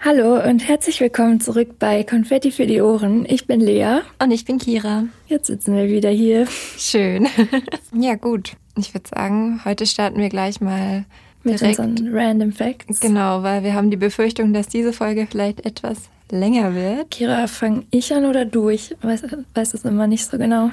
Hallo 0.00 0.40
und 0.48 0.68
herzlich 0.68 1.00
willkommen 1.00 1.40
zurück 1.40 1.78
bei 1.80 2.04
Konfetti 2.04 2.52
für 2.52 2.66
die 2.66 2.80
Ohren. 2.80 3.26
Ich 3.28 3.46
bin 3.46 3.60
Lea. 3.60 4.00
Und 4.22 4.30
ich 4.30 4.44
bin 4.44 4.58
Kira. 4.58 5.04
Jetzt 5.26 5.48
sitzen 5.48 5.74
wir 5.74 5.88
wieder 5.88 6.10
hier. 6.10 6.46
Schön. 6.78 7.26
ja, 7.92 8.14
gut. 8.14 8.52
Ich 8.76 8.94
würde 8.94 9.08
sagen, 9.08 9.60
heute 9.64 9.84
starten 9.84 10.20
wir 10.20 10.28
gleich 10.28 10.60
mal 10.60 11.04
mit 11.42 11.60
direkt. 11.60 11.80
unseren 11.80 12.16
Random 12.16 12.52
Facts. 12.52 13.00
Genau, 13.00 13.42
weil 13.42 13.64
wir 13.64 13.74
haben 13.74 13.90
die 13.90 13.96
Befürchtung, 13.96 14.52
dass 14.52 14.68
diese 14.68 14.92
Folge 14.92 15.26
vielleicht 15.28 15.66
etwas 15.66 15.98
länger 16.30 16.74
wird. 16.74 17.10
Kira, 17.10 17.48
fang 17.48 17.86
ich 17.90 18.14
an 18.14 18.24
oder 18.24 18.44
du? 18.44 18.68
Ich 18.68 18.94
weiß, 19.02 19.24
weiß 19.54 19.74
es 19.74 19.84
immer 19.84 20.06
nicht 20.06 20.24
so 20.24 20.38
genau. 20.38 20.70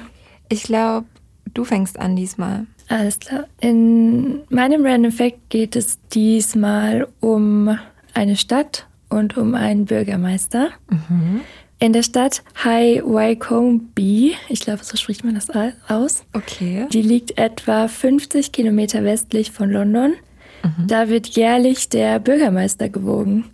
Ich 0.48 0.64
glaube, 0.64 1.06
du 1.54 1.64
fängst 1.64 1.98
an 1.98 2.16
diesmal. 2.16 2.66
Alles 2.88 3.18
klar. 3.18 3.46
In 3.60 4.42
meinem 4.48 4.84
Random 4.84 5.12
Fact 5.12 5.50
geht 5.50 5.74
es 5.76 5.98
diesmal 6.12 7.08
um 7.20 7.76
eine 8.14 8.36
Stadt 8.36 8.86
und 9.08 9.36
um 9.36 9.54
einen 9.54 9.86
Bürgermeister. 9.86 10.68
Mhm. 10.88 11.40
In 11.78 11.92
der 11.92 12.02
Stadt 12.02 12.42
High 12.64 13.02
Wycombe, 13.04 14.32
ich 14.48 14.60
glaube, 14.60 14.82
so 14.82 14.96
spricht 14.96 15.24
man 15.24 15.34
das 15.34 15.48
aus. 15.88 16.24
Okay. 16.32 16.86
Die 16.90 17.02
liegt 17.02 17.36
etwa 17.38 17.86
50 17.86 18.52
Kilometer 18.52 19.04
westlich 19.04 19.50
von 19.50 19.70
London. 19.70 20.14
Mhm. 20.66 20.86
Da 20.86 21.08
wird 21.08 21.28
jährlich 21.28 21.88
der 21.88 22.18
Bürgermeister 22.18 22.88
gewogen. 22.88 23.44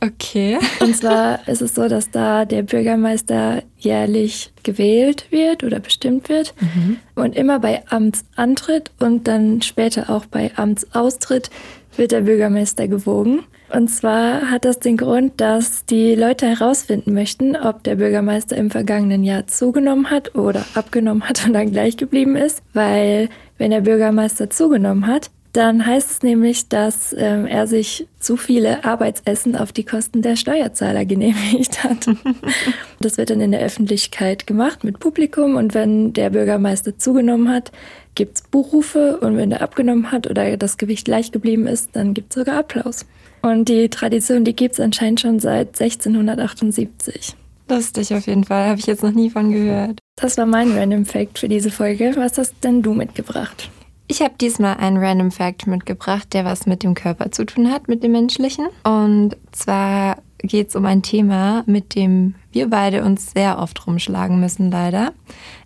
Okay. 0.00 0.58
Und 0.80 0.96
zwar 0.96 1.46
ist 1.46 1.62
es 1.62 1.76
so, 1.76 1.86
dass 1.88 2.10
da 2.10 2.44
der 2.44 2.62
Bürgermeister 2.62 3.62
jährlich 3.78 4.52
gewählt 4.64 5.26
wird 5.30 5.62
oder 5.62 5.78
bestimmt 5.78 6.28
wird. 6.28 6.54
Mhm. 6.60 6.96
Und 7.14 7.36
immer 7.36 7.60
bei 7.60 7.82
Amtsantritt 7.88 8.90
und 8.98 9.28
dann 9.28 9.62
später 9.62 10.10
auch 10.10 10.26
bei 10.26 10.50
Amtsaustritt 10.56 11.50
wird 11.96 12.12
der 12.12 12.22
Bürgermeister 12.22 12.88
gewogen. 12.88 13.44
Und 13.72 13.88
zwar 13.88 14.50
hat 14.50 14.66
das 14.66 14.80
den 14.80 14.98
Grund, 14.98 15.40
dass 15.40 15.86
die 15.86 16.14
Leute 16.14 16.46
herausfinden 16.46 17.14
möchten, 17.14 17.56
ob 17.56 17.82
der 17.84 17.96
Bürgermeister 17.96 18.56
im 18.56 18.70
vergangenen 18.70 19.24
Jahr 19.24 19.46
zugenommen 19.46 20.10
hat 20.10 20.34
oder 20.34 20.64
abgenommen 20.74 21.26
hat 21.26 21.46
und 21.46 21.54
dann 21.54 21.70
gleich 21.70 21.96
geblieben 21.96 22.36
ist. 22.36 22.62
Weil 22.74 23.30
wenn 23.56 23.70
der 23.70 23.80
Bürgermeister 23.80 24.50
zugenommen 24.50 25.06
hat, 25.06 25.30
dann 25.52 25.84
heißt 25.84 26.10
es 26.10 26.22
nämlich, 26.22 26.68
dass 26.68 27.14
ähm, 27.16 27.46
er 27.46 27.66
sich 27.66 28.08
zu 28.18 28.38
viele 28.38 28.84
Arbeitsessen 28.84 29.54
auf 29.54 29.70
die 29.72 29.84
Kosten 29.84 30.22
der 30.22 30.36
Steuerzahler 30.36 31.04
genehmigt 31.04 31.84
hat. 31.84 32.06
das 33.00 33.18
wird 33.18 33.30
dann 33.30 33.40
in 33.40 33.52
der 33.52 33.60
Öffentlichkeit 33.60 34.46
gemacht 34.46 34.82
mit 34.82 34.98
Publikum 34.98 35.56
und 35.56 35.74
wenn 35.74 36.14
der 36.14 36.30
Bürgermeister 36.30 36.96
zugenommen 36.98 37.50
hat, 37.50 37.70
gibt's 38.14 38.42
Buchrufe 38.42 39.18
und 39.18 39.36
wenn 39.36 39.52
er 39.52 39.60
abgenommen 39.60 40.10
hat 40.10 40.28
oder 40.28 40.56
das 40.56 40.78
Gewicht 40.78 41.04
gleich 41.04 41.32
geblieben 41.32 41.66
ist, 41.66 41.90
dann 41.92 42.14
gibt's 42.14 42.34
sogar 42.34 42.58
Applaus. 42.58 43.04
Und 43.42 43.68
die 43.68 43.88
Tradition, 43.90 44.44
die 44.44 44.56
gibt's 44.56 44.80
anscheinend 44.80 45.20
schon 45.20 45.38
seit 45.38 45.80
1678. 45.80 47.34
Lustig 47.68 48.14
auf 48.14 48.26
jeden 48.26 48.44
Fall, 48.44 48.68
habe 48.68 48.80
ich 48.80 48.86
jetzt 48.86 49.02
noch 49.02 49.12
nie 49.12 49.30
von 49.30 49.50
gehört. 49.50 49.98
Das 50.16 50.38
war 50.38 50.46
mein 50.46 50.72
Random 50.72 51.04
Fact 51.04 51.38
für 51.38 51.48
diese 51.48 51.70
Folge. 51.70 52.12
Was 52.16 52.38
hast 52.38 52.54
denn 52.62 52.82
du 52.82 52.94
mitgebracht? 52.94 53.70
Ich 54.08 54.20
habe 54.20 54.34
diesmal 54.40 54.76
einen 54.76 54.98
Random 54.98 55.30
Fact 55.30 55.66
mitgebracht, 55.66 56.32
der 56.32 56.44
was 56.44 56.66
mit 56.66 56.82
dem 56.82 56.94
Körper 56.94 57.30
zu 57.30 57.46
tun 57.46 57.70
hat, 57.70 57.88
mit 57.88 58.02
dem 58.02 58.12
menschlichen. 58.12 58.66
Und 58.84 59.36
zwar 59.52 60.18
geht 60.42 60.68
es 60.68 60.76
um 60.76 60.84
ein 60.84 61.02
Thema, 61.02 61.62
mit 61.66 61.94
dem 61.94 62.34
wir 62.50 62.68
beide 62.68 63.04
uns 63.04 63.30
sehr 63.32 63.58
oft 63.58 63.86
rumschlagen 63.86 64.40
müssen, 64.40 64.70
leider. 64.70 65.12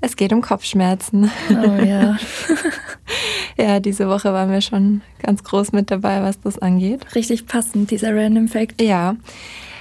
Es 0.01 0.17
geht 0.17 0.33
um 0.33 0.43
Kopfschmerzen. 0.43 1.31
Oh 1.51 1.83
ja. 1.83 2.17
ja, 3.59 3.81
diese 3.81 4.09
Woche 4.09 4.33
waren 4.33 4.51
wir 4.51 4.61
schon 4.61 5.01
ganz 5.23 5.43
groß 5.43 5.73
mit 5.73 5.91
dabei, 5.91 6.23
was 6.23 6.41
das 6.41 6.59
angeht. 6.59 7.15
Richtig 7.15 7.47
passend, 7.47 7.91
dieser 7.91 8.15
Random 8.15 8.49
Fact. 8.49 8.81
Ja. 8.81 9.17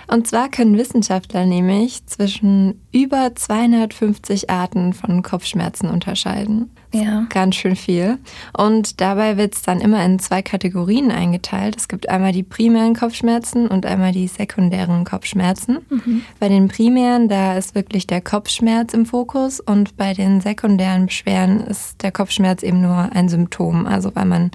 Und 0.07 0.27
zwar 0.27 0.49
können 0.49 0.77
Wissenschaftler 0.77 1.45
nämlich 1.45 2.05
zwischen 2.05 2.81
über 2.91 3.33
250 3.35 4.49
Arten 4.49 4.93
von 4.93 5.23
Kopfschmerzen 5.23 5.89
unterscheiden. 5.89 6.69
Ja. 7.03 7.25
Ganz 7.29 7.55
schön 7.55 7.75
viel. 7.75 8.17
Und 8.57 9.01
dabei 9.01 9.37
wird 9.37 9.55
es 9.55 9.61
dann 9.61 9.81
immer 9.81 10.03
in 10.03 10.19
zwei 10.19 10.41
Kategorien 10.41 11.11
eingeteilt. 11.11 11.75
Es 11.77 11.87
gibt 11.87 12.09
einmal 12.09 12.31
die 12.31 12.43
primären 12.43 12.95
Kopfschmerzen 12.95 13.67
und 13.67 13.85
einmal 13.85 14.11
die 14.11 14.27
sekundären 14.27 15.03
Kopfschmerzen. 15.03 15.79
Mhm. 15.89 16.21
Bei 16.39 16.49
den 16.49 16.67
primären, 16.67 17.27
da 17.27 17.57
ist 17.57 17.75
wirklich 17.75 18.07
der 18.07 18.21
Kopfschmerz 18.21 18.93
im 18.93 19.05
Fokus 19.05 19.59
und 19.59 19.97
bei 19.97 20.13
den 20.13 20.41
sekundären 20.41 21.07
Beschwerden 21.07 21.61
ist 21.61 22.01
der 22.01 22.11
Kopfschmerz 22.11 22.63
eben 22.63 22.81
nur 22.81 23.09
ein 23.13 23.29
Symptom, 23.29 23.85
also 23.85 24.15
weil 24.15 24.25
man 24.25 24.51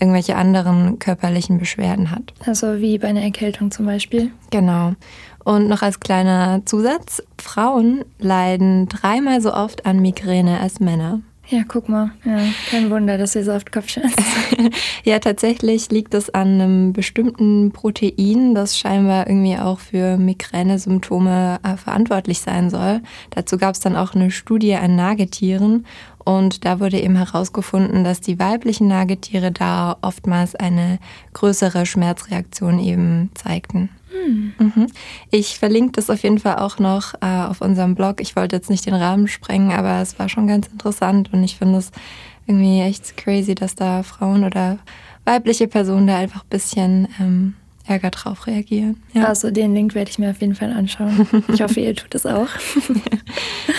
irgendwelche 0.00 0.36
anderen 0.36 0.98
körperlichen 0.98 1.58
Beschwerden 1.58 2.10
hat. 2.10 2.32
Also 2.46 2.80
wie 2.80 2.98
bei 2.98 3.08
einer 3.08 3.22
Erkältung 3.22 3.70
zum 3.70 3.86
Beispiel. 3.86 4.30
Genau. 4.50 4.94
Und 5.44 5.68
noch 5.68 5.82
als 5.82 6.00
kleiner 6.00 6.62
Zusatz, 6.64 7.22
Frauen 7.38 8.04
leiden 8.18 8.88
dreimal 8.88 9.40
so 9.40 9.54
oft 9.54 9.86
an 9.86 10.00
Migräne 10.00 10.60
als 10.60 10.80
Männer. 10.80 11.20
Ja, 11.50 11.62
guck 11.66 11.88
mal. 11.88 12.12
Ja, 12.24 12.38
kein 12.70 12.90
Wunder, 12.90 13.18
dass 13.18 13.34
wir 13.34 13.44
so 13.44 13.52
oft 13.52 13.72
Kopfschmerzen 13.72 14.24
Ja, 15.04 15.18
tatsächlich 15.18 15.90
liegt 15.90 16.14
es 16.14 16.30
an 16.30 16.60
einem 16.60 16.92
bestimmten 16.92 17.72
Protein, 17.72 18.54
das 18.54 18.78
scheinbar 18.78 19.26
irgendwie 19.26 19.56
auch 19.56 19.80
für 19.80 20.16
Migränesymptome 20.16 21.58
äh, 21.64 21.76
verantwortlich 21.76 22.38
sein 22.38 22.70
soll. 22.70 23.00
Dazu 23.30 23.58
gab 23.58 23.74
es 23.74 23.80
dann 23.80 23.96
auch 23.96 24.14
eine 24.14 24.30
Studie 24.30 24.76
an 24.76 24.94
Nagetieren 24.94 25.86
und 26.24 26.64
da 26.64 26.78
wurde 26.78 27.00
eben 27.00 27.16
herausgefunden, 27.16 28.04
dass 28.04 28.20
die 28.20 28.38
weiblichen 28.38 28.86
Nagetiere 28.86 29.50
da 29.50 29.96
oftmals 30.02 30.54
eine 30.54 31.00
größere 31.32 31.84
Schmerzreaktion 31.84 32.78
eben 32.78 33.30
zeigten. 33.34 33.88
Hm. 34.10 34.52
Mhm. 34.58 34.86
Ich 35.30 35.58
verlinke 35.58 35.92
das 35.92 36.10
auf 36.10 36.22
jeden 36.22 36.38
Fall 36.38 36.56
auch 36.56 36.78
noch 36.78 37.14
äh, 37.20 37.26
auf 37.26 37.60
unserem 37.60 37.94
Blog. 37.94 38.20
Ich 38.20 38.36
wollte 38.36 38.56
jetzt 38.56 38.70
nicht 38.70 38.86
den 38.86 38.94
Rahmen 38.94 39.28
sprengen, 39.28 39.72
aber 39.72 40.00
es 40.00 40.18
war 40.18 40.28
schon 40.28 40.46
ganz 40.46 40.66
interessant 40.68 41.32
und 41.32 41.44
ich 41.44 41.56
finde 41.56 41.78
es 41.78 41.90
irgendwie 42.46 42.80
echt 42.80 43.16
crazy, 43.16 43.54
dass 43.54 43.74
da 43.74 44.02
Frauen 44.02 44.44
oder 44.44 44.78
weibliche 45.24 45.68
Personen 45.68 46.06
da 46.06 46.18
einfach 46.18 46.42
ein 46.42 46.48
bisschen 46.50 47.08
ähm, 47.20 47.54
Ärger 47.86 48.10
drauf 48.10 48.46
reagieren. 48.46 49.02
Ja. 49.12 49.24
Also 49.24 49.50
den 49.50 49.74
Link 49.74 49.94
werde 49.94 50.10
ich 50.10 50.18
mir 50.18 50.30
auf 50.30 50.40
jeden 50.40 50.54
Fall 50.54 50.72
anschauen. 50.72 51.26
Ich 51.52 51.62
hoffe, 51.62 51.80
ihr 51.80 51.94
tut 51.94 52.14
es 52.14 52.26
auch. 52.26 52.48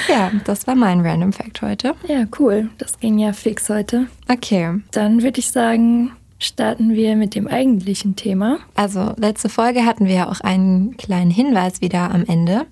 ja, 0.10 0.32
das 0.46 0.68
war 0.68 0.76
mein 0.76 1.02
Random 1.02 1.32
Fact 1.32 1.62
heute. 1.62 1.94
Ja, 2.08 2.26
cool. 2.40 2.70
Das 2.78 3.00
ging 3.00 3.20
ja 3.20 3.34
fix 3.34 3.70
heute. 3.70 4.08
Okay. 4.28 4.80
Dann 4.92 5.24
würde 5.24 5.40
ich 5.40 5.52
sagen, 5.52 6.12
starten 6.42 6.94
wir 6.94 7.16
mit 7.16 7.36
dem 7.36 7.48
eigentlichen 7.48 8.16
Thema. 8.16 8.58
Also, 8.76 9.14
letzte 9.18 9.50
Folge 9.50 9.86
hatten 9.86 10.06
wir 10.06 10.16
ja 10.16 10.30
auch 10.30 10.42
einen 10.42 10.98
kleinen 10.98 11.32
Hinweis 11.32 11.82
wieder 11.82 12.12
am 12.12 12.26
Ende. 12.26 12.66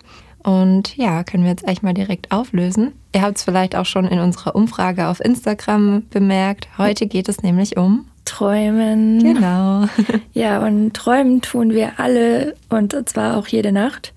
Und 0.43 0.95
ja, 0.97 1.23
können 1.23 1.43
wir 1.43 1.51
jetzt 1.51 1.65
eigentlich 1.67 1.83
mal 1.83 1.93
direkt 1.93 2.31
auflösen. 2.31 2.93
Ihr 3.13 3.21
habt 3.21 3.37
es 3.37 3.43
vielleicht 3.43 3.75
auch 3.75 3.85
schon 3.85 4.05
in 4.07 4.19
unserer 4.19 4.55
Umfrage 4.55 5.07
auf 5.07 5.19
Instagram 5.19 6.03
bemerkt. 6.09 6.67
Heute 6.77 7.07
geht 7.07 7.29
es 7.29 7.43
nämlich 7.43 7.77
um 7.77 8.05
Träumen. 8.25 9.21
Genau. 9.21 9.85
ja, 10.33 10.65
und 10.65 10.93
träumen 10.93 11.41
tun 11.41 11.71
wir 11.71 11.99
alle 11.99 12.55
und 12.69 12.95
zwar 13.09 13.37
auch 13.37 13.47
jede 13.47 13.71
Nacht. 13.71 14.13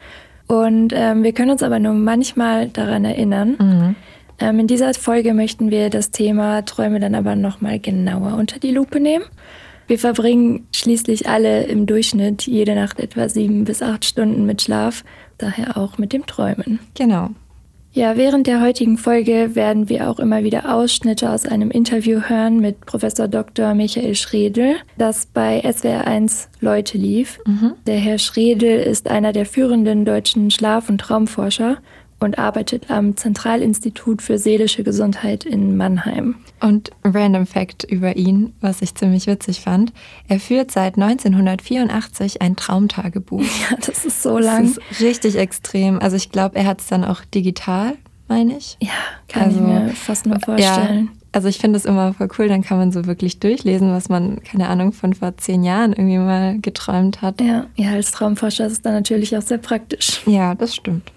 Und 0.47 0.93
ähm, 0.95 1.23
wir 1.23 1.33
können 1.33 1.51
uns 1.51 1.63
aber 1.63 1.79
nur 1.79 1.95
manchmal 1.95 2.69
daran 2.69 3.05
erinnern. 3.05 3.57
Mhm. 3.59 3.97
Ähm, 4.43 4.59
in 4.59 4.67
dieser 4.67 4.93
Folge 4.95 5.35
möchten 5.35 5.71
wir 5.71 5.89
das 5.89 6.11
Thema 6.11 6.65
Träume 6.65 6.99
dann 6.99 7.15
aber 7.15 7.37
nochmal 7.37 7.79
genauer 7.79 8.37
unter 8.37 8.59
die 8.59 8.73
Lupe 8.73 8.99
nehmen. 8.99 9.25
Wir 9.87 10.01
verbringen 10.01 10.67
schließlich 10.73 11.29
alle 11.29 11.63
im 11.65 11.87
Durchschnitt 11.87 12.43
jede 12.49 12.75
Nacht 12.75 12.99
etwa 12.99 13.29
sieben 13.29 13.63
bis 13.63 13.83
acht 13.83 14.05
Stunden 14.05 14.45
mit 14.45 14.61
Schlaf, 14.61 15.05
daher 15.39 15.77
auch 15.77 15.97
mit 15.97 16.13
dem 16.13 16.27
Träumen. 16.27 16.81
Genau. 16.95 17.31
Ja, 17.93 18.17
während 18.17 18.49
der 18.49 18.63
heutigen 18.63 18.99
Folge 18.99 19.55
werden 19.55 19.89
wir 19.89 20.11
auch 20.11 20.19
immer 20.19 20.43
wieder 20.43 20.75
Ausschnitte 20.75 21.31
aus 21.31 21.47
einem 21.47 21.71
Interview 21.71 22.23
hören 22.23 22.59
mit 22.59 22.85
Professor 22.87 23.29
Dr. 23.29 23.75
Michael 23.75 24.17
Schredel, 24.17 24.77
das 24.99 25.27
bei 25.27 25.63
SWR1 25.63 26.49
Leute 26.61 26.99
lief. 26.99 27.39
Mhm. 27.47 27.75
Der 27.87 27.99
Herr 27.99 28.19
Schredel 28.19 28.81
ist 28.81 29.09
einer 29.09 29.33
der 29.33 29.47
führenden 29.47 30.05
deutschen 30.05 30.51
Schlaf- 30.51 30.89
und 30.89 31.03
Traumforscher 31.03 31.79
und 32.23 32.39
arbeitet 32.39 32.91
am 32.91 33.17
Zentralinstitut 33.17 34.23
für 34.23 34.39
seelische 34.39 34.83
Gesundheit 34.83 35.45
in 35.45 35.77
Mannheim. 35.77 36.37
Und 36.61 36.91
Random 37.05 37.47
Fact 37.47 37.85
über 37.85 38.17
ihn, 38.17 38.53
was 38.61 38.83
ich 38.83 38.95
ziemlich 38.95 39.27
witzig 39.27 39.61
fand. 39.61 39.93
Er 40.29 40.39
führt 40.41 40.71
seit 40.71 40.97
1984 40.97 42.41
ein 42.43 42.57
Traumtagebuch. 42.57 43.43
Ja, 43.71 43.77
das 43.85 44.05
ist 44.05 44.23
so 44.23 44.39
lang. 44.39 44.75
Das 44.75 44.79
ist 44.91 45.01
richtig 45.01 45.37
extrem. 45.37 46.01
Also 46.01 46.17
ich 46.17 46.31
glaube, 46.31 46.57
er 46.57 46.67
hat 46.67 46.81
es 46.81 46.87
dann 46.89 47.05
auch 47.05 47.21
digital, 47.25 47.95
meine 48.29 48.57
ich. 48.57 48.77
Ja, 48.81 48.91
kann 49.29 49.45
Also, 49.45 49.59
ich 49.59 49.65
mir 49.65 49.89
fast 49.91 50.27
nur 50.27 50.41
vorstellen. 50.41 51.11
Ja, 51.13 51.19
also 51.33 51.49
ich 51.49 51.59
finde 51.59 51.79
es 51.79 51.85
immer 51.85 52.13
voll 52.15 52.29
cool, 52.39 52.49
dann 52.49 52.63
kann 52.63 52.79
man 52.79 52.93
so 52.93 53.07
wirklich 53.07 53.41
durchlesen, 53.41 53.93
was 53.93 54.09
man, 54.09 54.43
keine 54.43 54.69
Ahnung, 54.69 54.93
von 54.93 55.15
vor 55.15 55.37
zehn 55.37 55.65
Jahren 55.65 55.93
irgendwie 55.93 56.19
mal 56.19 56.59
geträumt 56.61 57.23
hat. 57.23 57.41
Ja, 57.41 57.67
ja 57.77 57.93
als 57.93 58.11
Traumforscher 58.11 58.67
ist 58.67 58.73
es 58.73 58.83
dann 58.83 58.95
natürlich 58.95 59.37
auch 59.37 59.43
sehr 59.43 59.59
praktisch. 59.59 60.23
Ja, 60.27 60.55
das 60.55 60.75
stimmt. 60.75 61.11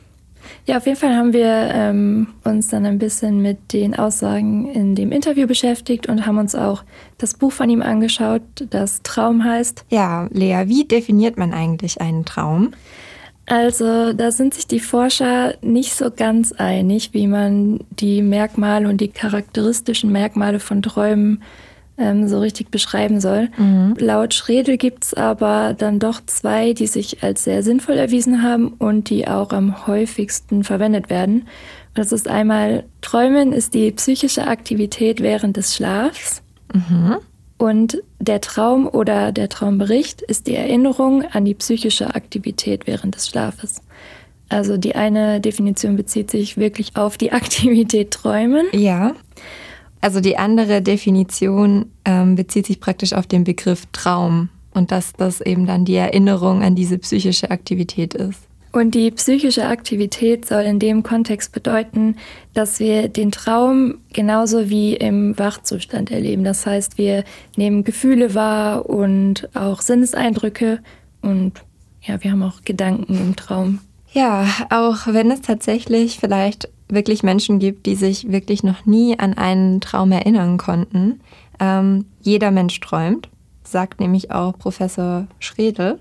Ja, 0.66 0.78
auf 0.78 0.86
jeden 0.86 0.98
Fall 0.98 1.16
haben 1.16 1.34
wir 1.34 1.70
ähm, 1.74 2.28
uns 2.44 2.70
dann 2.70 2.86
ein 2.86 2.98
bisschen 2.98 3.42
mit 3.42 3.74
den 3.74 3.96
Aussagen 3.96 4.72
in 4.72 4.96
dem 4.96 5.12
Interview 5.12 5.48
beschäftigt 5.48 6.08
und 6.08 6.26
haben 6.26 6.38
uns 6.38 6.56
auch 6.56 6.84
das 7.18 7.34
Buch 7.34 7.52
von 7.52 7.70
ihm 7.70 7.82
angeschaut, 7.82 8.42
das 8.70 9.02
Traum 9.04 9.44
heißt. 9.44 9.86
Ja, 9.90 10.28
Lea, 10.32 10.64
wie 10.68 10.86
definiert 10.86 11.38
man 11.38 11.54
eigentlich 11.54 12.02
einen 12.02 12.26
Traum? 12.26 12.74
Also 13.48 14.14
da 14.14 14.32
sind 14.32 14.56
sich 14.56 14.66
die 14.66 14.80
Forscher 14.80 15.54
nicht 15.62 15.94
so 15.94 16.10
ganz 16.10 16.52
einig, 16.52 17.14
wie 17.14 17.28
man 17.28 17.80
die 17.92 18.24
Merkmale 18.24 18.90
und 18.90 19.02
die 19.02 19.10
charakteristischen 19.10 20.12
Merkmale 20.12 20.60
von 20.60 20.82
Träumen 20.82 21.44
ähm, 21.98 22.28
so 22.28 22.40
richtig 22.40 22.72
beschreiben 22.72 23.20
soll. 23.20 23.50
Mhm. 23.58 23.96
Laut 23.98 24.34
Schredel 24.34 24.78
gibt 24.78 25.06
es 25.06 25.14
aber 25.14 25.76
dann 25.78 26.00
doch 26.00 26.22
zwei, 26.26 26.74
die 26.74 26.88
sich 26.88 27.24
als 27.24 27.44
sehr 27.44 27.64
sinnvoll 27.64 27.96
erwiesen 27.96 28.44
haben 28.44 28.70
und 28.70 29.10
die 29.10 29.28
auch 29.28 29.52
am 29.52 29.88
häufigsten 29.88 30.64
verwendet 30.64 31.10
werden. 31.10 31.48
das 31.94 32.12
ist 32.12 32.28
einmal, 32.28 32.84
Träumen 33.02 33.54
ist 33.54 33.74
die 33.74 33.92
psychische 33.92 34.48
Aktivität 34.48 35.22
während 35.22 35.56
des 35.56 35.76
Schlafs. 35.76 36.42
Mhm. 36.74 37.18
Und 37.58 38.02
der 38.20 38.42
Traum 38.42 38.88
oder 38.88 39.32
der 39.32 39.48
Traumbericht 39.48 40.22
ist 40.22 40.48
die 40.48 40.56
Erinnerung 40.56 41.24
an 41.32 41.46
die 41.46 41.54
psychische 41.54 42.14
Aktivität 42.14 42.86
während 42.86 43.16
des 43.16 43.28
Schlafes. 43.28 43.82
Also 44.50 44.78
die 44.78 44.96
eine 44.96 45.40
Definition 45.40 45.96
bezieht 45.96 46.30
sich 46.30 46.58
wirklich 46.58 46.98
auf 46.98 47.18
die 47.18 47.32
Aktivität 47.32 48.12
Träumen. 48.12 48.66
Ja. 48.74 49.14
Also 50.02 50.22
die 50.22 50.38
andere 50.38 50.82
Definition 50.82 51.88
ähm, 52.06 52.36
bezieht 52.36 52.68
sich 52.68 52.80
praktisch 52.80 53.14
auf 53.14 53.28
den 53.28 53.44
Begriff 53.44 53.86
Traum 53.92 54.50
und 54.74 54.92
dass 54.92 55.14
das 55.14 55.42
eben 55.42 55.66
dann 55.66 55.86
die 55.86 55.96
Erinnerung 55.96 56.62
an 56.62 56.76
diese 56.76 56.98
psychische 56.98 57.50
Aktivität 57.50 58.14
ist. 58.14 58.42
Und 58.76 58.94
die 58.94 59.10
psychische 59.12 59.68
Aktivität 59.68 60.46
soll 60.46 60.64
in 60.64 60.80
dem 60.80 61.02
Kontext 61.02 61.54
bedeuten, 61.54 62.18
dass 62.54 62.82
wir 62.82 63.08
den 63.08 63.32
Traum 63.32 64.00
genauso 64.12 64.70
wie 64.70 64.96
im 64.96 65.40
Wachzustand 65.40 66.12
erleben. 66.12 66.44
Das 66.44 66.66
heißt, 66.66 66.98
wir 66.98 67.24
nehmen 67.56 67.86
Gefühle 67.86 68.36
wahr 68.36 68.90
und 68.90 69.48
auch 69.56 69.80
Sinneseindrücke 69.80 70.80
und 71.22 71.54
ja, 72.02 72.22
wir 72.22 72.32
haben 72.32 72.44
auch 72.44 72.64
Gedanken 72.66 73.16
im 73.18 73.38
Traum. 73.38 73.80
Ja, 74.12 74.46
auch 74.70 75.08
wenn 75.08 75.32
es 75.32 75.40
tatsächlich 75.40 76.20
vielleicht 76.20 76.70
wirklich 76.88 77.24
Menschen 77.24 77.60
gibt, 77.60 77.86
die 77.86 77.96
sich 77.96 78.32
wirklich 78.32 78.64
noch 78.64 78.86
nie 78.86 79.18
an 79.18 79.34
einen 79.34 79.82
Traum 79.82 80.12
erinnern 80.12 80.58
konnten. 80.58 81.22
Ähm, 81.60 82.06
jeder 82.22 82.52
Mensch 82.52 82.80
träumt, 82.80 83.30
sagt 83.64 84.00
nämlich 84.00 84.32
auch 84.32 84.58
Professor 84.58 85.28
Schredel. 85.40 86.00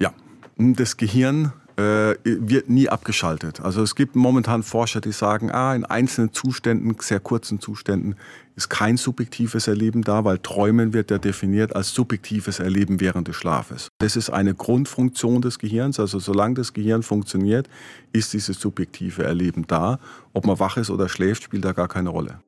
Ja, 0.00 0.12
das 0.56 0.96
Gehirn 0.96 1.52
äh, 1.76 2.14
wird 2.24 2.68
nie 2.68 2.88
abgeschaltet. 2.88 3.60
Also 3.60 3.82
es 3.82 3.94
gibt 3.94 4.14
momentan 4.14 4.62
Forscher, 4.62 5.00
die 5.00 5.12
sagen, 5.12 5.50
ah, 5.50 5.74
in 5.74 5.84
einzelnen 5.84 6.32
Zuständen, 6.32 6.96
sehr 7.00 7.20
kurzen 7.20 7.60
Zuständen, 7.60 8.16
ist 8.56 8.70
kein 8.70 8.96
subjektives 8.96 9.66
Erleben 9.66 10.02
da, 10.02 10.24
weil 10.24 10.38
Träumen 10.38 10.92
wird 10.92 11.10
ja 11.10 11.18
definiert 11.18 11.74
als 11.74 11.92
subjektives 11.92 12.60
Erleben 12.60 13.00
während 13.00 13.26
des 13.26 13.36
Schlafes. 13.36 13.88
Das 13.98 14.14
ist 14.14 14.30
eine 14.30 14.54
Grundfunktion 14.54 15.42
des 15.42 15.58
Gehirns. 15.58 15.98
Also 15.98 16.20
solange 16.20 16.54
das 16.54 16.72
Gehirn 16.72 17.02
funktioniert, 17.02 17.68
ist 18.12 18.32
dieses 18.32 18.60
subjektive 18.60 19.24
Erleben 19.24 19.66
da. 19.66 19.98
Ob 20.32 20.46
man 20.46 20.60
wach 20.60 20.76
ist 20.76 20.90
oder 20.90 21.08
schläft, 21.08 21.42
spielt 21.42 21.64
da 21.64 21.72
gar 21.72 21.88
keine 21.88 22.10
Rolle. 22.10 22.38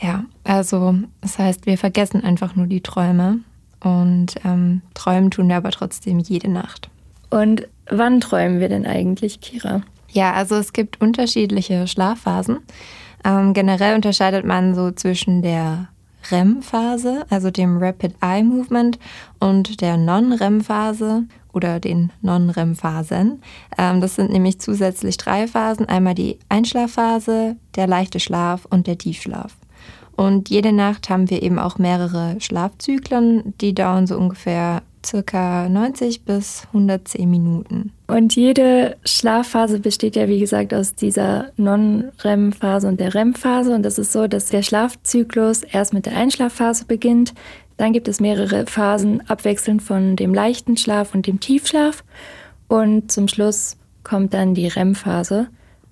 Ja, 0.00 0.24
also 0.42 0.96
das 1.20 1.38
heißt, 1.38 1.66
wir 1.66 1.78
vergessen 1.78 2.24
einfach 2.24 2.56
nur 2.56 2.66
die 2.66 2.80
Träume 2.80 3.38
und 3.78 4.34
ähm, 4.44 4.82
träumen 4.94 5.30
tun 5.30 5.48
wir 5.48 5.56
aber 5.56 5.70
trotzdem 5.70 6.18
jede 6.18 6.50
Nacht. 6.50 6.90
Und 7.32 7.66
wann 7.88 8.20
träumen 8.20 8.60
wir 8.60 8.68
denn 8.68 8.86
eigentlich, 8.86 9.40
Kira? 9.40 9.80
Ja, 10.10 10.34
also 10.34 10.56
es 10.56 10.74
gibt 10.74 11.00
unterschiedliche 11.00 11.86
Schlafphasen. 11.86 12.58
Ähm, 13.24 13.54
generell 13.54 13.94
unterscheidet 13.94 14.44
man 14.44 14.74
so 14.74 14.90
zwischen 14.90 15.40
der 15.40 15.88
REM-Phase, 16.30 17.24
also 17.30 17.50
dem 17.50 17.78
Rapid 17.78 18.16
Eye 18.20 18.42
Movement, 18.42 18.98
und 19.40 19.80
der 19.80 19.96
Non-REM-Phase 19.96 21.24
oder 21.54 21.80
den 21.80 22.12
Non-REM-Phasen. 22.20 23.40
Ähm, 23.78 24.00
das 24.02 24.16
sind 24.16 24.30
nämlich 24.30 24.60
zusätzlich 24.60 25.16
drei 25.16 25.46
Phasen. 25.46 25.86
Einmal 25.86 26.14
die 26.14 26.38
Einschlafphase, 26.50 27.56
der 27.76 27.86
leichte 27.86 28.20
Schlaf 28.20 28.66
und 28.68 28.86
der 28.86 28.98
Tiefschlaf. 28.98 29.56
Und 30.16 30.50
jede 30.50 30.74
Nacht 30.74 31.08
haben 31.08 31.30
wir 31.30 31.42
eben 31.42 31.58
auch 31.58 31.78
mehrere 31.78 32.36
Schlafzyklen, 32.40 33.54
die 33.62 33.74
dauern 33.74 34.06
so 34.06 34.18
ungefähr 34.18 34.82
circa 35.04 35.68
90 35.68 36.24
bis 36.24 36.64
110 36.68 37.30
Minuten. 37.30 37.92
Und 38.06 38.36
jede 38.36 38.96
Schlafphase 39.04 39.78
besteht 39.78 40.16
ja, 40.16 40.28
wie 40.28 40.40
gesagt, 40.40 40.74
aus 40.74 40.94
dieser 40.94 41.50
Non-REM-Phase 41.56 42.88
und 42.88 43.00
der 43.00 43.14
REM-Phase. 43.14 43.74
Und 43.74 43.82
das 43.82 43.98
ist 43.98 44.12
so, 44.12 44.26
dass 44.26 44.46
der 44.46 44.62
Schlafzyklus 44.62 45.62
erst 45.62 45.94
mit 45.94 46.06
der 46.06 46.16
Einschlafphase 46.16 46.84
beginnt. 46.84 47.34
Dann 47.76 47.92
gibt 47.92 48.08
es 48.08 48.20
mehrere 48.20 48.66
Phasen 48.66 49.28
abwechselnd 49.28 49.82
von 49.82 50.16
dem 50.16 50.34
leichten 50.34 50.76
Schlaf 50.76 51.14
und 51.14 51.26
dem 51.26 51.40
Tiefschlaf. 51.40 52.04
Und 52.68 53.10
zum 53.10 53.28
Schluss 53.28 53.76
kommt 54.04 54.34
dann 54.34 54.54
die 54.54 54.68
REM-Phase. 54.68 55.48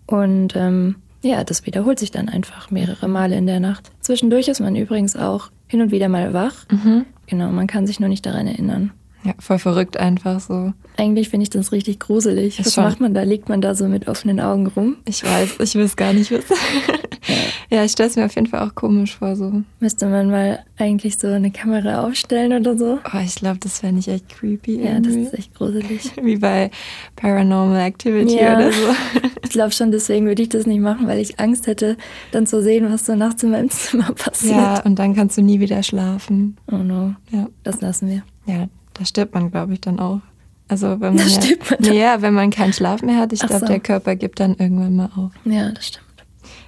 Und 0.07 0.55
ähm, 0.57 0.97
ja, 1.23 1.45
das 1.45 1.67
wiederholt 1.67 1.99
sich 1.99 2.11
dann 2.11 2.29
einfach 2.29 2.71
mehrere 2.71 3.09
Male 3.09 3.37
in 3.37 3.47
der 3.47 3.61
Nacht. 3.61 3.91
Zwischendurch 4.01 4.49
ist 4.49 4.61
man 4.61 4.77
übrigens 4.77 5.17
auch 5.17 5.51
hin 5.67 5.83
und 5.83 5.91
wieder 5.91 6.09
mal 6.09 6.33
wach. 6.33 6.67
Mhm. 6.71 7.07
Genau, 7.27 7.51
man 7.51 7.67
kann 7.67 7.87
sich 7.87 8.01
nur 8.01 8.09
nicht 8.09 8.27
daran 8.27 8.47
erinnern. 8.47 8.93
Ja, 9.22 9.34
voll 9.38 9.58
verrückt 9.58 9.99
einfach 9.99 10.40
so. 10.40 10.72
Eigentlich 10.96 11.28
finde 11.28 11.44
ich 11.44 11.50
das 11.50 11.72
richtig 11.72 12.00
gruselig. 12.00 12.58
Was 12.58 12.75
schon. 12.75 12.84
macht 12.84 13.00
man 13.00 13.12
da? 13.12 13.22
Liegt 13.22 13.49
man 13.49 13.61
da 13.61 13.75
so 13.75 13.87
mit 13.87 14.08
offenen 14.08 14.40
Augen 14.40 14.67
rum? 14.67 14.96
Ich 15.06 15.25
weiß, 15.25 15.56
ich 15.61 15.75
will 15.75 15.84
es 15.84 15.96
gar 15.96 16.12
nicht 16.12 16.31
wissen. 16.31 16.56
ja. 16.88 17.34
ja, 17.70 17.84
ich 17.84 17.93
stelle 17.93 18.08
es 18.08 18.17
mir 18.17 18.25
auf 18.25 18.34
jeden 18.34 18.46
Fall 18.46 18.67
auch 18.67 18.75
komisch 18.75 19.17
vor. 19.17 19.37
So. 19.37 19.62
Müsste 19.78 20.06
man 20.06 20.31
mal 20.31 20.64
eigentlich 20.78 21.19
so 21.19 21.28
eine 21.28 21.50
Kamera 21.50 22.06
aufstellen 22.06 22.52
oder 22.52 22.76
so? 22.78 22.99
Oh, 23.05 23.19
ich 23.22 23.34
glaube, 23.37 23.58
das 23.61 23.82
wäre 23.82 23.93
nicht 23.93 24.08
echt 24.08 24.28
creepy. 24.28 24.82
Ja, 24.82 24.93
irgendwie. 24.93 25.25
das 25.25 25.32
ist 25.32 25.38
echt 25.38 25.55
gruselig. 25.55 26.12
Wie 26.23 26.37
bei 26.37 26.70
Paranormal 27.16 27.81
Activity 27.81 28.37
ja. 28.37 28.56
oder 28.56 28.73
so. 28.73 28.88
ich 29.43 29.50
glaube 29.50 29.73
schon, 29.73 29.93
deswegen 29.93 30.26
würde 30.26 30.43
ich 30.43 30.49
das 30.49 30.66
nicht 30.66 30.81
machen, 30.81 31.06
weil 31.06 31.19
ich 31.19 31.38
Angst 31.38 31.66
hätte, 31.66 31.96
dann 32.32 32.46
zu 32.46 32.62
sehen, 32.62 32.90
was 32.90 33.05
so 33.05 33.14
nachts 33.14 33.43
in 33.43 33.50
meinem 33.50 33.70
Zimmer 33.70 34.12
passiert. 34.12 34.56
Ja, 34.56 34.82
und 34.82 34.99
dann 34.99 35.14
kannst 35.14 35.37
du 35.37 35.43
nie 35.43 35.61
wieder 35.61 35.82
schlafen. 35.82 36.56
Oh 36.70 36.78
no. 36.78 37.14
Ja. 37.31 37.49
Das 37.62 37.81
lassen 37.81 38.08
wir. 38.08 38.23
Ja, 38.46 38.69
da 38.94 39.04
stirbt 39.04 39.34
man, 39.34 39.50
glaube 39.50 39.72
ich, 39.72 39.81
dann 39.81 39.98
auch. 39.98 40.20
Also 40.69 41.00
wenn 41.00 41.14
man, 41.16 41.26
da 41.26 41.32
ja, 41.44 41.56
man 41.81 41.92
ja, 41.92 42.22
wenn 42.22 42.34
man 42.34 42.50
keinen 42.50 42.72
Schlaf 42.72 43.02
mehr 43.02 43.16
hat, 43.16 43.32
ich 43.32 43.40
glaube, 43.40 43.60
so. 43.60 43.66
der 43.66 43.81
Körper 43.81 44.16
gibt 44.16 44.40
dann 44.40 44.54
irgendwann 44.56 44.96
mal 44.96 45.10
auf. 45.16 45.32
Ja, 45.44 45.70
das 45.70 45.88
stimmt. 45.88 46.06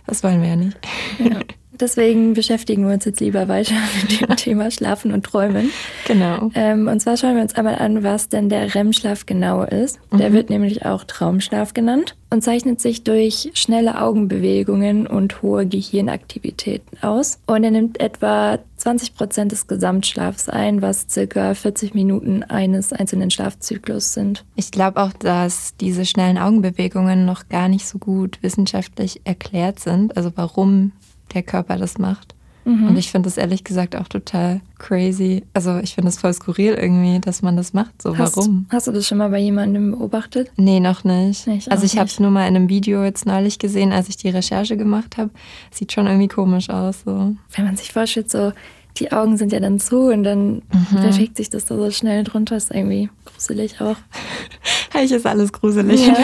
Das 0.06 0.24
wollen 0.24 0.42
wir 0.42 0.48
ja 0.48 0.56
nicht. 0.56 0.76
Ja. 1.19 1.41
Deswegen 1.82 2.34
beschäftigen 2.34 2.86
wir 2.86 2.94
uns 2.94 3.05
jetzt 3.06 3.20
lieber 3.20 3.48
weiter 3.48 3.74
mit 4.02 4.20
dem 4.20 4.36
Thema 4.36 4.70
Schlafen 4.70 5.12
und 5.12 5.24
Träumen. 5.24 5.70
Genau. 6.06 6.50
Ähm, 6.55 6.86
und 6.86 7.00
zwar 7.00 7.17
schauen 7.17 7.34
wir 7.34 7.43
uns 7.43 7.55
einmal 7.55 7.76
an, 7.76 8.05
was 8.05 8.29
denn 8.29 8.48
der 8.48 8.74
REM-Schlaf 8.74 9.26
genau 9.26 9.64
ist. 9.64 9.98
Der 10.12 10.31
mhm. 10.31 10.34
wird 10.34 10.50
nämlich 10.50 10.84
auch 10.84 11.05
Traumschlaf 11.05 11.74
genannt 11.74 12.14
und 12.31 12.43
zeichnet 12.44 12.81
sich 12.81 13.05
durch 13.05 13.50
schnelle 13.55 14.00
Augenbewegungen 14.00 15.06
und 15.06 15.43
hohe 15.43 15.67
Gehirnaktivitäten 15.67 17.02
aus. 17.02 17.41
Und 17.46 17.64
er 17.64 17.70
nimmt 17.70 18.00
etwa 18.00 18.58
20 18.82 19.15
Prozent 19.15 19.53
des 19.53 19.69
Gesamtschlafs 19.69 20.48
ein, 20.48 20.82
was 20.82 21.06
circa 21.08 21.55
40 21.55 21.94
Minuten 21.94 22.43
eines 22.43 22.93
einzelnen 22.93 23.31
Schlafzyklus 23.31 24.12
sind. 24.12 24.44
Ich 24.56 24.72
glaube 24.72 25.01
auch, 25.01 25.12
dass 25.12 25.77
diese 25.77 26.05
schnellen 26.05 26.36
Augenbewegungen 26.36 27.24
noch 27.24 27.48
gar 27.48 27.69
nicht 27.69 27.86
so 27.86 27.98
gut 27.98 28.43
wissenschaftlich 28.43 29.20
erklärt 29.22 29.79
sind. 29.79 30.17
Also 30.17 30.32
warum 30.34 30.91
der 31.32 31.44
Körper 31.44 31.77
das 31.77 31.98
macht. 31.98 32.34
Mhm. 32.64 32.88
Und 32.88 32.96
ich 32.96 33.10
finde 33.10 33.28
das 33.28 33.36
ehrlich 33.36 33.64
gesagt 33.64 33.96
auch 33.96 34.08
total 34.08 34.60
crazy. 34.78 35.44
Also 35.52 35.78
ich 35.78 35.94
finde 35.94 36.08
es 36.08 36.19
voll 36.19 36.32
skurril 36.32 36.74
irgendwie, 36.74 37.20
dass 37.20 37.42
man 37.42 37.56
das 37.56 37.72
macht. 37.72 38.02
So, 38.02 38.16
hast, 38.16 38.36
warum? 38.36 38.66
Hast 38.70 38.86
du 38.86 38.92
das 38.92 39.06
schon 39.06 39.19
mal 39.19 39.31
bei 39.31 39.38
jemandem 39.38 39.92
beobachtet? 39.92 40.50
Nee, 40.56 40.81
noch 40.81 41.04
nicht. 41.04 41.46
Ich 41.46 41.70
also 41.70 41.84
ich 41.84 41.96
habe 41.96 42.06
es 42.06 42.20
nur 42.20 42.31
mal 42.31 42.46
in 42.48 42.56
einem 42.56 42.69
Video 42.69 43.04
jetzt 43.04 43.26
neulich 43.26 43.58
gesehen, 43.58 43.92
als 43.92 44.08
ich 44.08 44.16
die 44.16 44.28
Recherche 44.28 44.76
gemacht 44.76 45.16
habe. 45.16 45.31
Sieht 45.70 45.92
schon 45.92 46.06
irgendwie 46.06 46.28
komisch 46.28 46.70
aus. 46.70 47.02
So. 47.04 47.34
Wenn 47.54 47.64
man 47.64 47.76
sich 47.76 47.92
vorstellt, 47.92 48.31
so 48.31 48.52
die 48.99 49.13
Augen 49.13 49.37
sind 49.37 49.53
ja 49.53 49.61
dann 49.61 49.81
zu 49.81 50.13
und 50.13 50.25
dann 50.25 50.63
mhm. 50.72 51.03
bewegt 51.03 51.37
sich 51.37 51.51
das 51.51 51.65
da 51.65 51.77
so 51.77 51.91
schnell 51.91 52.25
drunter. 52.25 52.56
Ist 52.56 52.70
irgendwie 52.70 53.08
gruselig 53.25 53.81
auch. 53.81 53.96
Eigentlich 54.94 55.13
ist 55.13 55.27
alles 55.27 55.53
gruselig. 55.53 56.06
Ja, 56.06 56.15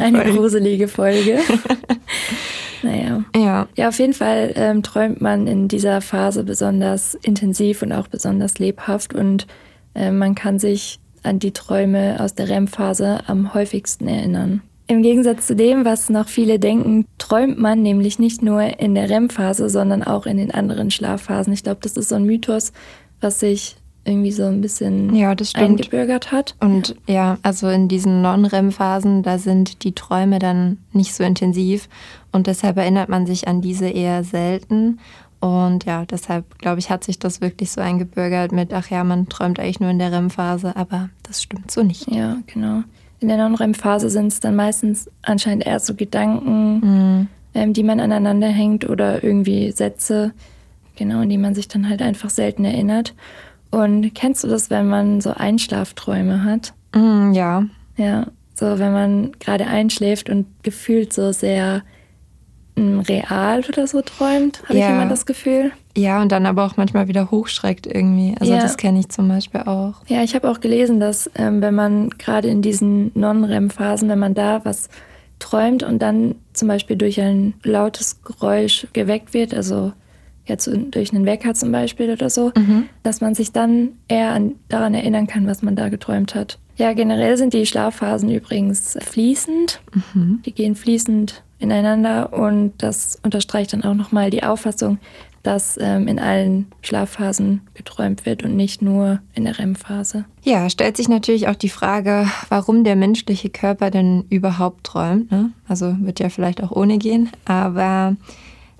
eine 0.00 0.24
gruselige 0.32 0.88
Folge. 0.88 1.38
Naja. 2.82 3.24
Ja. 3.34 3.68
Ja, 3.76 3.88
auf 3.88 3.98
jeden 3.98 4.12
Fall 4.12 4.52
ähm, 4.56 4.82
träumt 4.82 5.22
man 5.22 5.46
in 5.46 5.68
dieser 5.68 6.02
Phase 6.02 6.44
besonders 6.44 7.14
intensiv 7.14 7.80
und 7.80 7.92
auch 7.92 8.08
besonders 8.08 8.58
lebhaft 8.58 9.14
und 9.14 9.46
äh, 9.94 10.10
man 10.10 10.34
kann 10.34 10.58
sich 10.58 11.00
an 11.22 11.38
die 11.38 11.52
Träume 11.52 12.18
aus 12.20 12.34
der 12.34 12.50
REM-Phase 12.50 13.20
am 13.26 13.54
häufigsten 13.54 14.06
erinnern. 14.06 14.60
Im 14.86 15.02
Gegensatz 15.02 15.46
zu 15.46 15.56
dem, 15.56 15.84
was 15.84 16.10
noch 16.10 16.28
viele 16.28 16.58
denken, 16.58 17.06
träumt 17.16 17.58
man 17.58 17.82
nämlich 17.82 18.18
nicht 18.18 18.42
nur 18.42 18.78
in 18.78 18.94
der 18.94 19.08
REM-Phase, 19.08 19.70
sondern 19.70 20.02
auch 20.02 20.26
in 20.26 20.36
den 20.36 20.50
anderen 20.50 20.90
Schlafphasen. 20.90 21.52
Ich 21.52 21.62
glaube, 21.62 21.80
das 21.82 21.96
ist 21.96 22.10
so 22.10 22.16
ein 22.16 22.24
Mythos, 22.24 22.72
was 23.20 23.40
sich 23.40 23.76
irgendwie 24.04 24.32
so 24.32 24.44
ein 24.44 24.60
bisschen 24.60 25.14
ja, 25.14 25.34
eingebürgert 25.54 26.32
hat. 26.32 26.54
Und 26.60 26.96
ja. 27.06 27.14
ja, 27.14 27.38
also 27.42 27.68
in 27.68 27.88
diesen 27.88 28.22
Non-REM-Phasen, 28.22 29.22
da 29.22 29.38
sind 29.38 29.84
die 29.84 29.92
Träume 29.92 30.38
dann 30.38 30.78
nicht 30.92 31.14
so 31.14 31.24
intensiv 31.24 31.88
und 32.32 32.46
deshalb 32.46 32.76
erinnert 32.76 33.08
man 33.08 33.26
sich 33.26 33.48
an 33.48 33.62
diese 33.62 33.88
eher 33.88 34.24
selten. 34.24 34.98
Und 35.40 35.84
ja, 35.84 36.04
deshalb 36.04 36.58
glaube 36.58 36.78
ich, 36.78 36.90
hat 36.90 37.04
sich 37.04 37.18
das 37.18 37.40
wirklich 37.40 37.70
so 37.70 37.80
eingebürgert 37.80 38.52
mit, 38.52 38.72
ach 38.72 38.88
ja, 38.90 39.04
man 39.04 39.28
träumt 39.28 39.58
eigentlich 39.58 39.80
nur 39.80 39.90
in 39.90 39.98
der 39.98 40.12
REM-Phase, 40.12 40.76
aber 40.76 41.10
das 41.22 41.42
stimmt 41.42 41.70
so 41.70 41.82
nicht. 41.82 42.10
Ja, 42.10 42.38
genau. 42.46 42.82
In 43.24 43.28
der 43.28 43.38
Non-REM-Phase 43.38 44.10
sind 44.10 44.26
es 44.26 44.40
dann 44.40 44.54
meistens 44.54 45.10
anscheinend 45.22 45.66
eher 45.66 45.80
so 45.80 45.94
Gedanken, 45.94 46.80
mhm. 46.80 47.28
ähm, 47.54 47.72
die 47.72 47.82
man 47.82 47.98
aneinander 47.98 48.48
hängt 48.48 48.86
oder 48.86 49.24
irgendwie 49.24 49.70
Sätze, 49.70 50.34
genau, 50.94 51.20
an 51.20 51.30
die 51.30 51.38
man 51.38 51.54
sich 51.54 51.66
dann 51.66 51.88
halt 51.88 52.02
einfach 52.02 52.28
selten 52.28 52.66
erinnert. 52.66 53.14
Und 53.70 54.14
kennst 54.14 54.44
du 54.44 54.48
das, 54.48 54.68
wenn 54.68 54.88
man 54.88 55.22
so 55.22 55.30
Einschlafträume 55.30 56.44
hat? 56.44 56.74
Mm, 56.94 57.32
ja. 57.32 57.64
Ja, 57.96 58.26
so 58.54 58.78
wenn 58.78 58.92
man 58.92 59.32
gerade 59.40 59.68
einschläft 59.68 60.28
und 60.28 60.44
gefühlt 60.62 61.14
so 61.14 61.32
sehr 61.32 61.82
real 62.76 63.62
oder 63.68 63.86
so 63.86 64.00
träumt, 64.02 64.62
habe 64.64 64.78
ja. 64.78 64.88
ich 64.88 64.94
immer 64.94 65.08
das 65.08 65.26
Gefühl. 65.26 65.72
Ja, 65.96 66.20
und 66.20 66.32
dann 66.32 66.46
aber 66.46 66.64
auch 66.64 66.76
manchmal 66.76 67.06
wieder 67.06 67.30
hochschreckt 67.30 67.86
irgendwie. 67.86 68.34
Also 68.40 68.52
ja. 68.52 68.60
das 68.60 68.76
kenne 68.76 68.98
ich 68.98 69.08
zum 69.08 69.28
Beispiel 69.28 69.60
auch. 69.60 69.94
Ja, 70.08 70.22
ich 70.24 70.34
habe 70.34 70.50
auch 70.50 70.60
gelesen, 70.60 70.98
dass 70.98 71.30
ähm, 71.36 71.62
wenn 71.62 71.74
man 71.74 72.10
gerade 72.10 72.48
in 72.48 72.62
diesen 72.62 73.12
Non-REM-Phasen, 73.14 74.08
wenn 74.08 74.18
man 74.18 74.34
da 74.34 74.64
was 74.64 74.88
träumt 75.38 75.82
und 75.82 76.00
dann 76.00 76.34
zum 76.52 76.68
Beispiel 76.68 76.96
durch 76.96 77.20
ein 77.20 77.54
lautes 77.62 78.22
Geräusch 78.24 78.88
geweckt 78.92 79.34
wird, 79.34 79.54
also 79.54 79.92
jetzt 80.46 80.68
durch 80.90 81.12
einen 81.12 81.26
Wecker 81.26 81.54
zum 81.54 81.70
Beispiel 81.70 82.10
oder 82.10 82.28
so, 82.28 82.52
mhm. 82.56 82.86
dass 83.02 83.20
man 83.20 83.34
sich 83.34 83.52
dann 83.52 83.90
eher 84.08 84.32
an, 84.32 84.56
daran 84.68 84.94
erinnern 84.94 85.26
kann, 85.26 85.46
was 85.46 85.62
man 85.62 85.76
da 85.76 85.88
geträumt 85.88 86.34
hat. 86.34 86.58
Ja, 86.76 86.92
generell 86.92 87.36
sind 87.36 87.54
die 87.54 87.66
Schlafphasen 87.66 88.30
übrigens 88.30 88.98
fließend. 89.00 89.80
Mhm. 90.12 90.42
Die 90.44 90.52
gehen 90.52 90.74
fließend 90.74 91.43
ineinander 91.58 92.32
und 92.32 92.74
das 92.78 93.18
unterstreicht 93.22 93.72
dann 93.72 93.84
auch 93.84 93.94
nochmal 93.94 94.30
die 94.30 94.42
Auffassung, 94.42 94.98
dass 95.44 95.78
ähm, 95.80 96.08
in 96.08 96.18
allen 96.18 96.66
Schlafphasen 96.80 97.60
geträumt 97.74 98.26
wird 98.26 98.42
und 98.42 98.56
nicht 98.56 98.82
nur 98.82 99.20
in 99.34 99.44
der 99.44 99.58
REM-Phase. 99.58 100.24
Ja, 100.42 100.68
stellt 100.70 100.96
sich 100.96 101.08
natürlich 101.08 101.48
auch 101.48 101.54
die 101.54 101.68
Frage, 101.68 102.26
warum 102.48 102.82
der 102.82 102.96
menschliche 102.96 103.50
Körper 103.50 103.90
denn 103.90 104.24
überhaupt 104.30 104.84
träumt. 104.84 105.30
Ne? 105.30 105.50
Also 105.68 105.94
wird 106.00 106.18
ja 106.18 106.30
vielleicht 106.30 106.62
auch 106.62 106.70
ohne 106.70 106.98
gehen, 106.98 107.30
aber 107.44 108.16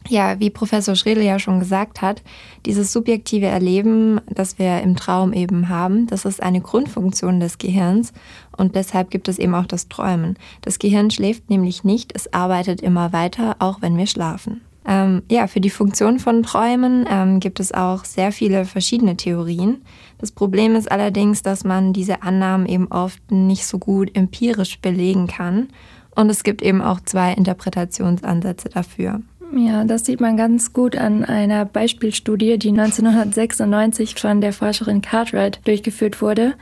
ja, 0.09 0.39
wie 0.39 0.51
Professor 0.51 0.95
Schredel 0.95 1.25
ja 1.25 1.39
schon 1.39 1.61
gesagt 1.61 2.03
hat, 2.03 2.23
dieses 2.67 2.93
subjektive 2.93 3.47
Erleben, 3.47 4.21
das 4.27 4.59
wir 4.59 4.81
im 4.83 4.97
Traum 4.97 5.33
eben 5.33 5.69
haben, 5.69 6.07
das 6.07 6.25
ist 6.25 6.43
eine 6.43 6.61
Grundfunktion 6.61 7.41
des 7.41 7.59
Gehirns 7.59 8.13
und 8.57 8.75
deshalb 8.75 9.11
gibt 9.11 9.29
es 9.29 9.39
eben 9.39 9.55
auch 9.55 9.67
das 9.67 9.89
Träumen. 9.89 10.37
Das 10.63 10.79
Gehirn 10.79 11.11
schläft 11.11 11.51
nämlich 11.51 11.85
nicht, 11.85 12.13
es 12.15 12.33
arbeitet 12.33 12.81
immer 12.81 13.13
weiter, 13.13 13.57
auch 13.59 13.83
wenn 13.83 13.97
wir 13.97 14.07
schlafen. 14.07 14.61
Ähm, 14.87 15.23
ja, 15.31 15.47
für 15.47 15.61
die 15.61 15.71
Funktion 15.71 16.19
von 16.19 16.43
Träumen 16.43 17.07
ähm, 17.11 17.41
gibt 17.41 17.59
es 17.59 17.73
auch 17.73 18.05
sehr 18.05 18.33
viele 18.33 18.67
verschiedene 18.67 19.17
Theorien. 19.17 19.83
Das 20.19 20.31
Problem 20.31 20.75
ist 20.75 20.91
allerdings, 20.93 21.43
dass 21.43 21.65
man 21.65 21.95
diese 21.95 22.23
Annahmen 22.23 22.67
eben 22.67 22.89
oft 22.89 23.31
nicht 23.31 23.67
so 23.67 23.79
gut 23.79 24.15
empirisch 24.15 24.79
belegen 24.81 25.27
kann. 25.27 25.69
Und 26.15 26.31
es 26.31 26.45
gibt 26.45 26.63
eben 26.63 26.83
auch 26.83 27.01
zwei 27.01 27.33
Interpretationsansätze 27.33 28.69
dafür. 28.69 29.21
Ja, 29.57 29.85
das 29.85 30.05
sieht 30.05 30.21
man 30.21 30.37
ganz 30.37 30.73
gut 30.73 30.97
an 30.97 31.25
einer 31.25 31.65
Beispielstudie, 31.65 32.59
die 32.59 32.71
1996 32.71 34.17
von 34.17 34.41
der 34.41 34.53
Forscherin 34.53 35.01
Cartwright 35.01 35.61
durchgeführt 35.65 36.21
wurde. 36.21 36.55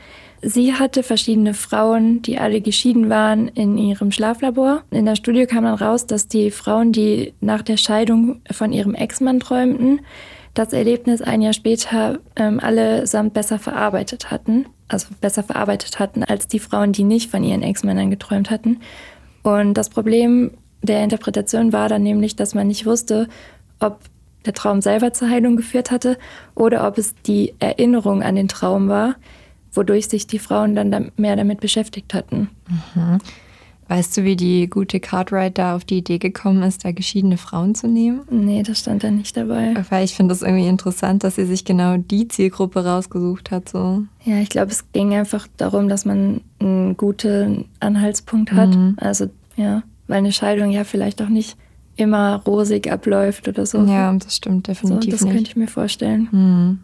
Sie 0.43 0.75
hatte 0.75 1.03
verschiedene 1.03 1.55
Frauen, 1.55 2.21
die 2.21 2.39
alle 2.39 2.61
geschieden 2.61 3.09
waren, 3.09 3.49
in 3.49 3.79
ihrem 3.79 4.11
Schlaflabor. 4.11 4.83
In 4.91 5.07
der 5.07 5.17
Studie 5.17 5.47
kam 5.47 5.65
dann 5.65 5.77
raus, 5.77 6.07
dass 6.07 6.29
die 6.29 6.51
Frauen, 6.51 6.93
die 6.93 7.33
nach 7.41 7.63
der 7.63 7.79
Scheidung 7.79 8.43
von 8.51 8.73
ihrem 8.73 8.95
Ex-Mann 8.95 9.41
träumten, 9.41 10.01
das 10.53 10.75
Erlebnis 10.75 11.23
ein 11.23 11.41
Jahr 11.41 11.55
später 11.55 12.19
ähm, 12.37 12.61
allesamt 12.61 13.33
besser 13.33 13.59
verarbeitet 13.59 14.31
hatten. 14.31 14.67
Also 14.89 15.07
besser 15.19 15.43
verarbeitet 15.43 15.99
hatten 15.99 16.25
als 16.25 16.47
die 16.47 16.59
Frauen, 16.59 16.93
die 16.93 17.05
nicht 17.05 17.31
von 17.31 17.43
ihren 17.43 17.63
Ex-Männern 17.63 18.11
geträumt 18.11 18.51
hatten. 18.51 18.81
Und 19.43 19.75
das 19.75 19.89
Problem 19.89 20.51
der 20.83 21.05
Interpretation 21.05 21.73
war 21.73 21.89
dann 21.89 22.03
nämlich, 22.03 22.37
dass 22.37 22.55
man 22.55 22.67
nicht 22.67 22.87
wusste, 22.87 23.29
ob 23.79 24.01
der 24.45 24.53
Traum 24.53 24.81
selber 24.81 25.12
zur 25.12 25.31
Heilung 25.31 25.57
geführt 25.57 25.91
hatte 25.91 26.19
oder 26.55 26.87
ob 26.87 26.99
es 26.99 27.15
die 27.27 27.55
Erinnerung 27.61 28.23
an 28.23 28.35
den 28.35 28.49
Traum 28.49 28.89
war, 28.89 29.15
wodurch 29.73 30.09
sich 30.09 30.27
die 30.27 30.41
Frauen 30.41 30.75
dann 30.75 31.12
mehr 31.17 31.37
damit 31.37 31.61
beschäftigt 31.61 32.12
hatten. 32.12 32.49
Mhm. 32.95 33.19
Weißt 33.89 34.17
du, 34.17 34.25
wie 34.25 34.37
die 34.37 34.71
gute 34.71 35.01
Cartwright 35.01 35.59
da 35.59 35.77
auf 35.77 35.85
die 35.85 35.99
Idee 35.99 36.19
gekommen 36.19 36.62
ist, 36.62 36.85
da 36.85 36.93
geschiedene 36.93 37.37
Frauen 37.37 37.75
zu 37.75 37.89
nehmen? 37.89 38.23
Nee, 38.31 38.62
das 38.62 38.79
stand 38.79 39.05
da 39.05 39.11
nicht 39.11 39.37
dabei. 39.37 39.75
Weil 39.91 40.05
ich 40.05 40.15
finde 40.15 40.33
das 40.33 40.41
irgendwie 40.41 40.67
interessant, 40.67 41.25
dass 41.25 41.35
sie 41.35 41.45
sich 41.45 41.65
genau 41.65 41.99
die 41.99 42.27
Zielgruppe 42.27 42.85
rausgesucht 42.85 43.51
hat. 43.51 43.69
So. 43.69 44.05
Ja, 44.25 44.39
ich 44.39 44.49
glaube, 44.49 44.71
es 44.71 44.91
ging 44.93 45.12
einfach 45.12 45.47
darum, 45.59 45.89
dass 45.89 46.07
man 46.07 46.41
einen 46.59 46.97
guten 46.97 47.67
Anhaltspunkt 47.81 48.53
hat. 48.53 48.71
Mhm. 48.71 48.97
Also, 48.99 49.29
ja 49.57 49.83
weil 50.12 50.19
eine 50.19 50.33
Scheidung 50.33 50.71
ja 50.71 50.85
vielleicht 50.85 51.23
auch 51.23 51.31
nicht 51.31 51.57
immer 51.97 52.42
rosig 52.47 52.92
abläuft 52.92 53.49
oder 53.49 53.64
so. 53.64 53.83
Ja, 53.85 54.12
das 54.12 54.37
stimmt 54.37 54.69
definitiv. 54.69 55.04
So, 55.04 55.11
das 55.11 55.21
nicht. 55.23 55.33
könnte 55.33 55.50
ich 55.50 55.57
mir 55.57 55.69
vorstellen. 55.69 56.28
Mhm. 56.31 56.81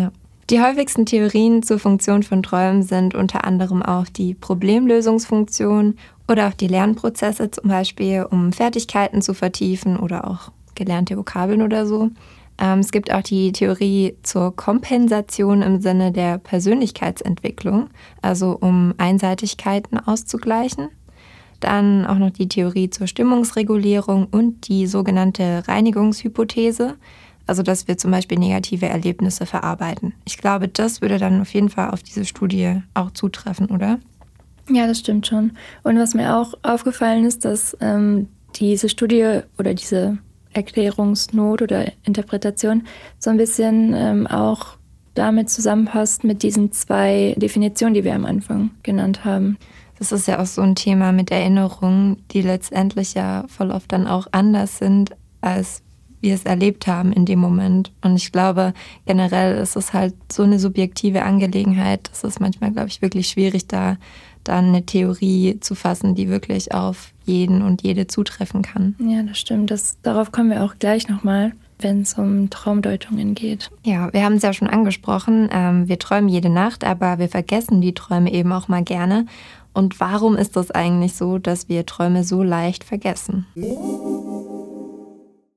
Ja. 0.00 0.10
Die 0.50 0.60
häufigsten 0.60 1.06
Theorien 1.06 1.62
zur 1.62 1.78
Funktion 1.78 2.24
von 2.24 2.42
Träumen 2.42 2.82
sind 2.82 3.14
unter 3.14 3.44
anderem 3.44 3.84
auch 3.84 4.06
die 4.06 4.34
Problemlösungsfunktion 4.34 5.94
oder 6.26 6.48
auch 6.48 6.54
die 6.54 6.66
Lernprozesse, 6.66 7.52
zum 7.52 7.70
Beispiel 7.70 8.26
um 8.28 8.52
Fertigkeiten 8.52 9.22
zu 9.22 9.32
vertiefen 9.32 9.96
oder 9.96 10.28
auch 10.28 10.50
gelernte 10.74 11.16
Vokabeln 11.16 11.62
oder 11.62 11.86
so. 11.86 12.10
Ähm, 12.58 12.80
es 12.80 12.90
gibt 12.90 13.14
auch 13.14 13.22
die 13.22 13.52
Theorie 13.52 14.16
zur 14.24 14.56
Kompensation 14.56 15.62
im 15.62 15.80
Sinne 15.80 16.10
der 16.10 16.38
Persönlichkeitsentwicklung, 16.38 17.90
also 18.22 18.58
um 18.60 18.92
Einseitigkeiten 18.98 20.00
auszugleichen. 20.00 20.88
Dann 21.62 22.04
auch 22.06 22.18
noch 22.18 22.30
die 22.30 22.48
Theorie 22.48 22.90
zur 22.90 23.06
Stimmungsregulierung 23.06 24.26
und 24.32 24.66
die 24.66 24.88
sogenannte 24.88 25.62
Reinigungshypothese, 25.68 26.96
also 27.46 27.62
dass 27.62 27.86
wir 27.86 27.96
zum 27.96 28.10
Beispiel 28.10 28.36
negative 28.36 28.86
Erlebnisse 28.86 29.46
verarbeiten. 29.46 30.12
Ich 30.24 30.38
glaube, 30.38 30.66
das 30.66 31.02
würde 31.02 31.18
dann 31.18 31.40
auf 31.40 31.54
jeden 31.54 31.68
Fall 31.68 31.90
auf 31.90 32.02
diese 32.02 32.24
Studie 32.24 32.82
auch 32.94 33.12
zutreffen, 33.12 33.66
oder? 33.66 34.00
Ja, 34.68 34.88
das 34.88 34.98
stimmt 34.98 35.28
schon. 35.28 35.52
Und 35.84 35.96
was 36.00 36.14
mir 36.14 36.36
auch 36.36 36.54
aufgefallen 36.64 37.24
ist, 37.24 37.44
dass 37.44 37.76
ähm, 37.80 38.26
diese 38.56 38.88
Studie 38.88 39.42
oder 39.56 39.72
diese 39.72 40.18
Erklärungsnot 40.54 41.62
oder 41.62 41.92
Interpretation 42.02 42.88
so 43.20 43.30
ein 43.30 43.36
bisschen 43.36 43.94
ähm, 43.94 44.26
auch 44.26 44.78
damit 45.14 45.48
zusammenpasst 45.48 46.24
mit 46.24 46.42
diesen 46.42 46.72
zwei 46.72 47.34
Definitionen, 47.36 47.94
die 47.94 48.02
wir 48.02 48.16
am 48.16 48.24
Anfang 48.24 48.70
genannt 48.82 49.24
haben. 49.24 49.58
Das 50.02 50.10
ist 50.10 50.26
ja 50.26 50.40
auch 50.40 50.46
so 50.46 50.62
ein 50.62 50.74
Thema 50.74 51.12
mit 51.12 51.30
Erinnerungen, 51.30 52.16
die 52.32 52.42
letztendlich 52.42 53.14
ja 53.14 53.44
voll 53.46 53.70
oft 53.70 53.92
dann 53.92 54.08
auch 54.08 54.26
anders 54.32 54.78
sind, 54.78 55.12
als 55.40 55.80
wir 56.20 56.34
es 56.34 56.42
erlebt 56.42 56.88
haben 56.88 57.12
in 57.12 57.24
dem 57.24 57.38
Moment. 57.38 57.92
Und 58.02 58.16
ich 58.16 58.32
glaube, 58.32 58.74
generell 59.06 59.56
ist 59.58 59.76
es 59.76 59.92
halt 59.92 60.14
so 60.32 60.42
eine 60.42 60.58
subjektive 60.58 61.22
Angelegenheit, 61.22 62.10
dass 62.10 62.24
es 62.24 62.40
manchmal, 62.40 62.72
glaube 62.72 62.88
ich, 62.88 63.00
wirklich 63.00 63.28
schwierig, 63.28 63.68
da 63.68 63.96
dann 64.42 64.70
eine 64.70 64.84
Theorie 64.84 65.60
zu 65.60 65.76
fassen, 65.76 66.16
die 66.16 66.28
wirklich 66.28 66.74
auf 66.74 67.12
jeden 67.24 67.62
und 67.62 67.82
jede 67.82 68.08
zutreffen 68.08 68.62
kann. 68.62 68.96
Ja, 68.98 69.22
das 69.22 69.38
stimmt. 69.38 69.70
Das, 69.70 69.98
darauf 70.02 70.32
kommen 70.32 70.50
wir 70.50 70.64
auch 70.64 70.74
gleich 70.80 71.08
nochmal 71.08 71.52
wenn 71.82 72.02
es 72.02 72.14
um 72.14 72.50
Traumdeutungen 72.50 73.34
geht. 73.34 73.70
Ja, 73.84 74.12
wir 74.12 74.24
haben 74.24 74.34
es 74.34 74.42
ja 74.42 74.52
schon 74.52 74.68
angesprochen. 74.68 75.48
Ähm, 75.52 75.88
wir 75.88 75.98
träumen 75.98 76.28
jede 76.28 76.48
Nacht, 76.48 76.84
aber 76.84 77.18
wir 77.18 77.28
vergessen 77.28 77.80
die 77.80 77.94
Träume 77.94 78.32
eben 78.32 78.52
auch 78.52 78.68
mal 78.68 78.82
gerne. 78.82 79.26
Und 79.74 80.00
warum 80.00 80.36
ist 80.36 80.56
das 80.56 80.70
eigentlich 80.70 81.14
so, 81.14 81.38
dass 81.38 81.68
wir 81.68 81.86
Träume 81.86 82.24
so 82.24 82.42
leicht 82.42 82.84
vergessen? 82.84 83.46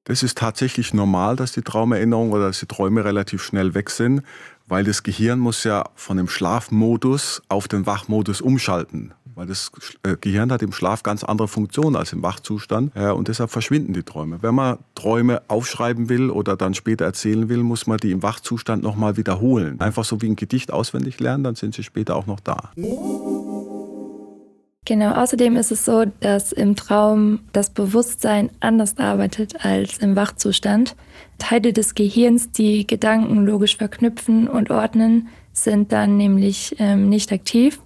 Das 0.05 0.22
ist 0.22 0.38
tatsächlich 0.38 0.93
normal, 0.93 1.36
dass 1.36 1.51
die 1.51 1.63
Traumerinnerungen 1.63 2.31
oder 2.31 2.48
dass 2.48 2.60
die 2.60 2.67
Träume 2.67 3.03
relativ 3.03 3.41
schnell 3.41 3.74
weg 3.74 3.89
sind, 3.89 4.22
weil 4.67 4.84
das 4.84 5.03
Gehirn 5.03 5.39
muss 5.39 5.63
ja 5.63 5.84
von 5.95 6.17
dem 6.17 6.27
Schlafmodus 6.27 7.41
auf 7.50 7.67
den 7.67 7.86
Wachmodus 7.86 8.39
umschalten. 8.39 9.13
Weil 9.34 9.48
das 9.48 9.72
äh, 10.03 10.15
Gehirn 10.15 10.51
hat 10.51 10.62
im 10.62 10.72
Schlaf 10.72 11.03
ganz 11.03 11.24
andere 11.24 11.48
Funktionen 11.50 11.98
als 11.98 12.13
im 12.13 12.24
Wachzustand 12.24 12.95
und 12.95 13.27
deshalb 13.27 13.50
verschwinden 13.50 13.91
die 13.91 14.03
Träume. 14.03 14.41
Wenn 14.41 14.55
man 14.55 14.77
Träume 14.93 15.41
aufschreiben 15.50 16.07
will 16.07 16.29
oder 16.29 16.55
dann 16.55 16.74
später 16.74 17.03
erzählen 17.03 17.50
will, 17.50 17.63
muss 17.63 17.86
man 17.86 17.98
die 17.98 18.12
im 18.12 18.24
Wachzustand 18.24 18.81
nochmal 18.81 19.17
wiederholen. 19.17 19.81
Einfach 19.81 20.05
so 20.05 20.22
wie 20.22 20.29
ein 20.29 20.38
Gedicht 20.38 20.72
auswendig 20.72 21.19
lernen, 21.19 21.43
dann 21.43 21.55
sind 21.55 21.75
sie 21.75 21.84
später 21.84 22.15
auch 22.15 22.27
noch 22.27 22.39
da. 22.39 22.72
Genau, 24.86 25.13
außerdem 25.13 25.56
ist 25.56 25.72
es 25.72 25.84
so, 25.84 26.06
dass 26.20 26.51
im 26.51 26.75
Traum 26.75 27.39
das 27.54 27.72
Bewusstsein 27.72 28.51
anders 28.60 28.98
arbeitet 28.98 29.65
als 29.65 29.98
im 29.98 30.15
Wachzustand. 30.15 30.96
Teile 31.39 31.74
des 31.74 31.96
Gehirns, 31.96 32.51
die 32.51 32.86
Gedanken 32.86 33.46
logisch 33.46 33.77
verknüpfen 33.77 34.48
und 34.48 34.70
ordnen, 34.70 35.27
sind 35.54 35.92
dann 35.92 36.18
nämlich 36.18 36.75
ähm, 36.80 37.10
nicht 37.10 37.32
aktiv 37.32 37.80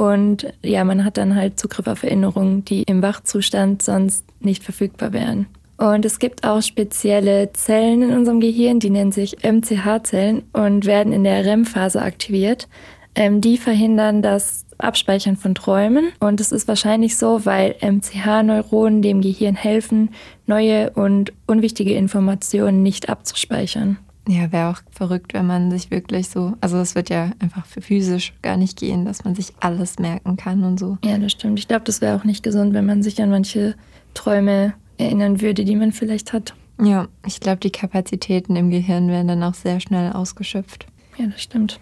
und 0.00 0.50
ja, 0.62 0.82
man 0.84 1.04
hat 1.04 1.18
dann 1.18 1.34
halt 1.34 1.60
Zugriff 1.60 1.86
auf 1.86 2.02
Erinnerungen, 2.04 2.64
die 2.64 2.84
im 2.84 3.02
Wachzustand 3.02 3.82
sonst 3.82 4.24
nicht 4.40 4.64
verfügbar 4.64 5.12
wären. 5.12 5.46
Und 5.76 6.06
es 6.06 6.18
gibt 6.18 6.44
auch 6.44 6.62
spezielle 6.62 7.52
Zellen 7.52 8.02
in 8.02 8.16
unserem 8.16 8.40
Gehirn, 8.40 8.80
die 8.80 8.88
nennen 8.88 9.12
sich 9.12 9.38
MCH-Zellen 9.42 10.42
und 10.52 10.86
werden 10.86 11.12
in 11.12 11.24
der 11.24 11.44
REM-Phase 11.44 12.00
aktiviert. 12.00 12.66
Ähm, 13.14 13.40
die 13.40 13.58
verhindern 13.58 14.22
das 14.22 14.66
Abspeichern 14.78 15.36
von 15.36 15.54
Träumen. 15.54 16.12
Und 16.20 16.40
es 16.40 16.52
ist 16.52 16.68
wahrscheinlich 16.68 17.16
so, 17.16 17.44
weil 17.44 17.74
MCH-Neuronen 17.80 19.02
dem 19.02 19.20
Gehirn 19.20 19.54
helfen, 19.54 20.10
neue 20.46 20.90
und 20.90 21.32
unwichtige 21.46 21.94
Informationen 21.94 22.82
nicht 22.82 23.08
abzuspeichern. 23.08 23.98
Ja, 24.28 24.52
wäre 24.52 24.70
auch 24.70 24.80
verrückt, 24.90 25.34
wenn 25.34 25.46
man 25.46 25.70
sich 25.70 25.90
wirklich 25.90 26.28
so, 26.28 26.54
also 26.60 26.78
es 26.78 26.94
wird 26.94 27.10
ja 27.10 27.30
einfach 27.40 27.66
für 27.66 27.80
physisch 27.80 28.32
gar 28.42 28.56
nicht 28.56 28.78
gehen, 28.78 29.04
dass 29.04 29.24
man 29.24 29.34
sich 29.34 29.52
alles 29.60 29.98
merken 29.98 30.36
kann 30.36 30.62
und 30.62 30.78
so. 30.78 30.98
Ja, 31.04 31.18
das 31.18 31.32
stimmt. 31.32 31.58
Ich 31.58 31.68
glaube, 31.68 31.84
das 31.84 32.00
wäre 32.00 32.16
auch 32.16 32.24
nicht 32.24 32.42
gesund, 32.42 32.74
wenn 32.74 32.86
man 32.86 33.02
sich 33.02 33.20
an 33.20 33.30
manche 33.30 33.74
Träume 34.14 34.74
erinnern 34.98 35.40
würde, 35.40 35.64
die 35.64 35.74
man 35.74 35.92
vielleicht 35.92 36.32
hat. 36.32 36.54
Ja, 36.82 37.08
ich 37.26 37.40
glaube, 37.40 37.58
die 37.58 37.70
Kapazitäten 37.70 38.56
im 38.56 38.70
Gehirn 38.70 39.08
werden 39.08 39.28
dann 39.28 39.42
auch 39.42 39.54
sehr 39.54 39.80
schnell 39.80 40.12
ausgeschöpft. 40.12 40.86
Ja, 41.18 41.26
das 41.26 41.42
stimmt. 41.42 41.80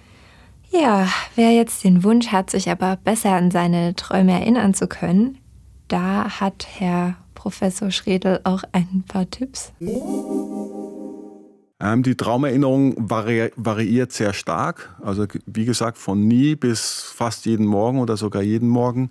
Ja, 0.70 1.08
wer 1.34 1.52
jetzt 1.52 1.84
den 1.84 2.04
Wunsch 2.04 2.28
hat, 2.28 2.50
sich 2.50 2.70
aber 2.70 2.96
besser 2.96 3.30
an 3.30 3.50
seine 3.50 3.94
Träume 3.96 4.32
erinnern 4.32 4.74
zu 4.74 4.86
können, 4.86 5.38
da 5.88 6.40
hat 6.40 6.66
Herr 6.78 7.16
Professor 7.34 7.90
Schredel 7.90 8.40
auch 8.44 8.64
ein 8.72 9.04
paar 9.08 9.30
Tipps. 9.30 9.72
Ähm, 11.80 12.02
die 12.02 12.16
Traumerinnerung 12.16 13.08
vari 13.08 13.50
variiert 13.56 14.12
sehr 14.12 14.32
stark. 14.32 14.94
Also 15.02 15.26
wie 15.46 15.64
gesagt, 15.64 15.96
von 15.96 16.26
nie 16.26 16.56
bis 16.56 17.12
fast 17.14 17.46
jeden 17.46 17.66
Morgen 17.66 18.00
oder 18.00 18.16
sogar 18.16 18.42
jeden 18.42 18.68
Morgen. 18.68 19.10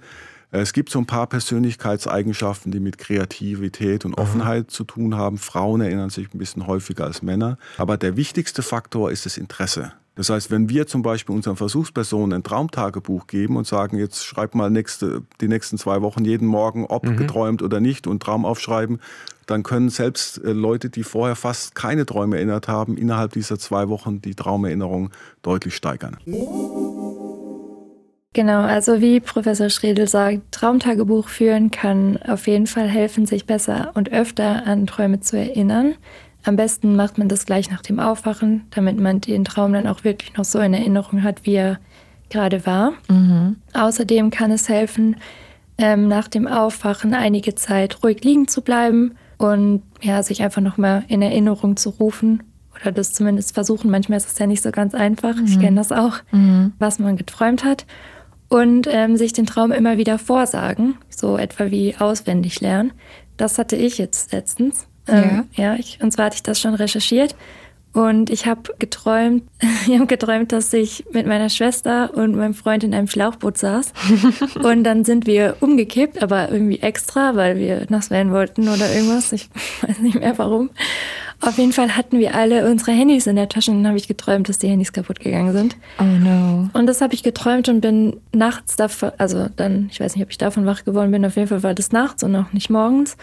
Es 0.52 0.74
gibt 0.74 0.90
so 0.90 1.00
ein 1.00 1.06
paar 1.06 1.28
Persönlichkeitseigenschaften, 1.28 2.72
die 2.72 2.80
mit 2.80 2.98
Kreativität 2.98 4.06
und 4.06 4.18
Offenheit 4.18 4.68
mhm. 4.68 4.70
zu 4.70 4.84
tun 4.84 5.16
haben. 5.16 5.38
Frauen 5.38 5.82
erinnern 5.82 6.10
sich 6.10 6.34
ein 6.34 6.38
bisschen 6.38 6.68
häufiger 6.68 7.06
als 7.06 7.22
Männer. 7.22 7.58
Aber 7.78 7.98
der 7.98 8.16
wichtigste 8.16 8.62
Faktor 8.62 9.12
ist 9.12 9.26
das 9.26 9.38
Interesse. 9.38 9.94
Das 10.18 10.32
heißt, 10.32 10.50
wenn 10.50 10.68
wir 10.68 10.88
zum 10.88 11.04
Beispiel 11.04 11.36
unseren 11.36 11.56
Versuchspersonen 11.56 12.40
ein 12.40 12.44
Traumtagebuch 12.44 13.28
geben 13.28 13.56
und 13.56 13.68
sagen, 13.68 13.98
jetzt 13.98 14.26
schreib 14.26 14.56
mal 14.56 14.72
nächste, 14.72 15.22
die 15.40 15.48
nächsten 15.48 15.78
zwei 15.78 16.02
Wochen 16.02 16.26
jeden 16.26 16.48
Morgen, 16.48 16.86
ob 16.86 17.06
mhm. 17.06 17.18
geträumt 17.18 17.62
oder 17.62 17.80
nicht 17.80 18.08
und 18.08 18.22
Traum 18.22 18.44
aufschreiben, 18.44 19.00
dann 19.46 19.62
können 19.62 19.90
selbst 19.90 20.44
äh, 20.44 20.52
Leute, 20.52 20.90
die 20.90 21.04
vorher 21.04 21.36
fast 21.36 21.76
keine 21.76 22.06
Träume 22.06 22.38
erinnert 22.38 22.68
haben, 22.68 22.98
innerhalb 22.98 23.34
dieser 23.34 23.60
zwei 23.60 23.90
Wochen 23.90 24.20
die 24.20 24.34
Traumerinnerung 24.34 25.12
deutlich 25.44 25.76
steigern. 25.76 26.18
Genau, 28.34 28.62
also 28.62 29.02
wie 29.02 29.20
Professor 29.20 29.70
Schredel 29.70 30.08
sagt, 30.08 30.52
Traumtagebuch 30.52 31.28
führen 31.28 31.72
kann 31.72 32.18
auf 32.18 32.48
jeden 32.48 32.68
Fall 32.68 32.88
helfen, 32.88 33.26
sich 33.26 33.46
besser 33.46 33.92
und 33.94 34.12
öfter 34.12 34.66
an 34.66 34.86
Träume 34.86 35.22
zu 35.22 35.38
erinnern. 35.38 35.96
Am 36.48 36.56
besten 36.56 36.96
macht 36.96 37.18
man 37.18 37.28
das 37.28 37.46
gleich 37.46 37.70
nach 37.70 37.82
dem 37.82 38.00
Aufwachen, 38.00 38.66
damit 38.70 39.00
man 39.00 39.20
den 39.20 39.44
Traum 39.44 39.74
dann 39.74 39.86
auch 39.86 40.04
wirklich 40.04 40.36
noch 40.38 40.46
so 40.46 40.60
in 40.60 40.74
Erinnerung 40.74 41.24
hat, 41.24 41.46
wie 41.46 41.56
er 41.56 41.80
gerade 42.30 42.66
war. 42.66 42.94
Mhm. 43.10 43.58
Außerdem 43.74 44.30
kann 44.30 44.52
es 44.52 44.70
helfen, 44.70 45.18
ähm, 45.78 46.08
nach 46.08 46.28
dem 46.28 46.48
Aufwachen 46.48 47.14
einige 47.14 47.56
Zeit 47.56 48.04
ruhig 48.04 48.24
liegen 48.24 48.48
zu 48.48 48.62
bleiben 48.62 49.16
und 49.38 49.84
ja, 50.02 50.24
sich 50.24 50.42
einfach 50.42 50.62
nochmal 50.62 51.04
in 51.10 51.22
Erinnerung 51.22 51.76
zu 51.76 51.90
rufen 51.90 52.44
oder 52.80 52.92
das 52.92 53.12
zumindest 53.12 53.54
versuchen. 53.54 53.92
Manchmal 53.92 54.18
ist 54.18 54.32
es 54.32 54.40
ja 54.40 54.48
nicht 54.48 54.64
so 54.64 54.72
ganz 54.72 54.96
einfach. 54.96 55.36
Mhm. 55.36 55.46
Ich 55.46 55.60
kenne 55.60 55.76
das 55.76 55.92
auch, 55.92 56.20
mhm. 56.32 56.74
was 56.80 56.98
man 57.00 57.18
geträumt 57.18 57.64
hat. 57.64 57.86
Und 58.50 58.88
ähm, 58.90 59.18
sich 59.18 59.34
den 59.34 59.46
Traum 59.46 59.74
immer 59.74 59.98
wieder 59.98 60.18
vorsagen, 60.18 60.98
so 61.10 61.38
etwa 61.38 61.70
wie 61.70 61.98
auswendig 61.98 62.62
lernen. 62.62 62.94
Das 63.36 63.58
hatte 63.58 63.76
ich 63.76 63.98
jetzt 63.98 64.32
letztens. 64.32 64.88
Ähm, 65.08 65.46
ja. 65.56 65.64
ja, 65.64 65.76
ich, 65.80 66.00
und 66.02 66.12
zwar 66.12 66.28
hatte 66.28 66.36
ich 66.36 66.44
das 66.44 66.60
schon 66.60 66.74
recherchiert. 66.74 67.36
Und 67.94 68.30
ich 68.30 68.46
habe 68.46 68.76
geträumt, 68.78 69.44
ich 69.88 69.96
habe 69.96 70.06
geträumt, 70.06 70.52
dass 70.52 70.72
ich 70.72 71.06
mit 71.14 71.26
meiner 71.26 71.50
Schwester 71.50 72.14
und 72.14 72.36
meinem 72.36 72.54
Freund 72.54 72.84
in 72.84 72.94
einem 72.94 73.08
Schlauchboot 73.08 73.58
saß. 73.58 73.94
und 74.64 74.84
dann 74.84 75.04
sind 75.04 75.26
wir 75.26 75.58
umgekippt, 75.62 76.22
aber 76.22 76.52
irgendwie 76.52 76.80
extra, 76.80 77.36
weil 77.36 77.58
wir 77.58 77.88
nass 77.90 78.12
werden 78.12 78.32
wollten 78.32 78.70
oder 78.70 78.94
irgendwas. 78.94 79.32
Ich 79.32 79.50
weiß 79.82 80.00
nicht 80.00 80.20
mehr 80.20 80.38
warum. 80.38 80.70
Auf 81.40 81.58
jeden 81.58 81.72
Fall 81.72 81.96
hatten 81.96 82.20
wir 82.20 82.34
alle 82.36 82.70
unsere 82.70 82.92
Handys 82.92 83.28
in 83.28 83.36
der 83.36 83.48
Tasche 83.48 83.72
und 83.72 83.78
dann 83.78 83.88
habe 83.88 83.98
ich 83.98 84.08
geträumt, 84.08 84.50
dass 84.50 84.58
die 84.58 84.68
Handys 84.70 84.92
kaputt 84.92 85.20
gegangen 85.20 85.54
sind. 85.54 85.78
Oh 86.00 86.04
no. 86.04 86.70
Und 86.74 86.88
das 86.88 87.02
habe 87.02 87.14
ich 87.14 87.22
geträumt 87.22 87.70
und 87.70 87.82
bin 87.82 88.20
nachts 88.34 88.76
davon, 88.76 89.12
also 89.20 89.48
dann, 89.56 89.88
ich 89.92 90.00
weiß 90.00 90.16
nicht, 90.16 90.24
ob 90.24 90.32
ich 90.32 90.40
davon 90.40 90.66
wach 90.66 90.84
geworden 90.84 91.12
bin, 91.12 91.26
auf 91.26 91.36
jeden 91.36 91.48
Fall 91.48 91.62
war 91.62 91.76
das 91.76 91.92
nachts 91.92 92.24
und 92.24 92.36
auch 92.36 92.54
nicht 92.54 92.72
morgens. 92.72 93.18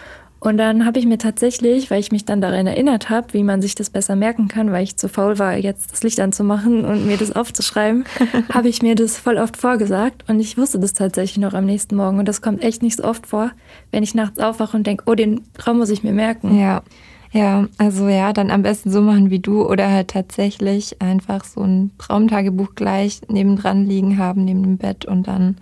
Und 0.45 0.57
dann 0.57 0.85
habe 0.85 0.99
ich 0.99 1.07
mir 1.07 1.17
tatsächlich, 1.17 1.89
weil 1.89 1.99
ich 1.99 2.11
mich 2.11 2.23
dann 2.23 2.39
daran 2.39 2.67
erinnert 2.67 3.09
habe, 3.09 3.33
wie 3.33 3.41
man 3.41 3.63
sich 3.63 3.73
das 3.73 3.89
besser 3.89 4.15
merken 4.15 4.47
kann, 4.47 4.71
weil 4.71 4.83
ich 4.83 4.95
zu 4.95 5.09
faul 5.09 5.39
war, 5.39 5.57
jetzt 5.57 5.91
das 5.91 6.03
Licht 6.03 6.19
anzumachen 6.19 6.85
und 6.85 7.07
mir 7.07 7.17
das 7.17 7.35
aufzuschreiben, 7.35 8.05
habe 8.53 8.69
ich 8.69 8.83
mir 8.83 8.93
das 8.93 9.17
voll 9.17 9.37
oft 9.37 9.57
vorgesagt. 9.57 10.23
Und 10.29 10.39
ich 10.39 10.55
wusste 10.55 10.77
das 10.77 10.93
tatsächlich 10.93 11.39
noch 11.39 11.55
am 11.55 11.65
nächsten 11.65 11.95
Morgen. 11.95 12.19
Und 12.19 12.27
das 12.27 12.43
kommt 12.43 12.63
echt 12.63 12.83
nicht 12.83 12.97
so 12.97 13.05
oft 13.05 13.25
vor, 13.25 13.49
wenn 13.89 14.03
ich 14.03 14.13
nachts 14.13 14.37
aufwache 14.37 14.77
und 14.77 14.85
denke, 14.85 15.05
oh, 15.07 15.15
den 15.15 15.41
Traum 15.57 15.79
muss 15.79 15.89
ich 15.89 16.03
mir 16.03 16.13
merken. 16.13 16.59
Ja. 16.59 16.83
Ja, 17.31 17.67
also 17.79 18.07
ja, 18.07 18.31
dann 18.31 18.51
am 18.51 18.61
besten 18.61 18.91
so 18.91 19.01
machen 19.01 19.31
wie 19.31 19.39
du 19.39 19.67
oder 19.67 19.91
halt 19.91 20.09
tatsächlich 20.09 21.01
einfach 21.01 21.43
so 21.43 21.61
ein 21.63 21.89
Traumtagebuch 21.97 22.75
gleich 22.75 23.19
nebendran 23.27 23.87
liegen 23.87 24.19
haben, 24.19 24.45
neben 24.45 24.61
dem 24.61 24.77
Bett 24.77 25.05
und 25.05 25.27
dann 25.27 25.57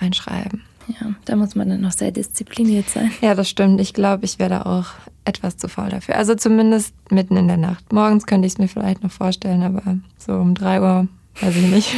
reinschreiben. 0.00 0.62
Ja, 0.88 1.14
da 1.24 1.36
muss 1.36 1.54
man 1.54 1.68
dann 1.68 1.80
noch 1.80 1.92
sehr 1.92 2.10
diszipliniert 2.10 2.88
sein. 2.88 3.10
Ja, 3.20 3.34
das 3.34 3.48
stimmt. 3.48 3.80
Ich 3.80 3.94
glaube, 3.94 4.24
ich 4.24 4.38
werde 4.38 4.66
auch 4.66 4.86
etwas 5.24 5.56
zu 5.56 5.68
faul 5.68 5.88
dafür. 5.88 6.16
Also 6.16 6.34
zumindest 6.34 6.94
mitten 7.10 7.36
in 7.36 7.48
der 7.48 7.56
Nacht. 7.56 7.92
Morgens 7.92 8.26
könnte 8.26 8.46
ich 8.46 8.54
es 8.54 8.58
mir 8.58 8.68
vielleicht 8.68 9.02
noch 9.02 9.12
vorstellen, 9.12 9.62
aber 9.62 9.82
so 10.18 10.32
um 10.34 10.54
drei 10.54 10.80
Uhr 10.80 11.08
weiß 11.40 11.56
ich 11.56 11.70
nicht. 11.70 11.94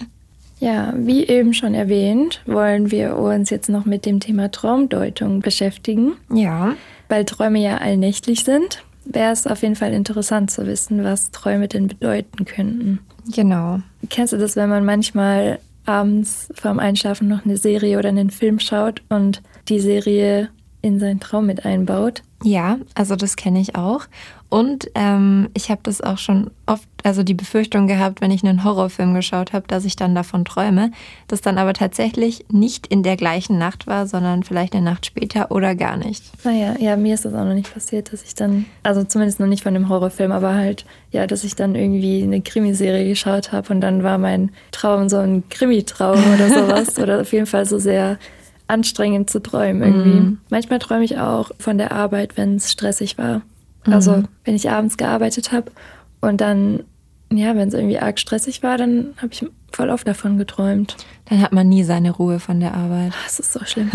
ja, 0.60 0.94
wie 0.96 1.26
eben 1.26 1.54
schon 1.54 1.74
erwähnt, 1.74 2.42
wollen 2.46 2.90
wir 2.90 3.16
uns 3.16 3.50
jetzt 3.50 3.68
noch 3.68 3.84
mit 3.84 4.06
dem 4.06 4.20
Thema 4.20 4.50
Traumdeutung 4.50 5.40
beschäftigen. 5.40 6.12
Ja. 6.32 6.74
Weil 7.08 7.24
Träume 7.24 7.58
ja 7.58 7.78
allnächtlich 7.78 8.44
sind, 8.44 8.84
wäre 9.04 9.32
es 9.32 9.46
auf 9.46 9.62
jeden 9.62 9.76
Fall 9.76 9.92
interessant 9.92 10.50
zu 10.50 10.66
wissen, 10.66 11.02
was 11.02 11.30
Träume 11.32 11.66
denn 11.66 11.88
bedeuten 11.88 12.44
könnten. 12.44 13.00
Genau. 13.34 13.80
Kennst 14.08 14.32
du 14.32 14.38
das, 14.38 14.56
wenn 14.56 14.68
man 14.68 14.84
manchmal 14.84 15.58
abends 15.90 16.48
vorm 16.54 16.78
Einschlafen 16.78 17.28
noch 17.28 17.44
eine 17.44 17.56
Serie 17.56 17.98
oder 17.98 18.08
einen 18.08 18.30
Film 18.30 18.58
schaut 18.58 19.02
und 19.08 19.42
die 19.68 19.80
Serie 19.80 20.48
in 20.82 20.98
seinen 20.98 21.20
Traum 21.20 21.46
mit 21.46 21.64
einbaut. 21.64 22.22
Ja, 22.42 22.78
also 22.94 23.16
das 23.16 23.36
kenne 23.36 23.60
ich 23.60 23.76
auch. 23.76 24.06
Und 24.50 24.90
ähm, 24.96 25.48
ich 25.54 25.70
habe 25.70 25.80
das 25.84 26.00
auch 26.00 26.18
schon 26.18 26.50
oft, 26.66 26.88
also 27.04 27.22
die 27.22 27.34
Befürchtung 27.34 27.86
gehabt, 27.86 28.20
wenn 28.20 28.32
ich 28.32 28.44
einen 28.44 28.64
Horrorfilm 28.64 29.14
geschaut 29.14 29.52
habe, 29.52 29.66
dass 29.68 29.84
ich 29.84 29.94
dann 29.94 30.12
davon 30.12 30.44
träume, 30.44 30.90
das 31.28 31.40
dann 31.40 31.56
aber 31.56 31.72
tatsächlich 31.72 32.44
nicht 32.50 32.88
in 32.88 33.04
der 33.04 33.16
gleichen 33.16 33.58
Nacht 33.58 33.86
war, 33.86 34.08
sondern 34.08 34.42
vielleicht 34.42 34.74
eine 34.74 34.84
Nacht 34.84 35.06
später 35.06 35.52
oder 35.52 35.76
gar 35.76 35.96
nicht. 35.96 36.24
Naja, 36.44 36.74
ja, 36.80 36.96
mir 36.96 37.14
ist 37.14 37.24
das 37.24 37.32
auch 37.32 37.44
noch 37.44 37.54
nicht 37.54 37.72
passiert, 37.72 38.12
dass 38.12 38.24
ich 38.24 38.34
dann, 38.34 38.66
also 38.82 39.04
zumindest 39.04 39.38
noch 39.38 39.46
nicht 39.46 39.62
von 39.62 39.72
dem 39.72 39.88
Horrorfilm, 39.88 40.32
aber 40.32 40.54
halt, 40.54 40.84
ja, 41.12 41.28
dass 41.28 41.44
ich 41.44 41.54
dann 41.54 41.76
irgendwie 41.76 42.24
eine 42.24 42.40
Krimiserie 42.40 43.08
geschaut 43.08 43.52
habe 43.52 43.72
und 43.72 43.80
dann 43.80 44.02
war 44.02 44.18
mein 44.18 44.50
Traum 44.72 45.08
so 45.08 45.18
ein 45.18 45.44
Krimitraum 45.48 46.18
oder 46.34 46.48
sowas 46.50 46.98
oder 46.98 47.20
auf 47.20 47.32
jeden 47.32 47.46
Fall 47.46 47.66
so 47.66 47.78
sehr 47.78 48.18
anstrengend 48.66 49.30
zu 49.30 49.40
träumen 49.40 49.82
irgendwie. 49.82 50.20
Mhm. 50.20 50.38
Manchmal 50.48 50.80
träume 50.80 51.04
ich 51.04 51.18
auch 51.18 51.52
von 51.58 51.78
der 51.78 51.92
Arbeit, 51.92 52.36
wenn 52.36 52.56
es 52.56 52.70
stressig 52.70 53.16
war. 53.16 53.42
Also 53.84 54.18
mhm. 54.18 54.28
wenn 54.44 54.54
ich 54.54 54.70
abends 54.70 54.96
gearbeitet 54.96 55.52
habe 55.52 55.72
und 56.20 56.40
dann, 56.40 56.84
ja, 57.32 57.54
wenn 57.56 57.68
es 57.68 57.74
irgendwie 57.74 57.98
arg 57.98 58.18
stressig 58.18 58.62
war, 58.62 58.76
dann 58.76 59.14
habe 59.16 59.32
ich 59.32 59.46
voll 59.72 59.90
oft 59.90 60.06
davon 60.06 60.36
geträumt. 60.36 60.96
Dann 61.26 61.40
hat 61.40 61.52
man 61.52 61.68
nie 61.68 61.84
seine 61.84 62.10
Ruhe 62.10 62.40
von 62.40 62.60
der 62.60 62.74
Arbeit. 62.74 63.12
Das 63.24 63.38
ist 63.38 63.52
so 63.52 63.64
schlimm. 63.64 63.90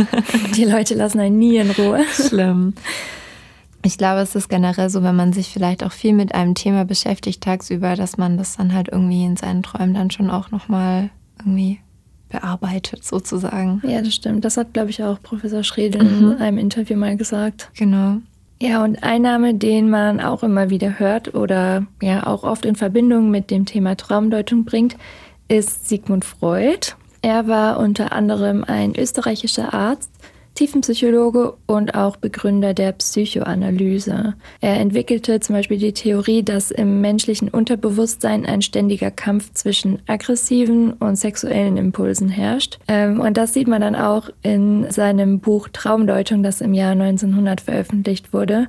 Die 0.56 0.65
Leute 0.65 0.95
lassen 0.95 1.19
einen 1.19 1.38
nie 1.38 1.58
in 1.58 1.71
Ruhe. 1.71 2.04
Schlimm. 2.13 2.74
Ich 3.84 3.98
glaube, 4.00 4.21
es 4.21 4.34
ist 4.36 4.50
generell 4.50 4.89
so, 4.89 5.04
wenn 5.04 5.15
man 5.15 5.32
sich 5.32 5.50
vielleicht 5.50 5.84
auch 5.84 5.91
viel 5.91 6.13
mit 6.13 6.34
einem 6.34 6.56
Thema 6.56 6.86
beschäftigt 6.86 7.43
tagsüber, 7.43 7.95
dass 7.95 8.17
man 8.17 8.38
das 8.38 8.58
dann 8.58 8.74
halt 8.74 8.88
irgendwie 8.91 9.24
in 9.26 9.38
seinen 9.38 9.62
Träumen 9.62 9.93
dann 9.93 10.10
schon 10.10 10.32
auch 10.32 10.50
nochmal 10.50 11.12
irgendwie 11.38 11.80
bearbeitet, 12.30 13.04
sozusagen. 13.04 13.82
Ja, 13.86 14.02
das 14.02 14.15
stimmt. 14.15 14.43
Das 14.43 14.58
hat, 14.58 14.74
glaube 14.74 14.89
ich, 14.89 15.04
auch 15.04 15.21
Professor 15.21 15.63
Schredel 15.63 16.04
mhm. 16.04 16.32
in 16.32 16.38
einem 16.38 16.58
Interview 16.58 16.98
mal 16.98 17.15
gesagt. 17.15 17.69
Genau. 17.76 18.17
Ja, 18.62 18.84
und 18.84 19.04
ein 19.04 19.22
Name, 19.22 19.54
den 19.54 19.89
man 19.89 20.22
auch 20.22 20.41
immer 20.41 20.70
wieder 20.70 20.98
hört 20.98 21.36
oder 21.36 21.86
ja 22.02 22.26
auch 22.26 22.44
oft 22.44 22.65
in 22.65 22.76
Verbindung 22.76 23.30
mit 23.30 23.52
dem 23.52 23.65
Thema 23.65 23.98
Traumdeutung 23.98 24.63
bringt, 24.63 24.96
ist 25.48 25.89
Sigmund 25.89 26.24
Freud. 26.24 26.94
Er 27.22 27.48
war 27.48 27.80
unter 27.80 28.13
anderem 28.13 28.63
ein 28.63 28.96
österreichischer 28.96 29.74
Arzt, 29.74 30.12
Tiefenpsychologe 30.56 31.54
und 31.68 31.96
auch 31.96 32.15
Begründer 32.15 32.74
der 32.74 32.94
Psychoanalyse. 32.94 34.36
Er 34.62 34.80
entwickelte 34.80 35.39
zum 35.41 35.56
Beispiel 35.56 35.78
die 35.78 35.94
Theorie, 35.94 36.44
dass 36.44 36.72
im 36.72 37.02
menschlichen 37.02 37.50
Unterbewusstsein 37.50 38.46
ein 38.46 38.62
ständiger 38.62 39.12
Kampf 39.12 39.52
zwischen 39.54 40.00
aggressiven 40.08 40.94
und 40.94 41.18
sexuellen 41.18 41.78
Impulsen 41.78 42.30
herrscht. 42.30 42.80
Ähm, 42.88 43.20
und 43.20 43.38
das 43.38 43.54
sieht 43.54 43.68
man 43.68 43.82
dann 43.82 43.96
auch 43.96 44.30
in 44.41 44.89
seinem 44.89 45.39
Buch 45.39 45.68
Traumdeutung, 45.72 46.41
das 46.41 46.62
im 46.62 46.74
Jahr 46.74 46.94
1900 46.94 47.62
veröffentlicht 47.62 48.34
wurde. 48.34 48.68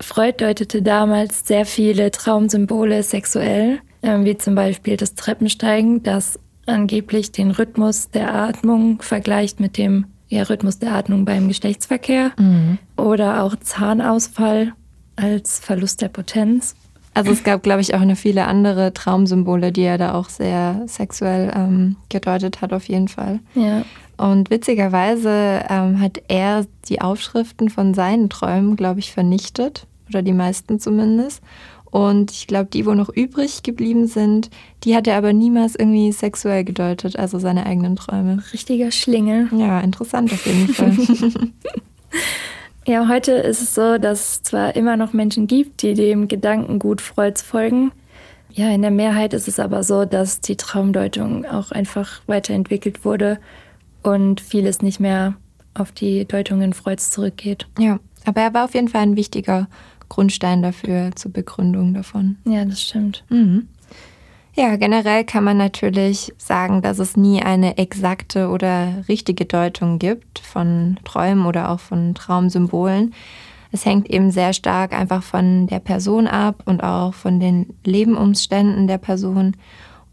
Freud 0.00 0.36
deutete 0.38 0.82
damals 0.82 1.46
sehr 1.46 1.66
viele 1.66 2.10
Traumsymbole 2.10 3.02
sexuell, 3.02 3.80
ähm, 4.02 4.24
wie 4.24 4.36
zum 4.36 4.54
Beispiel 4.54 4.96
das 4.96 5.14
Treppensteigen, 5.14 6.02
das 6.02 6.38
angeblich 6.66 7.32
den 7.32 7.50
Rhythmus 7.50 8.10
der 8.10 8.34
Atmung 8.34 9.02
vergleicht 9.02 9.60
mit 9.60 9.76
dem 9.76 10.06
ja, 10.28 10.42
Rhythmus 10.42 10.78
der 10.78 10.94
Atmung 10.94 11.24
beim 11.24 11.48
Geschlechtsverkehr 11.48 12.32
mhm. 12.38 12.78
oder 12.96 13.42
auch 13.42 13.56
Zahnausfall 13.56 14.72
als 15.16 15.58
Verlust 15.60 16.02
der 16.02 16.08
Potenz. 16.08 16.74
Also 17.14 17.30
es 17.30 17.44
gab, 17.44 17.62
glaube 17.62 17.80
ich, 17.80 17.94
auch 17.94 18.00
eine 18.00 18.16
viele 18.16 18.46
andere 18.46 18.92
Traumsymbole, 18.92 19.70
die 19.70 19.82
er 19.82 19.98
da 19.98 20.14
auch 20.14 20.28
sehr 20.28 20.82
sexuell 20.86 21.52
ähm, 21.54 21.94
gedeutet 22.08 22.60
hat, 22.60 22.72
auf 22.72 22.88
jeden 22.88 23.06
Fall. 23.06 23.38
Ja. 23.54 23.84
Und 24.16 24.50
witzigerweise 24.50 25.64
ähm, 25.68 26.00
hat 26.00 26.22
er 26.26 26.66
die 26.88 27.00
Aufschriften 27.00 27.68
von 27.68 27.94
seinen 27.94 28.30
Träumen, 28.30 28.74
glaube 28.74 28.98
ich, 28.98 29.12
vernichtet. 29.12 29.86
Oder 30.08 30.22
die 30.22 30.32
meisten 30.32 30.80
zumindest. 30.80 31.40
Und 31.94 32.32
ich 32.32 32.48
glaube, 32.48 32.70
die, 32.72 32.86
wo 32.86 32.94
noch 32.94 33.08
übrig 33.08 33.62
geblieben 33.62 34.08
sind, 34.08 34.50
die 34.82 34.96
hat 34.96 35.06
er 35.06 35.16
aber 35.16 35.32
niemals 35.32 35.76
irgendwie 35.76 36.10
sexuell 36.10 36.64
gedeutet, 36.64 37.16
also 37.16 37.38
seine 37.38 37.66
eigenen 37.66 37.94
Träume. 37.94 38.42
Richtiger 38.52 38.90
Schlingel. 38.90 39.48
Ja, 39.56 39.78
interessant 39.78 40.32
auf 40.32 40.44
jeden 40.44 40.74
Fall. 40.74 40.92
ja, 42.88 43.06
heute 43.06 43.30
ist 43.30 43.62
es 43.62 43.76
so, 43.76 43.98
dass 43.98 44.18
es 44.28 44.42
zwar 44.42 44.74
immer 44.74 44.96
noch 44.96 45.12
Menschen 45.12 45.46
gibt, 45.46 45.82
die 45.82 45.94
dem 45.94 46.26
Gedankengut 46.26 47.00
Freuds 47.00 47.42
folgen. 47.42 47.92
Ja, 48.50 48.70
in 48.70 48.82
der 48.82 48.90
Mehrheit 48.90 49.32
ist 49.32 49.46
es 49.46 49.60
aber 49.60 49.84
so, 49.84 50.04
dass 50.04 50.40
die 50.40 50.56
Traumdeutung 50.56 51.46
auch 51.46 51.70
einfach 51.70 52.22
weiterentwickelt 52.26 53.04
wurde 53.04 53.38
und 54.02 54.40
vieles 54.40 54.82
nicht 54.82 54.98
mehr 54.98 55.34
auf 55.74 55.92
die 55.92 56.24
Deutungen 56.24 56.72
Freuds 56.72 57.10
zurückgeht. 57.10 57.68
Ja, 57.78 58.00
aber 58.24 58.40
er 58.40 58.52
war 58.52 58.64
auf 58.64 58.74
jeden 58.74 58.88
Fall 58.88 59.02
ein 59.02 59.16
wichtiger 59.16 59.68
Grundstein 60.14 60.62
dafür 60.62 61.10
zur 61.16 61.32
Begründung 61.32 61.92
davon. 61.92 62.36
Ja, 62.44 62.64
das 62.64 62.80
stimmt. 62.80 63.24
Mhm. 63.30 63.66
Ja, 64.54 64.76
generell 64.76 65.24
kann 65.24 65.42
man 65.42 65.56
natürlich 65.56 66.32
sagen, 66.38 66.82
dass 66.82 67.00
es 67.00 67.16
nie 67.16 67.42
eine 67.42 67.78
exakte 67.78 68.48
oder 68.48 69.02
richtige 69.08 69.44
Deutung 69.44 69.98
gibt 69.98 70.38
von 70.38 71.00
Träumen 71.02 71.46
oder 71.46 71.70
auch 71.70 71.80
von 71.80 72.14
Traumsymbolen. 72.14 73.12
Es 73.72 73.84
hängt 73.84 74.08
eben 74.08 74.30
sehr 74.30 74.52
stark 74.52 74.92
einfach 74.92 75.24
von 75.24 75.66
der 75.66 75.80
Person 75.80 76.28
ab 76.28 76.62
und 76.64 76.84
auch 76.84 77.12
von 77.12 77.40
den 77.40 77.74
Lebensumständen 77.82 78.86
der 78.86 78.98
Person. 78.98 79.56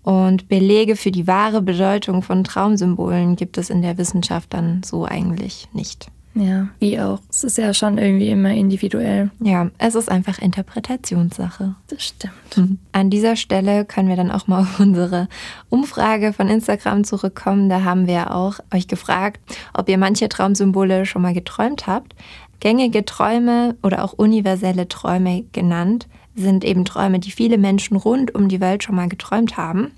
Und 0.01 0.47
Belege 0.47 0.95
für 0.95 1.11
die 1.11 1.27
wahre 1.27 1.61
Bedeutung 1.61 2.23
von 2.23 2.43
Traumsymbolen 2.43 3.35
gibt 3.35 3.59
es 3.59 3.69
in 3.69 3.83
der 3.83 3.99
Wissenschaft 3.99 4.51
dann 4.51 4.81
so 4.83 5.05
eigentlich 5.05 5.67
nicht. 5.73 6.07
Ja, 6.33 6.69
wie 6.79 6.99
auch. 6.99 7.19
Es 7.29 7.43
ist 7.43 7.57
ja 7.57 7.73
schon 7.73 7.97
irgendwie 7.97 8.29
immer 8.29 8.51
individuell. 8.51 9.31
Ja, 9.41 9.69
es 9.77 9.95
ist 9.95 10.09
einfach 10.09 10.39
Interpretationssache. 10.39 11.75
Das 11.87 12.03
stimmt. 12.03 12.33
Mhm. 12.55 12.79
An 12.93 13.09
dieser 13.09 13.35
Stelle 13.35 13.83
können 13.83 14.07
wir 14.07 14.15
dann 14.15 14.31
auch 14.31 14.47
mal 14.47 14.61
auf 14.61 14.79
unsere 14.79 15.27
Umfrage 15.69 16.31
von 16.31 16.47
Instagram 16.47 17.03
zurückkommen. 17.03 17.69
Da 17.69 17.83
haben 17.83 18.07
wir 18.07 18.33
auch 18.33 18.59
euch 18.73 18.87
gefragt, 18.87 19.41
ob 19.73 19.89
ihr 19.89 19.97
manche 19.97 20.29
Traumsymbole 20.29 21.05
schon 21.05 21.21
mal 21.21 21.33
geträumt 21.33 21.87
habt. 21.87 22.15
Gängige 22.61 23.03
Träume 23.03 23.75
oder 23.83 24.03
auch 24.03 24.13
universelle 24.13 24.87
Träume 24.87 25.43
genannt 25.51 26.07
sind 26.35 26.63
eben 26.63 26.85
Träume, 26.85 27.19
die 27.19 27.31
viele 27.31 27.57
Menschen 27.57 27.97
rund 27.97 28.33
um 28.33 28.47
die 28.47 28.61
Welt 28.61 28.83
schon 28.83 28.95
mal 28.95 29.09
geträumt 29.09 29.57
haben. 29.57 29.91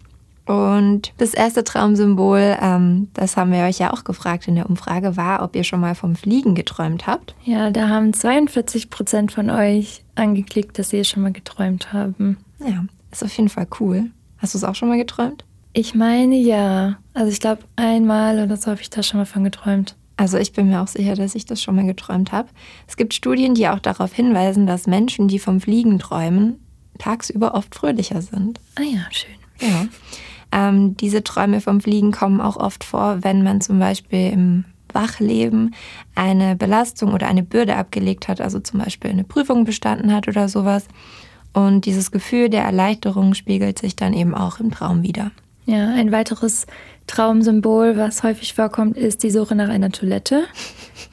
Und 0.45 1.13
das 1.17 1.33
erste 1.33 1.63
Traumsymbol, 1.63 2.57
ähm, 2.61 3.07
das 3.13 3.37
haben 3.37 3.51
wir 3.51 3.63
euch 3.63 3.79
ja 3.79 3.93
auch 3.93 4.03
gefragt 4.03 4.47
in 4.47 4.55
der 4.55 4.69
Umfrage, 4.69 5.15
war, 5.15 5.41
ob 5.41 5.55
ihr 5.55 5.63
schon 5.63 5.79
mal 5.79 5.95
vom 5.95 6.15
Fliegen 6.15 6.53
geträumt 6.53 7.07
habt. 7.07 7.35
Ja, 7.43 7.71
da 7.71 7.87
haben 7.87 8.13
42 8.13 8.89
Prozent 8.89 9.31
von 9.31 9.49
euch 9.49 10.03
angeklickt, 10.15 10.77
dass 10.77 10.89
sie 10.89 10.99
es 10.99 11.07
schon 11.07 11.23
mal 11.23 11.31
geträumt 11.31 11.93
haben. 11.93 12.37
Ja, 12.59 12.85
ist 13.11 13.23
auf 13.23 13.35
jeden 13.37 13.49
Fall 13.49 13.67
cool. 13.79 14.11
Hast 14.37 14.53
du 14.53 14.57
es 14.57 14.63
auch 14.63 14.75
schon 14.75 14.89
mal 14.89 14.97
geträumt? 14.97 15.45
Ich 15.71 15.95
meine 15.95 16.35
ja. 16.35 16.97
Also 17.13 17.31
ich 17.31 17.39
glaube, 17.39 17.63
einmal 17.75 18.43
oder 18.43 18.57
so 18.57 18.71
habe 18.71 18.81
ich 18.81 18.89
da 18.89 19.01
schon 19.01 19.19
mal 19.19 19.25
von 19.25 19.43
geträumt. 19.43 19.95
Also 20.17 20.37
ich 20.37 20.53
bin 20.53 20.67
mir 20.67 20.81
auch 20.81 20.87
sicher, 20.87 21.15
dass 21.15 21.33
ich 21.33 21.45
das 21.45 21.61
schon 21.61 21.75
mal 21.75 21.85
geträumt 21.85 22.31
habe. 22.31 22.49
Es 22.87 22.97
gibt 22.97 23.13
Studien, 23.13 23.55
die 23.55 23.67
auch 23.67 23.79
darauf 23.79 24.13
hinweisen, 24.13 24.67
dass 24.67 24.85
Menschen, 24.85 25.27
die 25.27 25.39
vom 25.39 25.59
Fliegen 25.59 25.97
träumen, 25.97 26.59
tagsüber 26.99 27.55
oft 27.55 27.73
fröhlicher 27.73 28.21
sind. 28.21 28.59
Ah 28.75 28.83
ja, 28.83 29.07
schön. 29.11 29.35
Ja. 29.59 29.87
Ähm, 30.53 30.95
diese 30.97 31.23
Träume 31.23 31.61
vom 31.61 31.81
Fliegen 31.81 32.11
kommen 32.11 32.39
auch 32.39 32.57
oft 32.57 32.83
vor, 32.83 33.23
wenn 33.23 33.43
man 33.43 33.59
zum 33.59 33.79
Beispiel 33.79 34.29
im 34.31 34.65
Wachleben 34.93 35.73
eine 36.13 36.55
Belastung 36.55 37.13
oder 37.13 37.27
eine 37.27 37.41
Bürde 37.41 37.75
abgelegt 37.75 38.27
hat, 38.27 38.39
also 38.39 38.59
zum 38.59 38.79
Beispiel 38.79 39.09
eine 39.09 39.23
Prüfung 39.23 39.65
bestanden 39.65 40.13
hat 40.13 40.27
oder 40.27 40.47
sowas. 40.47 40.85
Und 41.53 41.85
dieses 41.85 42.11
Gefühl 42.11 42.49
der 42.49 42.63
Erleichterung 42.63 43.33
spiegelt 43.33 43.79
sich 43.79 43.95
dann 43.95 44.13
eben 44.13 44.35
auch 44.35 44.59
im 44.59 44.69
Traum 44.69 45.01
wieder. 45.01 45.31
Ja, 45.65 45.89
ein 45.89 46.11
weiteres 46.11 46.67
Traumsymbol, 47.07 47.97
was 47.97 48.23
häufig 48.23 48.53
vorkommt, 48.53 48.97
ist 48.97 49.23
die 49.23 49.31
Suche 49.31 49.55
nach 49.55 49.69
einer 49.69 49.91
Toilette. 49.91 50.43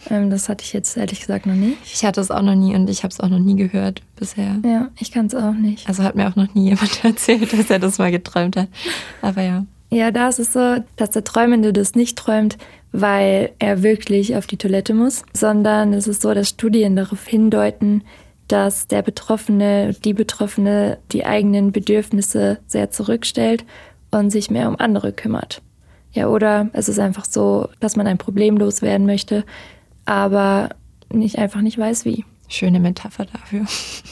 Ähm, 0.09 0.31
das 0.31 0.49
hatte 0.49 0.65
ich 0.65 0.73
jetzt 0.73 0.97
ehrlich 0.97 1.21
gesagt 1.21 1.47
noch 1.47 1.55
nie. 1.55 1.77
Ich 1.85 2.05
hatte 2.05 2.21
es 2.21 2.31
auch 2.31 2.43
noch 2.43 2.55
nie 2.55 2.75
und 2.75 2.89
ich 2.89 3.03
habe 3.03 3.13
es 3.13 3.21
auch 3.21 3.29
noch 3.29 3.39
nie 3.39 3.57
gehört 3.57 4.03
bisher. 4.17 4.57
Ja, 4.65 4.89
ich 4.99 5.11
kann 5.11 5.27
es 5.27 5.35
auch 5.35 5.53
nicht. 5.53 5.89
Also 5.89 6.03
hat 6.03 6.15
mir 6.15 6.29
auch 6.29 6.37
noch 6.37 6.55
nie 6.55 6.71
jemand 6.71 7.05
erzählt, 7.05 7.53
dass 7.53 7.71
er 7.71 7.79
das 7.79 7.99
mal 7.99 8.11
geträumt 8.11 8.57
hat. 8.57 8.69
Aber 9.21 9.43
ja. 9.43 9.67
Ja, 9.91 10.11
da 10.11 10.29
ist 10.29 10.39
es 10.39 10.53
so, 10.53 10.77
dass 10.97 11.11
der 11.11 11.25
Träumende 11.25 11.73
das 11.73 11.95
nicht 11.95 12.17
träumt, 12.17 12.57
weil 12.93 13.53
er 13.59 13.83
wirklich 13.83 14.37
auf 14.37 14.47
die 14.47 14.57
Toilette 14.57 14.95
muss, 14.95 15.25
sondern 15.33 15.93
es 15.93 16.07
ist 16.07 16.23
so, 16.23 16.33
dass 16.33 16.49
Studien 16.49 16.97
darauf 16.97 17.27
hindeuten, 17.27 18.05
dass 18.49 18.87
der 18.87 19.03
Betroffene, 19.03 19.95
die 20.05 20.15
Betroffene 20.15 20.99
die 21.13 21.25
eigenen 21.25 21.73
Bedürfnisse 21.73 22.59
sehr 22.67 22.91
zurückstellt 22.91 23.65
und 24.11 24.31
sich 24.31 24.51
mehr 24.51 24.69
um 24.69 24.79
andere 24.79 25.13
kümmert. 25.13 25.63
Ja, 26.13 26.29
oder 26.29 26.69
es 26.73 26.89
ist 26.89 26.99
einfach 26.99 27.25
so, 27.25 27.69
dass 27.79 27.97
man 27.97 28.07
ein 28.07 28.19
Problem 28.19 28.57
loswerden 28.57 29.07
möchte, 29.07 29.45
aber 30.05 30.71
nicht 31.13 31.39
einfach 31.39 31.61
nicht 31.61 31.79
weiß 31.79 32.05
wie. 32.05 32.25
Schöne 32.49 32.81
Metapher 32.81 33.27
dafür, 33.27 33.65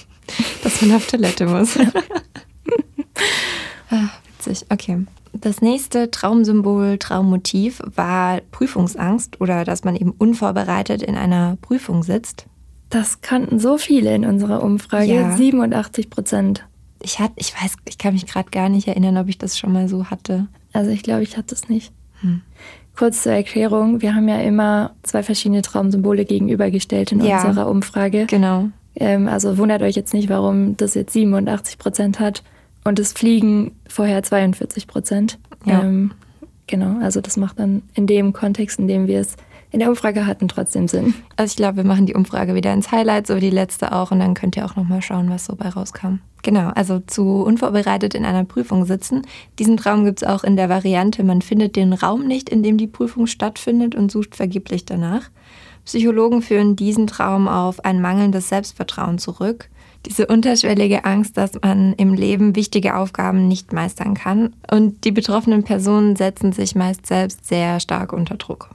dass 0.63 0.83
man 0.83 0.95
auf 0.95 1.07
Toilette 1.07 1.47
muss. 1.47 1.77
ah, 3.91 4.09
witzig, 4.39 4.67
okay. 4.71 5.07
Das 5.33 5.61
nächste 5.61 6.11
Traumsymbol, 6.11 6.99
Traummotiv 6.99 7.81
war 7.85 8.41
Prüfungsangst 8.51 9.41
oder 9.41 9.65
dass 9.65 9.85
man 9.85 9.95
eben 9.95 10.13
unvorbereitet 10.13 11.03
in 11.03 11.17
einer 11.17 11.57
Prüfung 11.61 12.03
sitzt. 12.03 12.47
Das 12.91 13.21
kannten 13.21 13.59
so 13.59 13.77
viele 13.77 14.15
in 14.15 14.25
unserer 14.25 14.63
Umfrage, 14.63 15.15
ja. 15.15 15.37
87 15.37 16.11
Prozent. 16.11 16.65
Ich 17.03 17.19
ich 17.37 17.55
weiß, 17.55 17.77
ich 17.87 17.99
kann 17.99 18.15
mich 18.15 18.27
gerade 18.27 18.51
gar 18.51 18.69
nicht 18.69 18.89
erinnern, 18.89 19.19
ob 19.19 19.29
ich 19.29 19.39
das 19.39 19.59
schon 19.59 19.73
mal 19.73 19.89
so 19.89 20.07
hatte. 20.07 20.49
Also 20.79 20.93
ich 20.93 21.03
glaube, 21.03 21.25
ich 21.25 21.37
hatte 21.37 21.57
es 21.57 21.69
nicht. 21.69 21.93
Hm. 22.21 22.43
Kurz 22.97 23.25
zur 23.25 23.33
Erklärung, 23.33 24.01
wir 24.01 24.15
haben 24.15 24.29
ja 24.29 24.39
immer 24.39 24.93
zwei 25.03 25.25
verschiedene 25.25 25.61
Traumsymbole 25.61 26.25
gegenübergestellt 26.25 27.11
in 27.11 27.21
ja, 27.21 27.45
unserer 27.45 27.69
Umfrage. 27.69 28.27
Genau. 28.27 28.69
Ähm, 28.95 29.27
also 29.27 29.59
wundert 29.59 29.83
euch 29.83 29.97
jetzt 29.97 30.15
nicht, 30.15 30.29
warum 30.29 30.77
das 30.77 30.95
jetzt 30.95 31.15
87 31.15 31.79
Prozent 31.79 32.21
hat 32.21 32.45
und 32.85 33.01
das 33.01 33.13
Fliegen 33.13 33.73
vorher 33.89 34.23
42 34.23 34.87
Prozent. 34.87 35.41
Ja. 35.65 35.83
Ähm, 35.83 36.13
genau, 36.69 37.01
also 37.03 37.21
das 37.21 37.37
macht 37.37 37.59
dann 37.59 37.83
in 37.95 38.07
dem 38.07 38.33
Kontext, 38.33 38.79
in 38.79 38.87
dem 38.87 39.09
wir 39.09 39.19
es 39.19 39.35
in 39.71 39.81
der 39.81 39.89
Umfrage 39.91 40.27
hatten, 40.27 40.49
trotzdem 40.49 40.89
Sinn. 40.89 41.15
Also 41.37 41.53
ich 41.53 41.57
glaube, 41.57 41.79
wir 41.79 41.85
machen 41.85 42.07
die 42.07 42.15
Umfrage 42.15 42.55
wieder 42.55 42.73
ins 42.73 42.91
Highlight, 42.91 43.27
so 43.27 43.37
wie 43.37 43.41
die 43.41 43.51
letzte 43.51 43.93
auch, 43.93 44.11
und 44.11 44.21
dann 44.21 44.35
könnt 44.35 44.57
ihr 44.57 44.65
auch 44.65 44.77
nochmal 44.77 45.03
schauen, 45.03 45.31
was 45.31 45.45
so 45.45 45.57
bei 45.57 45.69
rauskam. 45.69 46.21
Genau, 46.43 46.71
also 46.75 47.01
zu 47.01 47.43
unvorbereitet 47.43 48.15
in 48.15 48.25
einer 48.25 48.45
Prüfung 48.45 48.85
sitzen. 48.87 49.23
Diesen 49.59 49.77
Traum 49.77 50.05
gibt 50.05 50.23
es 50.23 50.29
auch 50.29 50.45
in 50.45 50.57
der 50.57 50.69
Variante, 50.69 51.25
man 51.25 51.43
findet 51.43 51.77
den 51.77 51.93
Raum 51.93 52.27
nicht, 52.27 52.49
in 52.49 52.63
dem 52.63 52.79
die 52.79 52.87
Prüfung 52.87 53.27
stattfindet 53.27 53.95
und 53.95 54.11
sucht 54.11 54.37
vergeblich 54.37 54.85
danach. 54.85 55.31
Psychologen 55.85 56.43
führen 56.43 56.77
diesen 56.77 57.07
Traum 57.07 57.49
auf 57.49 57.85
ein 57.85 58.01
mangelndes 58.01 58.49
Selbstvertrauen 58.49 59.19
zurück. 59.19 59.69
Diese 60.07 60.27
unterschwellige 60.27 61.05
Angst, 61.05 61.37
dass 61.37 61.53
man 61.63 61.93
im 61.95 62.15
Leben 62.15 62.55
wichtige 62.55 62.95
Aufgaben 62.95 63.49
nicht 63.49 63.73
meistern 63.73 64.15
kann. 64.15 64.55
Und 64.71 65.05
die 65.05 65.13
betroffenen 65.13 65.65
Personen 65.65 66.15
setzen 66.15 66.53
sich 66.53 66.75
meist 66.75 67.07
selbst 67.07 67.47
sehr 67.47 67.81
stark 67.81 68.13
unter 68.13 68.37
Druck. 68.37 68.71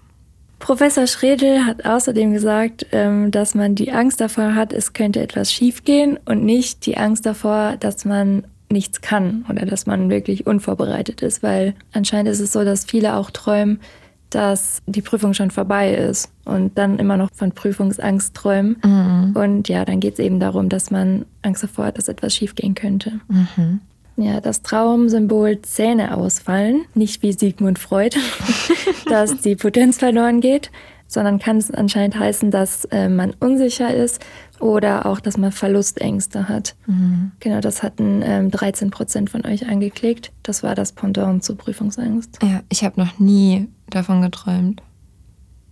Professor 0.64 1.08
Schredel 1.08 1.66
hat 1.66 1.86
außerdem 1.86 2.32
gesagt, 2.32 2.86
ähm, 2.94 3.32
dass 3.32 3.54
man 3.54 3.76
die 3.76 3.92
Angst 3.92 4.22
davor 4.22 4.56
hat, 4.56 4.72
es 4.72 4.94
könnte 4.94 5.20
etwas 5.20 5.52
schiefgehen 5.52 6.18
und 6.24 6.46
nicht 6.46 6.86
die 6.86 6.96
Angst 6.96 7.26
davor, 7.26 7.76
dass 7.82 8.06
man 8.06 8.46
nichts 8.72 9.02
kann 9.02 9.44
oder 9.50 9.66
dass 9.66 9.88
man 9.88 10.10
wirklich 10.10 10.48
unvorbereitet 10.48 11.22
ist, 11.22 11.44
weil 11.44 11.76
anscheinend 11.92 12.30
ist 12.30 12.40
es 12.40 12.54
so, 12.54 12.64
dass 12.64 12.86
viele 12.86 13.18
auch 13.18 13.30
träumen, 13.30 13.82
dass 14.30 14.82
die 14.86 15.02
Prüfung 15.02 15.34
schon 15.34 15.52
vorbei 15.52 15.96
ist 15.96 16.32
und 16.46 16.78
dann 16.78 16.98
immer 16.98 17.18
noch 17.18 17.28
von 17.34 17.52
Prüfungsangst 17.52 18.34
träumen. 18.34 18.78
Mhm. 18.86 19.36
Und 19.36 19.68
ja, 19.68 19.84
dann 19.84 20.00
geht 20.00 20.14
es 20.14 20.20
eben 20.20 20.40
darum, 20.40 20.70
dass 20.70 20.92
man 20.92 21.26
Angst 21.42 21.62
davor 21.64 21.88
hat, 21.88 21.98
dass 21.98 22.08
etwas 22.08 22.34
schiefgehen 22.34 22.74
könnte. 22.74 23.20
Mhm. 23.28 23.82
Ja, 24.16 24.42
das 24.42 24.62
Traumsymbol 24.62 25.62
Zähne 25.64 26.16
ausfallen, 26.16 26.86
nicht 26.94 27.24
wie 27.24 27.34
Sigmund 27.34 27.80
Freud, 27.80 28.18
dass 29.10 29.38
die 29.42 29.56
Potenz 29.56 29.98
verloren 29.98 30.40
geht, 30.40 30.70
sondern 31.08 31.40
kann 31.40 31.58
es 31.58 31.72
anscheinend 31.72 32.18
heißen, 32.18 32.52
dass 32.52 32.86
äh, 32.86 33.10
man 33.10 33.32
unsicher 33.40 33.94
ist 33.94 34.24
oder 34.60 35.06
auch, 35.06 35.20
dass 35.20 35.38
man 35.38 35.52
Verlustängste 35.52 36.48
hat. 36.48 36.76
Mhm. 36.86 37.32
Genau, 37.40 37.60
das 37.60 37.84
hatten 37.84 38.22
ähm, 38.24 38.52
13 38.52 38.92
Prozent 38.92 39.30
von 39.30 39.46
euch 39.46 39.68
angeklickt. 39.68 40.32
Das 40.44 40.64
war 40.64 40.76
das 40.76 40.92
Pendant 40.92 41.44
zur 41.44 41.58
Prüfungsangst. 41.58 42.40
Ja, 42.44 42.62
ich 42.70 42.84
habe 42.84 43.00
noch 43.00 43.20
nie 43.20 43.68
davon 43.90 44.22
geträumt. 44.22 44.82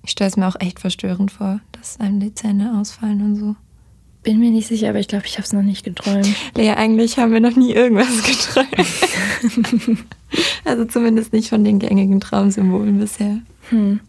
Ich 0.03 0.11
stelle 0.11 0.29
es 0.29 0.37
mir 0.37 0.47
auch 0.47 0.59
echt 0.59 0.79
verstörend 0.79 1.31
vor, 1.31 1.59
dass 1.73 1.99
einem 1.99 2.19
die 2.19 2.33
Zähne 2.33 2.79
ausfallen 2.79 3.21
und 3.21 3.35
so. 3.35 3.55
Bin 4.23 4.39
mir 4.39 4.51
nicht 4.51 4.67
sicher, 4.67 4.89
aber 4.89 4.99
ich 4.99 5.07
glaube, 5.07 5.25
ich 5.25 5.33
habe 5.37 5.43
es 5.43 5.53
noch 5.53 5.63
nicht 5.63 5.83
geträumt. 5.83 6.27
Lea, 6.55 6.71
eigentlich 6.71 7.17
haben 7.17 7.33
wir 7.33 7.39
noch 7.39 7.55
nie 7.55 7.73
irgendwas 7.73 8.21
geträumt. 8.23 9.97
also 10.65 10.85
zumindest 10.85 11.33
nicht 11.33 11.49
von 11.49 11.63
den 11.63 11.79
gängigen 11.79 12.19
Traumsymbolen 12.19 12.99
bisher. 12.99 13.39
Hm. 13.69 13.99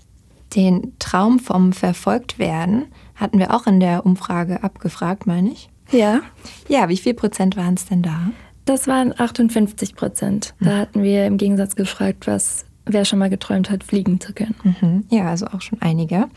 Den 0.54 0.92
Traum 0.98 1.38
vom 1.38 1.72
Verfolgtwerden 1.72 2.84
hatten 3.14 3.38
wir 3.38 3.54
auch 3.54 3.66
in 3.66 3.80
der 3.80 4.04
Umfrage 4.04 4.62
abgefragt, 4.62 5.26
meine 5.26 5.50
ich. 5.50 5.70
Ja, 5.90 6.20
Ja, 6.68 6.88
wie 6.88 6.96
viel 6.96 7.14
Prozent 7.14 7.56
waren 7.56 7.74
es 7.74 7.86
denn 7.86 8.02
da? 8.02 8.30
das 8.64 8.86
waren 8.86 9.12
58 9.18 9.96
Prozent. 9.96 10.54
Da 10.60 10.78
hatten 10.78 11.02
wir 11.02 11.26
im 11.26 11.36
Gegensatz 11.36 11.74
gefragt, 11.74 12.28
was 12.28 12.64
wer 12.86 13.04
schon 13.04 13.18
mal 13.18 13.28
geträumt 13.28 13.70
hat, 13.70 13.82
fliegen 13.82 14.20
zu 14.20 14.32
können. 14.32 14.54
Mhm. 14.62 15.04
Ja, 15.10 15.28
also 15.30 15.46
auch 15.46 15.60
schon 15.60 15.82
einige. 15.82 16.28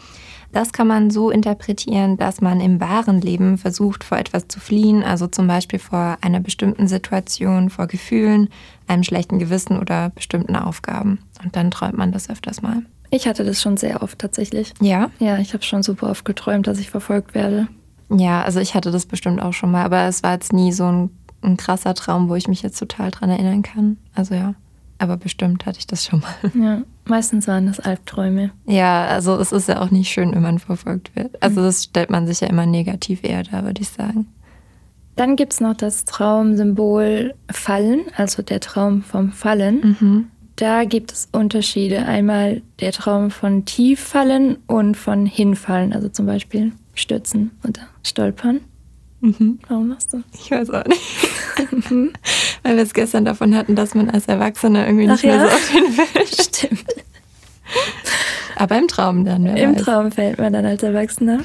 Das 0.56 0.72
kann 0.72 0.88
man 0.88 1.12
so 1.12 1.32
interpretieren, 1.32 2.16
dass 2.16 2.40
man 2.40 2.62
im 2.62 2.80
wahren 2.80 3.20
Leben 3.20 3.58
versucht, 3.58 4.06
vor 4.06 4.18
etwas 4.18 4.48
zu 4.48 4.62
fliehen, 4.62 5.04
also 5.04 5.28
zum 5.28 5.48
Beispiel 5.48 5.80
vor 5.80 6.18
einer 6.22 6.40
bestimmten 6.40 6.88
Situation, 6.88 7.70
vor 7.70 7.88
Gefühlen, 7.88 8.48
einem 8.88 9.04
schlechten 9.04 9.38
Gewissen 9.38 9.78
oder 9.78 10.12
bestimmten 10.12 10.56
Aufgaben. 10.56 11.20
Und 11.44 11.58
dann 11.58 11.72
träumt 11.72 11.98
man 11.98 12.14
das 12.14 12.30
öfters 12.30 12.62
mal. 12.62 12.84
Ich 13.10 13.28
hatte 13.28 13.44
das 13.44 13.62
schon 13.62 13.76
sehr 13.76 14.02
oft 14.02 14.18
tatsächlich. 14.18 14.74
Ja? 14.80 15.12
Ja, 15.20 15.40
ich 15.40 15.54
habe 15.54 15.64
schon 15.64 15.84
super 15.84 16.10
oft 16.10 16.24
geträumt, 16.24 16.68
dass 16.68 16.80
ich 16.80 16.90
verfolgt 16.90 17.36
werde. 17.36 17.68
Ja, 18.10 18.42
also 18.42 18.62
ich 18.62 18.76
hatte 18.76 18.92
das 18.92 19.06
bestimmt 19.06 19.42
auch 19.42 19.52
schon 19.52 19.72
mal, 19.72 19.84
aber 19.84 20.04
es 20.04 20.24
war 20.24 20.32
jetzt 20.32 20.54
nie 20.54 20.72
so 20.72 20.86
ein, 20.86 21.10
ein 21.42 21.58
krasser 21.58 21.96
Traum, 21.96 22.30
wo 22.30 22.36
ich 22.36 22.48
mich 22.48 22.62
jetzt 22.62 22.80
total 22.80 23.12
dran 23.12 23.30
erinnern 23.30 23.62
kann. 23.62 23.98
Also 24.14 24.36
ja, 24.36 24.56
aber 24.98 25.18
bestimmt 25.18 25.66
hatte 25.66 25.80
ich 25.80 25.88
das 25.88 26.06
schon 26.06 26.22
mal. 26.22 26.52
Ja, 26.56 26.82
meistens 27.06 27.48
waren 27.48 27.68
das 27.68 27.80
Albträume. 27.80 28.52
Ja, 28.66 29.06
also 29.06 29.36
es 29.38 29.52
ist 29.52 29.68
ja 29.68 29.82
auch 29.82 29.92
nicht 29.92 30.10
schön, 30.10 30.34
wenn 30.34 30.42
man 30.42 30.60
verfolgt 30.60 31.16
wird. 31.16 31.42
Also 31.42 31.62
das 31.62 31.84
stellt 31.84 32.10
man 32.10 32.28
sich 32.28 32.42
ja 32.42 32.48
immer 32.48 32.66
negativ 32.66 33.24
eher 33.24 33.44
da, 33.44 33.64
würde 33.64 33.82
ich 33.82 33.90
sagen. 33.90 34.28
Dann 35.16 35.36
gibt 35.36 35.54
es 35.54 35.62
noch 35.62 35.76
das 35.76 36.06
Traumsymbol 36.06 37.34
Fallen, 37.50 38.02
also 38.18 38.42
der 38.42 38.60
Traum 38.60 39.02
vom 39.02 39.32
Fallen. 39.32 39.98
Mhm. 40.00 40.28
Da 40.58 40.86
gibt 40.86 41.12
es 41.12 41.28
Unterschiede. 41.32 42.06
Einmal 42.06 42.62
der 42.80 42.92
Traum 42.92 43.32
von 43.32 43.66
Tieffallen 43.66 44.58
und 44.68 44.96
von 44.96 45.26
Hinfallen, 45.26 45.94
also 45.94 46.10
zum 46.10 46.26
Beispiel 46.26 46.72
Stürzen 46.94 47.52
oder 47.68 47.82
Stolpern. 48.04 48.62
Mhm. 49.26 49.60
Warum 49.68 49.88
machst 49.88 50.14
du? 50.14 50.22
Ich 50.34 50.52
weiß 50.52 50.70
auch 50.70 50.86
nicht. 50.86 51.02
Weil 52.64 52.76
wir 52.76 52.84
es 52.84 52.94
gestern 52.94 53.26
davon 53.26 53.56
hatten, 53.56 53.76
dass 53.76 53.96
man 53.96 54.10
als 54.10 54.28
Erwachsener 54.28 54.86
irgendwie 54.86 55.08
nicht 55.08 55.20
Ach 55.20 55.24
ja? 55.24 55.38
mehr 55.38 55.48
so 55.48 55.56
auf 55.56 55.72
den 55.72 55.98
will. 55.98 56.28
Stimmt. 56.42 56.86
Aber 58.56 58.78
im 58.78 58.88
Traum 58.88 59.26
dann, 59.26 59.46
wer 59.46 59.58
Im 59.58 59.76
weiß. 59.76 59.82
Traum 59.82 60.12
fällt 60.12 60.38
man 60.38 60.54
dann 60.54 60.66
als 60.66 60.84
Erwachsener. 60.84 61.40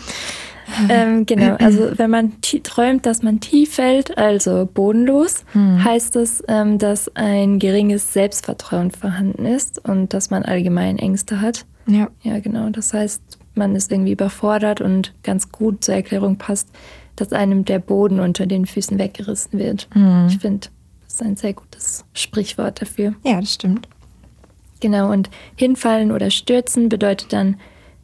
ähm, 0.90 1.24
genau, 1.24 1.56
also 1.56 1.92
wenn 1.96 2.10
man 2.10 2.34
träumt, 2.62 3.06
dass 3.06 3.22
man 3.22 3.40
tief 3.40 3.74
fällt, 3.74 4.16
also 4.18 4.68
bodenlos, 4.72 5.44
heißt 5.54 6.14
es, 6.16 6.44
ähm, 6.46 6.78
dass 6.78 7.10
ein 7.16 7.58
geringes 7.58 8.12
Selbstvertrauen 8.12 8.90
vorhanden 8.90 9.46
ist 9.46 9.82
und 9.88 10.12
dass 10.14 10.30
man 10.30 10.44
allgemein 10.44 10.98
Ängste 10.98 11.40
hat. 11.40 11.64
Ja. 11.86 12.08
Ja, 12.22 12.38
genau. 12.38 12.68
Das 12.68 12.92
heißt, 12.94 13.20
man 13.54 13.74
ist 13.74 13.90
irgendwie 13.90 14.12
überfordert 14.12 14.80
und 14.80 15.12
ganz 15.24 15.50
gut 15.50 15.82
zur 15.82 15.94
Erklärung 15.94 16.36
passt, 16.36 16.68
dass 17.16 17.33
einem 17.33 17.64
der 17.64 17.79
Boden 17.79 18.20
unter 18.20 18.46
den 18.46 18.66
Füßen 18.66 18.99
weggerissen 18.99 19.59
wird. 19.59 19.88
Ich 20.29 20.38
finde, 20.38 20.68
das 21.05 21.14
ist 21.14 21.23
ein 21.23 21.37
sehr 21.37 21.53
gutes 21.53 22.05
Sprichwort 22.14 22.81
dafür. 22.81 23.14
ja, 23.25 23.40
das 23.40 23.55
stimmt. 23.55 23.88
Genau, 24.81 25.11
und 25.12 25.29
hinfallen 25.57 26.11
oder 26.11 26.31
stürzen 26.31 26.88
bedeutet 26.88 27.33
dann 27.33 27.57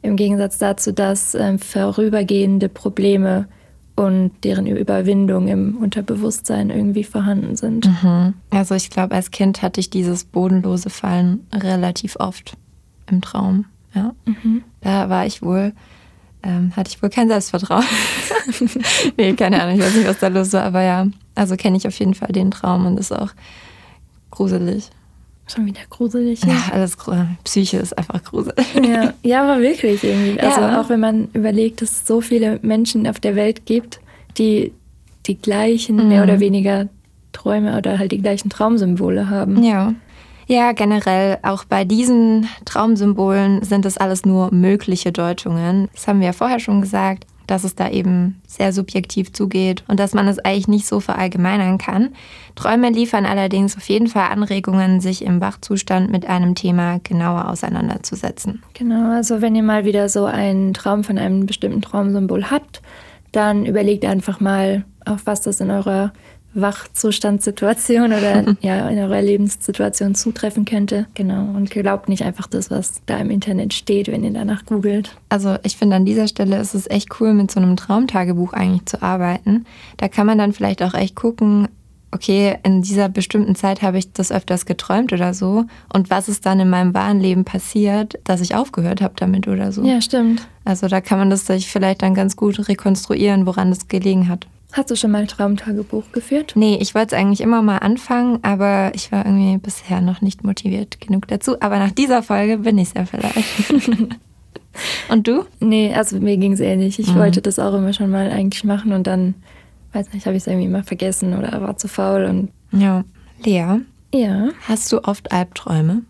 im 0.03 0.17
Gegensatz 0.17 0.59
dazu, 0.59 0.93
dass 0.93 1.35
ähm, 1.35 1.59
vorübergehende 1.59 2.69
Probleme 2.69 3.49
und 3.97 4.33
deren 4.45 4.67
Überwindung 4.67 5.49
im 5.49 5.79
Unterbewusstsein 5.79 6.69
irgendwie 6.69 7.03
vorhanden 7.05 7.57
sind. 7.57 7.87
Mhm. 8.03 8.35
Also 8.51 8.75
ich 8.75 8.91
glaube, 8.91 9.15
als 9.15 9.31
Kind 9.31 9.63
hatte 9.63 9.81
ich 9.81 9.89
dieses 9.89 10.25
bodenlose 10.25 10.91
Fallen 10.91 11.47
relativ 11.53 12.17
oft 12.17 12.57
im 13.11 13.23
Traum. 13.23 13.65
Ja. 13.95 14.15
Da 14.83 15.09
war 15.09 15.25
ich 15.25 15.41
wohl, 15.41 15.73
ähm, 16.43 16.73
hatte 16.77 16.91
ich 16.95 17.03
wohl 17.03 17.11
kein 17.11 17.29
Selbstvertrauen. 17.29 17.85
nee, 19.17 19.33
keine 19.35 19.63
Ahnung, 19.63 19.77
ich 19.79 19.85
weiß 19.85 19.95
nicht, 19.95 20.09
was 20.09 20.19
da 20.19 20.29
los 20.29 20.53
war, 20.53 20.63
aber 20.65 20.83
ja, 20.83 21.07
also 21.35 21.57
kenne 21.57 21.77
ich 21.77 21.87
auf 21.87 21.99
jeden 21.99 22.15
Fall 22.15 22.29
den 22.33 22.51
Traum 22.51 22.87
und 22.87 22.99
ist 22.99 23.13
auch 23.13 23.31
gruselig. 24.31 24.89
Schon 25.49 25.65
wieder 25.67 25.81
gruselig. 25.89 26.43
Ja, 26.45 26.57
alles 26.73 26.99
gru- 26.99 27.15
Psyche 27.45 27.77
ist 27.79 27.97
einfach 27.97 28.23
gruselig. 28.25 28.67
Ja, 28.83 29.13
ja, 29.23 29.43
aber 29.45 29.63
wirklich 29.63 30.03
irgendwie. 30.03 30.41
Also 30.41 30.61
Ja. 30.61 30.81
auch 30.81 30.89
wenn 30.89 30.99
man 31.01 31.29
überlegt, 31.35 31.83
dass 31.83 31.91
es 31.93 32.07
so 32.07 32.21
viele 32.21 32.59
Menschen 32.63 33.07
auf 33.07 33.21
der 33.21 33.37
Welt 33.37 33.65
gibt, 33.65 34.01
die 34.39 34.73
die 35.27 35.37
gleichen 35.39 35.97
Mhm. 35.97 36.09
mehr 36.09 36.23
oder 36.25 36.41
weniger 36.41 36.89
Träume 37.33 37.77
oder 37.79 37.99
halt 37.99 38.11
die 38.13 38.21
gleichen 38.21 38.51
Traumsymbole 38.51 39.29
haben. 39.31 39.63
Ja. 39.63 39.95
Ja, 40.47 40.73
generell 40.73 41.39
auch 41.43 41.65
bei 41.65 41.85
diesen 41.85 42.49
Traumsymbolen 42.65 43.65
sind 43.65 43.85
es 43.85 43.99
alles 43.99 44.25
nur 44.25 44.53
mögliche 44.55 45.11
Deutungen. 45.11 45.89
Das 45.93 46.07
haben 46.07 46.21
wir 46.21 46.27
ja 46.27 46.33
vorher 46.33 46.61
schon 46.61 46.81
gesagt, 46.81 47.27
dass 47.47 47.65
es 47.65 47.75
da 47.75 47.89
eben 47.91 48.41
sehr 48.47 48.73
subjektiv 48.73 49.33
zugeht 49.33 49.85
und 49.89 50.01
dass 50.01 50.15
man 50.15 50.27
es 50.29 50.39
eigentlich 50.39 50.69
nicht 50.69 50.87
so 50.87 51.01
verallgemeinern 51.01 51.79
kann. 51.79 52.11
Träume 52.55 52.91
liefern 52.91 53.27
allerdings 53.27 53.77
auf 53.77 53.89
jeden 53.89 54.09
Fall 54.09 54.31
Anregungen, 54.31 55.01
sich 55.01 55.25
im 55.25 55.41
Wachzustand 55.41 56.11
mit 56.11 56.27
einem 56.27 56.55
Thema 56.55 56.99
genauer 57.03 57.49
auseinanderzusetzen. 57.49 58.63
Genau, 58.75 59.13
also 59.13 59.43
wenn 59.43 59.55
ihr 59.55 59.63
mal 59.63 59.85
wieder 59.85 60.09
so 60.09 60.25
einen 60.25 60.75
Traum 60.75 61.05
von 61.05 61.19
einem 61.19 61.47
bestimmten 61.47 61.83
Traumsymbol 61.83 62.51
habt, 62.51 62.83
dann 63.33 63.67
überlegt 63.67 64.05
einfach 64.05 64.41
mal, 64.41 64.85
auf 65.05 65.27
was 65.27 65.41
das 65.41 65.61
in 65.61 65.71
eurer 65.71 66.13
Wachzustandssituation 66.61 68.07
oder 68.13 68.57
ja, 68.61 68.89
in 68.89 68.99
eurer 68.99 69.23
Lebenssituation 69.23 70.15
zutreffen 70.15 70.65
könnte. 70.65 71.07
Genau. 71.15 71.43
Und 71.57 71.71
glaubt 71.71 72.09
nicht 72.09 72.23
einfach 72.23 72.47
das, 72.47 72.71
was 72.71 73.03
da 73.07 73.19
im 73.19 73.31
Internet 73.31 73.75
steht, 73.75 74.09
wenn 74.09 74.25
ihr 74.25 74.33
danach 74.33 74.65
googelt. 74.65 75.17
Also 75.29 75.57
ich 75.63 75.77
finde, 75.77 75.97
an 75.97 76.05
dieser 76.05 76.29
Stelle 76.29 76.59
ist 76.59 76.75
es 76.75 76.89
echt 76.89 77.21
cool, 77.21 77.35
mit 77.35 77.51
so 77.51 77.61
einem 77.61 77.77
Traumtagebuch 77.77 78.53
eigentlich 78.53 78.87
zu 78.87 79.03
arbeiten. 79.03 79.65
Da 79.97 80.09
kann 80.09 80.27
man 80.27 80.39
dann 80.39 80.53
vielleicht 80.53 80.83
auch 80.83 80.95
echt 80.95 81.15
gucken, 81.15 81.69
okay, 82.13 82.57
in 82.63 82.83
dieser 82.83 83.09
bestimmten 83.09 83.55
Zeit 83.55 83.83
habe 83.83 83.99
ich 83.99 84.13
das 84.13 84.33
öfters 84.33 84.65
geträumt 84.65 85.13
oder 85.13 85.35
so. 85.35 85.65
Und 85.93 86.11
was 86.11 86.29
ist 86.29 86.47
dann 86.47 86.61
in 86.61 86.71
meinem 86.71 86.95
wahren 86.95 87.21
Leben 87.21 87.45
passiert, 87.45 88.19
dass 88.25 88.41
ich 88.41 88.55
aufgehört 88.55 89.03
habe 89.03 89.15
damit 89.17 89.49
oder 89.49 89.71
so. 89.73 89.85
Ja, 89.85 90.01
stimmt. 90.01 90.47
Also 90.65 90.89
da 90.89 91.01
kann 91.01 91.19
man 91.19 91.31
das 91.31 91.47
sich 91.47 91.69
vielleicht 91.69 92.03
dann 92.03 92.15
ganz 92.15 92.37
gut 92.37 92.69
rekonstruieren, 92.69 93.47
woran 93.47 93.71
das 93.71 93.89
gelegen 93.89 94.29
hat. 94.29 94.47
Hast 94.73 94.91
du 94.91 94.97
schon 94.97 95.11
mal 95.11 95.27
Traumtagebuch 95.27 96.13
geführt? 96.13 96.53
Nee, 96.55 96.77
ich 96.81 96.95
wollte 96.95 97.15
es 97.15 97.21
eigentlich 97.21 97.41
immer 97.41 97.63
mal 97.63 97.79
anfangen, 97.79 98.41
aber 98.43 98.91
ich 98.95 99.11
war 99.13 99.25
irgendwie 99.25 99.57
bisher 99.59 100.01
noch 100.01 100.21
nicht 100.21 100.45
motiviert 100.45 101.01
genug 101.01 101.29
dazu. 101.29 101.61
Aber 101.61 101.79
nach 101.79 101.93
dieser 101.93 102.23
Folge 102.23 102.59
bin 102.59 102.77
ich 102.79 102.89
es 102.89 102.95
ja 102.95 103.07
vielleicht. 103.07 103.71
Und 105.09 105.27
du? 105.27 105.45
Nee, 105.61 105.95
also 105.95 106.19
mir 106.19 106.37
ging 106.37 106.53
es 106.53 106.61
ähnlich. 106.61 106.99
Ich 106.99 107.15
wollte 107.15 107.41
das 107.41 107.59
auch 107.59 107.73
immer 107.75 107.93
schon 107.95 108.11
mal 108.11 108.31
eigentlich 108.31 108.65
machen 108.65 108.93
und 108.93 109.07
dann, 109.07 109.35
weiß 109.93 110.13
nicht, 110.13 110.27
habe 110.27 110.37
ich 110.37 110.43
es 110.43 110.47
irgendwie 110.47 110.67
immer 110.67 110.85
vergessen 110.85 111.33
oder 111.33 111.61
war 111.63 111.79
zu 111.79 111.89
faul 111.89 112.25
und 112.25 112.51
Ja. 112.79 113.05
Lea, 113.43 113.81
ja. 114.13 114.49
hast 114.69 114.93
du 114.93 115.03
oft 115.05 115.33
Albträume? 115.33 116.03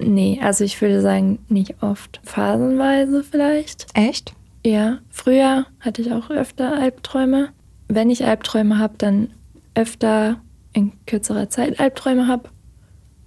Nee, 0.00 0.40
also 0.42 0.64
ich 0.64 0.80
würde 0.80 1.00
sagen, 1.00 1.38
nicht 1.48 1.76
oft. 1.80 2.20
Phasenweise 2.24 3.22
vielleicht. 3.22 3.86
Echt? 3.94 4.34
Ja, 4.66 4.98
früher 5.10 5.66
hatte 5.80 6.00
ich 6.02 6.12
auch 6.12 6.30
öfter 6.30 6.72
Albträume. 6.78 7.50
Wenn 7.88 8.08
ich 8.08 8.24
Albträume 8.24 8.78
habe, 8.78 8.94
dann 8.96 9.28
öfter 9.74 10.40
in 10.72 10.92
kürzerer 11.06 11.50
Zeit 11.50 11.78
Albträume 11.78 12.26
habe 12.28 12.48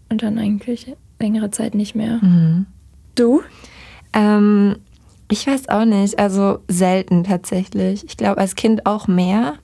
und 0.10 0.24
dann 0.24 0.40
eigentlich 0.40 0.96
längere 1.20 1.52
Zeit 1.52 1.76
nicht 1.76 1.96
mehr. 1.96 2.20
Du? 3.16 3.42
Ähm, 4.14 4.78
ich 5.30 5.46
weiß 5.46 5.70
auch 5.70 5.86
nicht. 5.86 6.18
Also 6.18 6.60
selten 6.68 7.24
tatsächlich. 7.24 8.04
Ich 8.06 8.18
glaube, 8.18 8.40
als 8.40 8.56
Kind 8.56 8.86
auch 8.86 9.08
mehr. 9.08 9.56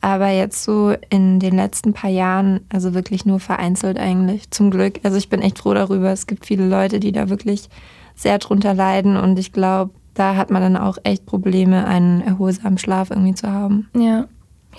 aber 0.00 0.28
jetzt 0.28 0.62
so 0.62 0.94
in 1.10 1.40
den 1.40 1.56
letzten 1.56 1.92
paar 1.92 2.10
Jahren, 2.10 2.60
also 2.68 2.94
wirklich 2.94 3.24
nur 3.26 3.40
vereinzelt 3.40 3.98
eigentlich, 3.98 4.50
zum 4.50 4.70
Glück. 4.70 5.00
Also 5.02 5.16
ich 5.16 5.28
bin 5.28 5.42
echt 5.42 5.58
froh 5.58 5.74
darüber. 5.74 6.12
Es 6.12 6.26
gibt 6.26 6.46
viele 6.46 6.68
Leute, 6.68 7.00
die 7.00 7.12
da 7.12 7.28
wirklich 7.28 7.68
sehr 8.14 8.38
drunter 8.38 8.72
leiden 8.74 9.16
und 9.16 9.38
ich 9.38 9.52
glaube, 9.52 9.92
da 10.16 10.34
hat 10.34 10.50
man 10.50 10.62
dann 10.62 10.76
auch 10.76 10.98
echt 11.04 11.26
Probleme, 11.26 11.86
einen 11.86 12.20
erholsamen 12.22 12.78
Schlaf 12.78 13.10
irgendwie 13.10 13.34
zu 13.34 13.50
haben. 13.50 13.88
Ja. 13.96 14.26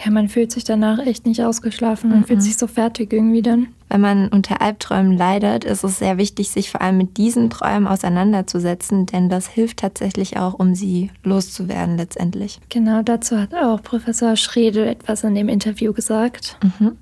Ja, 0.04 0.12
man 0.12 0.30
fühlt 0.30 0.52
sich 0.52 0.63
danach 0.63 1.00
echt 1.00 1.26
nicht 1.26 1.41
ausgeschlafen. 1.41 2.12
Man 2.12 2.19
mhm. 2.19 2.26
fühlt 2.26 2.43
sich 2.43 2.58
so 2.58 2.67
fertig 2.67 3.12
irgendwie 3.12 3.41
dann. 3.41 3.69
Wenn 3.89 4.02
man 4.02 4.28
unter 4.28 4.62
Albträumen 4.62 5.17
leidet, 5.17 5.63
ist 5.63 5.84
es 5.84 5.97
sehr 5.97 6.17
wichtig, 6.17 6.50
sich 6.50 6.69
vor 6.69 6.82
allem 6.82 6.97
mit 6.97 7.17
diesen 7.17 7.50
Träumen 7.50 7.88
auseinanderzusetzen, 7.88 9.08
denn 9.08 9.30
das 9.30 9.47
hilft 9.47 9.80
tatsächlich 9.80 10.38
auch, 10.38 10.54
um 10.54 10.76
sie 10.76 11.10
loszuwerden 11.23 11.97
letztendlich. 11.97 12.60
Genau, 12.69 13.02
dazu 13.02 13.39
hat 13.39 13.56
auch 13.56 13.82
Professor 13.82 14.36
Schredel 14.36 14.88
etwas 14.88 15.23
in 15.23 15.34
dem 15.34 15.50
Interview 15.50 15.93
gesagt. 15.93 16.60
Mhm. 16.62 16.97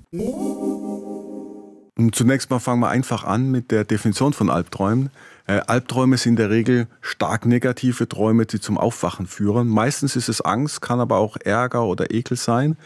Zunächst 2.12 2.50
mal 2.50 2.60
fangen 2.60 2.80
wir 2.80 2.88
einfach 2.88 3.24
an 3.24 3.50
mit 3.50 3.70
der 3.70 3.84
Definition 3.84 4.32
von 4.32 4.48
Albträumen. 4.48 5.10
Äh, 5.46 5.60
Albträume 5.66 6.16
sind 6.16 6.32
in 6.32 6.36
der 6.36 6.50
Regel 6.50 6.88
stark 7.00 7.46
negative 7.46 8.08
Träume, 8.08 8.46
die 8.46 8.60
zum 8.60 8.78
Aufwachen 8.78 9.26
führen. 9.26 9.68
Meistens 9.68 10.16
ist 10.16 10.28
es 10.28 10.40
Angst, 10.40 10.82
kann 10.82 11.00
aber 11.00 11.18
auch 11.18 11.36
Ärger 11.36 11.84
oder 11.84 12.10
Ekel 12.10 12.36
sein. 12.36 12.76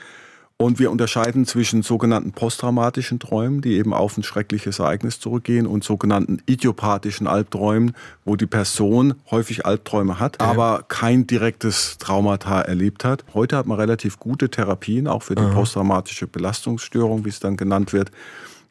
Und 0.59 0.79
wir 0.79 0.90
unterscheiden 0.90 1.46
zwischen 1.46 1.83
sogenannten 1.83 2.33
posttraumatischen 2.33 3.18
Träumen, 3.18 3.62
die 3.62 3.79
eben 3.79 3.94
auf 3.94 4.18
ein 4.18 4.23
schreckliches 4.23 4.79
Ereignis 4.79 5.18
zurückgehen, 5.18 5.66
und 5.66 5.85
sogenannten 5.85 6.42
idiopathischen 6.44 7.27
Albträumen, 7.27 7.92
wo 8.27 8.37
die 8.37 8.46
Person 8.46 9.14
häufig 9.31 9.64
Albträume 9.64 10.20
hat, 10.20 10.38
aber 10.42 10.85
kein 10.87 11.27
direktes 11.27 11.96
Traumata 11.96 12.61
erlebt 12.61 13.05
hat. 13.05 13.25
Heute 13.33 13.57
hat 13.57 13.66
man 13.68 13.81
relativ 13.81 14.18
gute 14.18 14.51
Therapien, 14.51 15.09
auch 15.09 15.23
für 15.23 15.35
die 15.35 15.46
posttraumatische 15.55 16.27
Belastungsstörung, 16.27 17.25
wie 17.25 17.31
es 17.31 17.40
dann 17.40 17.57
genannt 17.57 17.94
wird. 17.94 18.11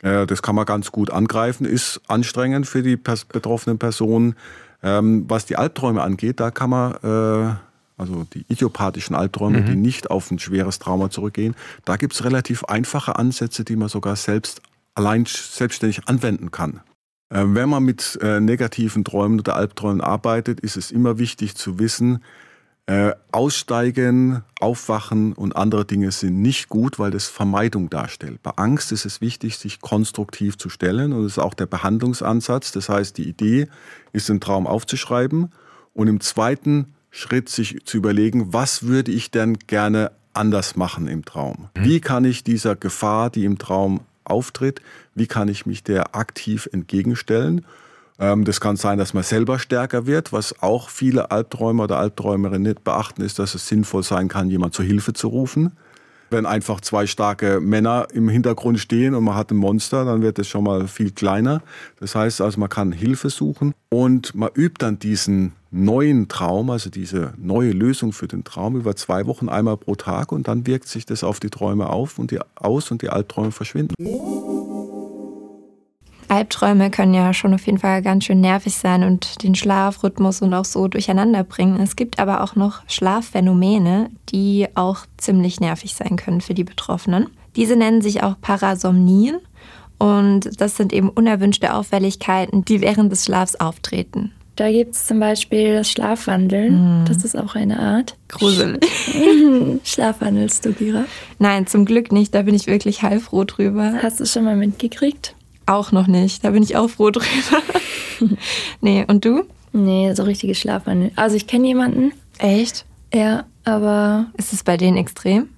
Äh, 0.02 0.26
das 0.26 0.42
kann 0.42 0.56
man 0.56 0.66
ganz 0.66 0.92
gut 0.92 1.10
angreifen, 1.10 1.66
ist 1.66 2.02
anstrengend 2.08 2.68
für 2.68 2.84
die 2.84 2.98
betroffenen 2.98 3.78
Personen. 3.78 4.36
Ähm, 4.82 5.26
was 5.28 5.46
die 5.46 5.58
Albträume 5.58 6.02
angeht, 6.02 6.40
da 6.40 6.52
kann 6.52 6.70
man, 6.70 6.94
äh, 7.04 7.56
also 7.98 8.26
die 8.34 8.46
idiopathischen 8.48 9.16
Albträume, 9.16 9.62
mhm. 9.62 9.66
die 9.66 9.76
nicht 9.76 10.10
auf 10.10 10.32
ein 10.32 10.40
schweres 10.40 10.80
Trauma 10.80 11.10
zurückgehen, 11.10 11.54
da 11.84 11.98
gibt 11.98 12.14
es 12.14 12.24
relativ 12.24 12.64
einfache 12.64 13.18
Ansätze, 13.18 13.66
die 13.66 13.76
man 13.76 13.90
sogar 13.90 14.16
selbst 14.16 14.62
allein 14.96 15.26
selbstständig 15.26 16.08
anwenden 16.08 16.52
kann. 16.52 16.80
Ähm, 17.32 17.56
wenn 17.56 17.70
man 17.70 17.84
mit 17.84 18.18
äh, 18.22 18.40
negativen 18.40 19.04
Träumen 19.04 19.40
oder 19.40 19.56
Albträumen 19.56 20.02
arbeitet, 20.02 20.62
ist 20.62 20.78
es 20.78 20.92
immer 20.92 21.20
wichtig 21.20 21.56
zu 21.56 21.78
wissen, 21.78 22.24
äh, 22.90 23.14
aussteigen, 23.32 24.42
aufwachen 24.60 25.34
und 25.34 25.56
andere 25.56 25.86
Dinge 25.86 26.12
sind 26.12 26.42
nicht 26.42 26.70
gut, 26.70 26.98
weil 26.98 27.12
das 27.12 27.28
Vermeidung 27.28 27.92
darstellt. 27.92 28.42
Bei 28.42 28.50
Angst 28.56 28.92
ist 28.92 29.06
es 29.06 29.22
wichtig, 29.22 29.60
sich 29.60 29.80
konstruktiv 29.80 30.58
zu 30.58 30.70
stellen 30.70 31.14
und 31.14 31.22
das 31.22 31.34
ist 31.34 31.38
auch 31.38 31.54
der 31.54 31.68
Behandlungsansatz. 31.68 32.72
Das 32.72 32.90
heißt, 32.90 33.16
die 33.20 33.30
Idee 33.30 33.68
ist, 34.12 34.28
den 34.28 34.40
Traum 34.40 34.66
aufzuschreiben 34.66 35.52
und 35.94 36.08
im 36.08 36.20
zweiten 36.20 36.96
Schritt 37.12 37.50
sich 37.50 37.86
zu 37.86 37.98
überlegen, 37.98 38.54
was 38.54 38.82
würde 38.82 39.12
ich 39.12 39.30
denn 39.30 39.60
gerne 39.68 40.12
anders 40.34 40.76
machen 40.76 41.08
im 41.08 41.24
Traum? 41.26 41.70
Mhm. 41.78 41.84
Wie 41.84 42.00
kann 42.02 42.26
ich 42.26 42.44
dieser 42.44 42.76
Gefahr, 42.76 43.30
die 43.30 43.46
im 43.46 43.60
Traum 43.60 44.00
auftritt, 44.24 44.82
wie 45.14 45.28
kann 45.28 45.48
ich 45.48 45.68
mich 45.68 45.84
der 45.84 46.16
aktiv 46.16 46.68
entgegenstellen? 46.72 47.64
Ähm, 48.20 48.44
das 48.44 48.60
kann 48.60 48.76
sein, 48.76 48.98
dass 48.98 49.14
man 49.14 49.24
selber 49.24 49.60
stärker 49.60 50.06
wird. 50.06 50.34
Was 50.34 50.62
auch 50.62 50.90
viele 50.90 51.32
Albträumer 51.32 51.86
oder 51.86 51.98
Albträumerinnen 51.98 52.64
nicht 52.64 52.84
beachten, 52.84 53.22
ist, 53.22 53.40
dass 53.40 53.56
es 53.56 53.68
sinnvoll 53.68 54.04
sein 54.04 54.28
kann, 54.28 54.50
jemand 54.50 54.74
zur 54.74 54.86
Hilfe 54.86 55.14
zu 55.14 55.30
rufen. 55.30 55.72
Wenn 56.32 56.46
einfach 56.46 56.80
zwei 56.82 57.08
starke 57.08 57.60
Männer 57.60 58.08
im 58.14 58.30
Hintergrund 58.30 58.80
stehen 58.80 59.16
und 59.16 59.24
man 59.24 59.34
hat 59.34 59.50
ein 59.50 59.58
Monster, 59.58 60.06
dann 60.06 60.22
wird 60.22 60.38
es 60.38 60.48
schon 60.48 60.64
mal 60.64 60.88
viel 60.88 61.10
kleiner. 61.10 61.64
Das 62.00 62.14
heißt 62.14 62.42
also, 62.42 62.60
man 62.60 62.70
kann 62.70 62.92
Hilfe 62.92 63.32
suchen 63.32 63.74
und 63.90 64.36
man 64.36 64.50
übt 64.54 64.76
dann 64.78 65.00
diesen 65.00 65.54
neuen 65.72 66.28
Traum, 66.28 66.70
also 66.70 66.92
diese 66.92 67.34
neue 67.38 67.72
Lösung 67.72 68.14
für 68.14 68.28
den 68.28 68.44
Traum 68.44 68.76
über 68.76 68.96
zwei 68.96 69.26
Wochen 69.26 69.50
einmal 69.50 69.78
pro 69.78 69.96
Tag 69.96 70.32
und 70.32 70.48
dann 70.48 70.68
wirkt 70.68 70.88
sich 70.88 71.08
das 71.08 71.24
auf 71.24 71.40
die 71.40 71.50
Träume 71.50 71.90
auf 71.90 72.20
und 72.20 72.30
die, 72.30 72.40
aus 72.56 72.92
und 72.92 73.02
die 73.02 73.10
Albträume 73.10 73.52
verschwinden. 73.52 73.96
Albträume 76.30 76.92
können 76.92 77.14
ja 77.14 77.34
schon 77.34 77.54
auf 77.54 77.66
jeden 77.66 77.80
Fall 77.80 78.02
ganz 78.02 78.26
schön 78.26 78.42
nervig 78.42 78.76
sein 78.76 79.04
und 79.04 79.44
den 79.44 79.56
Schlafrhythmus 79.56 80.42
und 80.42 80.54
auch 80.54 80.66
so 80.66 80.88
durcheinander 80.88 81.44
bringen. 81.44 81.80
Es 81.82 81.96
gibt 81.96 82.20
aber 82.20 82.44
auch 82.44 82.56
noch 82.56 82.82
Schlafphänomene, 82.88 84.10
die 84.30 84.68
auch 84.76 85.06
ziemlich 85.18 85.60
nervig 85.60 85.96
sein 85.96 86.16
können 86.16 86.42
für 86.42 86.54
die 86.54 86.64
Betroffenen. 86.64 87.28
Diese 87.56 87.76
nennen 87.76 88.02
sich 88.02 88.24
auch 88.24 88.36
Parasomnien 88.40 89.38
und 89.98 90.62
das 90.62 90.78
sind 90.78 90.94
eben 90.94 91.10
unerwünschte 91.10 91.74
Auffälligkeiten, 91.74 92.64
die 92.64 92.82
während 92.82 93.12
des 93.12 93.26
Schlafs 93.26 93.56
auftreten. 93.56 94.32
Da 94.56 94.70
gibt 94.70 94.94
es 94.94 95.08
zum 95.08 95.22
Beispiel 95.22 95.76
das 95.76 95.90
Schlafwandeln. 95.90 97.04
Mm. 97.04 97.06
Das 97.06 97.24
ist 97.24 97.38
auch 97.38 97.56
eine 97.56 97.80
Art. 97.80 98.18
Gruselig. 98.28 98.86
Schlafwandelst 99.86 100.66
du, 100.66 100.74
Gira? 100.74 101.06
Nein, 101.38 101.66
zum 101.66 101.86
Glück 101.86 102.12
nicht. 102.12 102.36
Da 102.36 102.42
bin 102.42 102.54
ich 102.54 102.68
wirklich 102.68 103.02
heilfroh 103.02 103.46
drüber. 103.46 103.94
Hast 104.04 104.20
du 104.20 104.24
es 104.24 104.34
schon 104.34 104.44
mal 104.44 104.58
mitgekriegt? 104.58 105.34
Auch 105.70 105.92
noch 105.92 106.08
nicht. 106.08 106.44
Da 106.44 106.50
bin 106.50 106.64
ich 106.64 106.76
auch 106.76 106.90
froh 106.90 107.12
drüber. 107.12 107.62
nee, 108.82 109.06
und 109.08 109.24
du? 109.24 109.44
Nee, 109.72 110.12
so 110.16 110.24
richtiges 110.24 110.58
Schlafwandel. 110.58 111.12
Also 111.16 111.36
ich 111.36 111.46
kenne 111.46 111.68
jemanden. 111.68 112.12
Echt? 112.40 112.86
Ja, 113.14 113.46
aber. 113.66 114.26
Ist 114.36 114.52
es 114.52 114.64
bei 114.64 114.78
denen 114.78 114.98
extrem? 114.98 115.50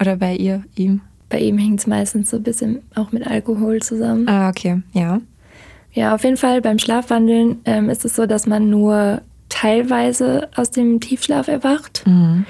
Oder 0.00 0.16
bei 0.16 0.34
ihr, 0.34 0.64
ihm? 0.74 1.00
Bei 1.28 1.38
ihm 1.38 1.58
hängt 1.58 1.78
es 1.78 1.86
meistens 1.86 2.30
so 2.30 2.38
ein 2.38 2.42
bisschen 2.42 2.82
auch 2.96 3.12
mit 3.12 3.24
Alkohol 3.24 3.80
zusammen. 3.80 4.28
Ah, 4.28 4.48
okay, 4.48 4.82
ja. 4.94 5.20
Ja, 5.92 6.14
auf 6.14 6.24
jeden 6.24 6.38
Fall 6.38 6.60
beim 6.60 6.80
Schlafwandeln 6.80 7.60
ähm, 7.64 7.88
ist 7.88 8.04
es 8.04 8.16
so, 8.16 8.26
dass 8.26 8.48
man 8.48 8.68
nur 8.68 9.22
teilweise 9.48 10.48
aus 10.56 10.72
dem 10.72 10.98
Tiefschlaf 10.98 11.46
erwacht. 11.46 12.02
Mhm. 12.04 12.46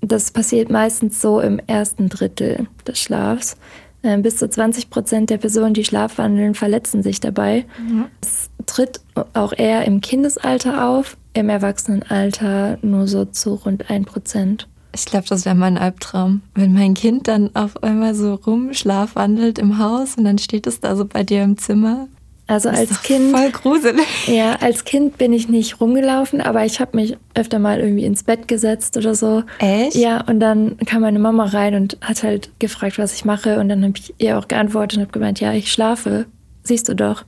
Das 0.00 0.30
passiert 0.30 0.70
meistens 0.70 1.20
so 1.20 1.40
im 1.40 1.58
ersten 1.66 2.08
Drittel 2.08 2.68
des 2.86 2.98
Schlafs. 2.98 3.58
Äh, 4.04 4.18
bis 4.18 4.36
zu 4.36 4.48
20 4.48 4.90
Prozent 4.90 5.30
der 5.30 5.38
Personen, 5.38 5.72
die 5.72 5.84
schlafwandeln, 5.84 6.54
verletzen 6.54 7.02
sich 7.02 7.20
dabei. 7.20 7.64
Mhm. 7.78 8.04
Es 8.20 8.50
tritt 8.66 9.00
auch 9.32 9.54
eher 9.56 9.86
im 9.86 10.02
Kindesalter 10.02 10.86
auf, 10.88 11.16
im 11.32 11.48
Erwachsenenalter 11.48 12.78
nur 12.82 13.08
so 13.08 13.24
zu 13.24 13.54
rund 13.54 13.90
1 13.90 14.06
Prozent. 14.06 14.68
Ich 14.94 15.06
glaube, 15.06 15.24
das 15.26 15.46
wäre 15.46 15.54
mein 15.54 15.78
Albtraum. 15.78 16.42
Wenn 16.54 16.74
mein 16.74 16.94
Kind 16.94 17.26
dann 17.26 17.50
auf 17.56 17.82
einmal 17.82 18.14
so 18.14 18.34
rumschlafwandelt 18.34 19.58
im 19.58 19.78
Haus 19.78 20.16
und 20.16 20.24
dann 20.24 20.38
steht 20.38 20.66
es 20.66 20.80
da 20.80 20.94
so 20.94 21.06
bei 21.06 21.24
dir 21.24 21.42
im 21.42 21.56
Zimmer 21.56 22.06
also 22.46 22.70
das 22.70 22.78
als 22.78 23.02
Kind. 23.02 23.36
Voll 23.36 23.50
gruselig. 23.50 24.28
Ja, 24.28 24.56
als 24.60 24.84
Kind 24.84 25.16
bin 25.16 25.32
ich 25.32 25.48
nicht 25.48 25.80
rumgelaufen, 25.80 26.40
aber 26.40 26.64
ich 26.64 26.78
habe 26.80 26.96
mich 26.96 27.16
öfter 27.34 27.58
mal 27.58 27.80
irgendwie 27.80 28.04
ins 28.04 28.22
Bett 28.22 28.48
gesetzt 28.48 28.96
oder 28.96 29.14
so. 29.14 29.44
Echt? 29.58 29.94
Ja, 29.96 30.22
und 30.22 30.40
dann 30.40 30.76
kam 30.86 31.02
meine 31.02 31.18
Mama 31.18 31.46
rein 31.46 31.74
und 31.74 31.96
hat 32.02 32.22
halt 32.22 32.50
gefragt, 32.58 32.98
was 32.98 33.14
ich 33.14 33.24
mache. 33.24 33.58
Und 33.58 33.68
dann 33.68 33.82
habe 33.82 33.94
ich 33.96 34.14
ihr 34.18 34.38
auch 34.38 34.48
geantwortet 34.48 34.98
und 34.98 35.04
habe 35.04 35.12
gemeint, 35.12 35.40
ja, 35.40 35.52
ich 35.52 35.72
schlafe. 35.72 36.26
Siehst 36.62 36.88
du 36.88 36.94
doch. 36.94 37.24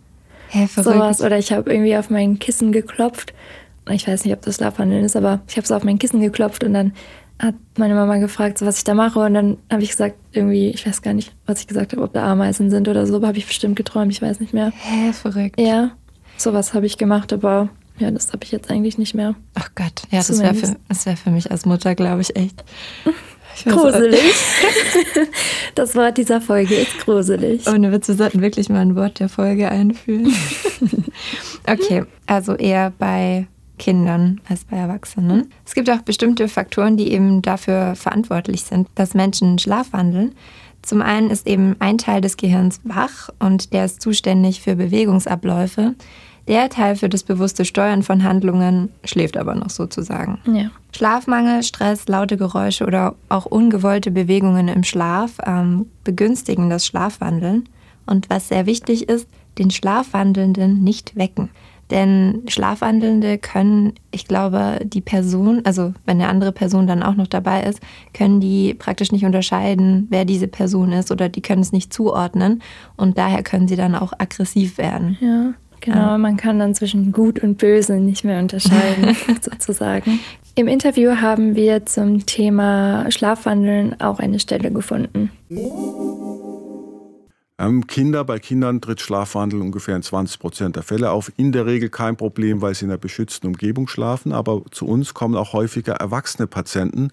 Hä, 0.48 0.66
verrückt. 0.66 0.96
Sowas. 0.96 1.22
Oder 1.22 1.38
ich 1.38 1.52
habe 1.52 1.72
irgendwie 1.72 1.96
auf 1.96 2.10
mein 2.10 2.38
Kissen 2.38 2.72
geklopft. 2.72 3.32
Ich 3.90 4.06
weiß 4.06 4.24
nicht, 4.24 4.34
ob 4.34 4.42
das 4.42 4.56
Schlafwandeln 4.56 5.04
ist, 5.04 5.16
aber 5.16 5.40
ich 5.48 5.56
habe 5.56 5.66
so 5.66 5.74
auf 5.74 5.84
mein 5.84 5.98
Kissen 5.98 6.20
geklopft 6.20 6.64
und 6.64 6.74
dann 6.74 6.92
hat 7.38 7.54
meine 7.76 7.94
Mama 7.94 8.16
gefragt, 8.16 8.58
so 8.58 8.66
was 8.66 8.78
ich 8.78 8.84
da 8.84 8.94
mache. 8.94 9.20
Und 9.20 9.34
dann 9.34 9.58
habe 9.70 9.82
ich 9.82 9.90
gesagt, 9.90 10.16
irgendwie, 10.32 10.70
ich 10.70 10.86
weiß 10.86 11.02
gar 11.02 11.14
nicht, 11.14 11.34
was 11.46 11.60
ich 11.60 11.66
gesagt 11.66 11.92
habe, 11.92 12.02
ob 12.02 12.12
da 12.12 12.24
Ameisen 12.24 12.70
sind 12.70 12.88
oder 12.88 13.06
so, 13.06 13.16
aber 13.16 13.28
habe 13.28 13.38
ich 13.38 13.46
bestimmt 13.46 13.76
geträumt, 13.76 14.12
ich 14.12 14.22
weiß 14.22 14.40
nicht 14.40 14.54
mehr. 14.54 14.72
Hä, 14.76 15.12
verrückt. 15.12 15.60
Ja, 15.60 15.90
sowas 16.36 16.74
habe 16.74 16.86
ich 16.86 16.96
gemacht, 16.98 17.32
aber 17.32 17.68
ja, 17.98 18.10
das 18.10 18.32
habe 18.32 18.44
ich 18.44 18.52
jetzt 18.52 18.70
eigentlich 18.70 18.98
nicht 18.98 19.14
mehr. 19.14 19.34
Ach 19.54 19.70
Gott, 19.74 20.02
ja, 20.10 20.18
das 20.18 20.38
wäre 20.38 20.54
für, 20.54 20.76
wär 20.88 21.16
für 21.16 21.30
mich 21.30 21.50
als 21.50 21.66
Mutter, 21.66 21.94
glaube 21.94 22.22
ich, 22.22 22.36
echt. 22.36 22.64
Ich 23.56 23.64
gruselig. 23.64 24.34
das 25.74 25.94
Wort 25.94 26.18
dieser 26.18 26.42
Folge 26.42 26.74
ist 26.74 26.98
gruselig. 26.98 27.66
Ohne 27.66 27.90
Witz, 27.90 28.08
wir 28.08 28.14
sollten 28.14 28.42
wirklich 28.42 28.68
mal 28.68 28.80
ein 28.80 28.96
Wort 28.96 29.18
der 29.18 29.30
Folge 29.30 29.70
einführen. 29.70 30.30
okay, 31.66 32.04
also 32.26 32.54
eher 32.54 32.92
bei 32.98 33.46
Kindern 33.78 34.40
als 34.48 34.64
bei 34.64 34.76
Erwachsenen. 34.76 35.50
Es 35.64 35.74
gibt 35.74 35.90
auch 35.90 36.02
bestimmte 36.02 36.48
Faktoren, 36.48 36.96
die 36.96 37.12
eben 37.12 37.42
dafür 37.42 37.94
verantwortlich 37.94 38.62
sind, 38.62 38.88
dass 38.94 39.14
Menschen 39.14 39.58
schlafwandeln. 39.58 40.34
Zum 40.82 41.02
einen 41.02 41.30
ist 41.30 41.46
eben 41.46 41.76
ein 41.80 41.98
Teil 41.98 42.20
des 42.20 42.36
Gehirns 42.36 42.80
wach 42.84 43.28
und 43.38 43.72
der 43.72 43.84
ist 43.86 44.00
zuständig 44.00 44.60
für 44.60 44.76
Bewegungsabläufe. 44.76 45.94
Der 46.48 46.68
Teil 46.68 46.94
für 46.94 47.08
das 47.08 47.24
bewusste 47.24 47.64
Steuern 47.64 48.04
von 48.04 48.22
Handlungen 48.22 48.90
schläft 49.04 49.36
aber 49.36 49.56
noch 49.56 49.70
sozusagen. 49.70 50.38
Ja. 50.46 50.70
Schlafmangel, 50.94 51.64
Stress, 51.64 52.06
laute 52.06 52.36
Geräusche 52.36 52.86
oder 52.86 53.16
auch 53.28 53.46
ungewollte 53.46 54.12
Bewegungen 54.12 54.68
im 54.68 54.84
Schlaf 54.84 55.38
ähm, 55.44 55.86
begünstigen 56.04 56.70
das 56.70 56.86
Schlafwandeln. 56.86 57.68
Und 58.06 58.30
was 58.30 58.46
sehr 58.48 58.66
wichtig 58.66 59.08
ist, 59.08 59.28
den 59.58 59.72
Schlafwandelnden 59.72 60.84
nicht 60.84 61.16
wecken. 61.16 61.50
Denn 61.90 62.42
Schlafwandelnde 62.48 63.38
können, 63.38 63.92
ich 64.10 64.26
glaube, 64.26 64.80
die 64.84 65.00
Person, 65.00 65.62
also 65.64 65.92
wenn 66.04 66.20
eine 66.20 66.28
andere 66.28 66.52
Person 66.52 66.86
dann 66.86 67.02
auch 67.02 67.14
noch 67.14 67.28
dabei 67.28 67.62
ist, 67.62 67.80
können 68.12 68.40
die 68.40 68.74
praktisch 68.74 69.12
nicht 69.12 69.24
unterscheiden, 69.24 70.06
wer 70.10 70.24
diese 70.24 70.48
Person 70.48 70.92
ist 70.92 71.12
oder 71.12 71.28
die 71.28 71.42
können 71.42 71.62
es 71.62 71.72
nicht 71.72 71.92
zuordnen 71.92 72.62
und 72.96 73.18
daher 73.18 73.42
können 73.42 73.68
sie 73.68 73.76
dann 73.76 73.94
auch 73.94 74.12
aggressiv 74.18 74.78
werden. 74.78 75.16
Ja. 75.20 75.54
Genau, 75.80 75.98
ja. 75.98 76.18
man 76.18 76.36
kann 76.36 76.58
dann 76.58 76.74
zwischen 76.74 77.12
gut 77.12 77.38
und 77.42 77.58
böse 77.58 77.96
nicht 77.96 78.24
mehr 78.24 78.40
unterscheiden, 78.40 79.14
sozusagen. 79.40 80.18
Im 80.54 80.68
Interview 80.68 81.16
haben 81.20 81.54
wir 81.54 81.84
zum 81.84 82.24
Thema 82.24 83.10
Schlafwandeln 83.10 84.00
auch 84.00 84.18
eine 84.18 84.40
Stelle 84.40 84.70
gefunden. 84.70 85.30
Ähm, 87.58 87.86
Kinder, 87.86 88.22
bei 88.24 88.38
Kindern 88.38 88.82
tritt 88.82 89.00
Schlafwandel 89.00 89.62
ungefähr 89.62 89.96
in 89.96 90.02
20 90.02 90.38
Prozent 90.38 90.76
der 90.76 90.82
Fälle 90.82 91.10
auf. 91.10 91.32
In 91.36 91.52
der 91.52 91.64
Regel 91.64 91.88
kein 91.88 92.16
Problem, 92.16 92.60
weil 92.60 92.74
sie 92.74 92.84
in 92.84 92.90
einer 92.90 92.98
beschützten 92.98 93.46
Umgebung 93.46 93.88
schlafen. 93.88 94.32
Aber 94.32 94.62
zu 94.70 94.86
uns 94.86 95.14
kommen 95.14 95.36
auch 95.36 95.54
häufiger 95.54 95.94
erwachsene 95.94 96.46
Patienten 96.46 97.10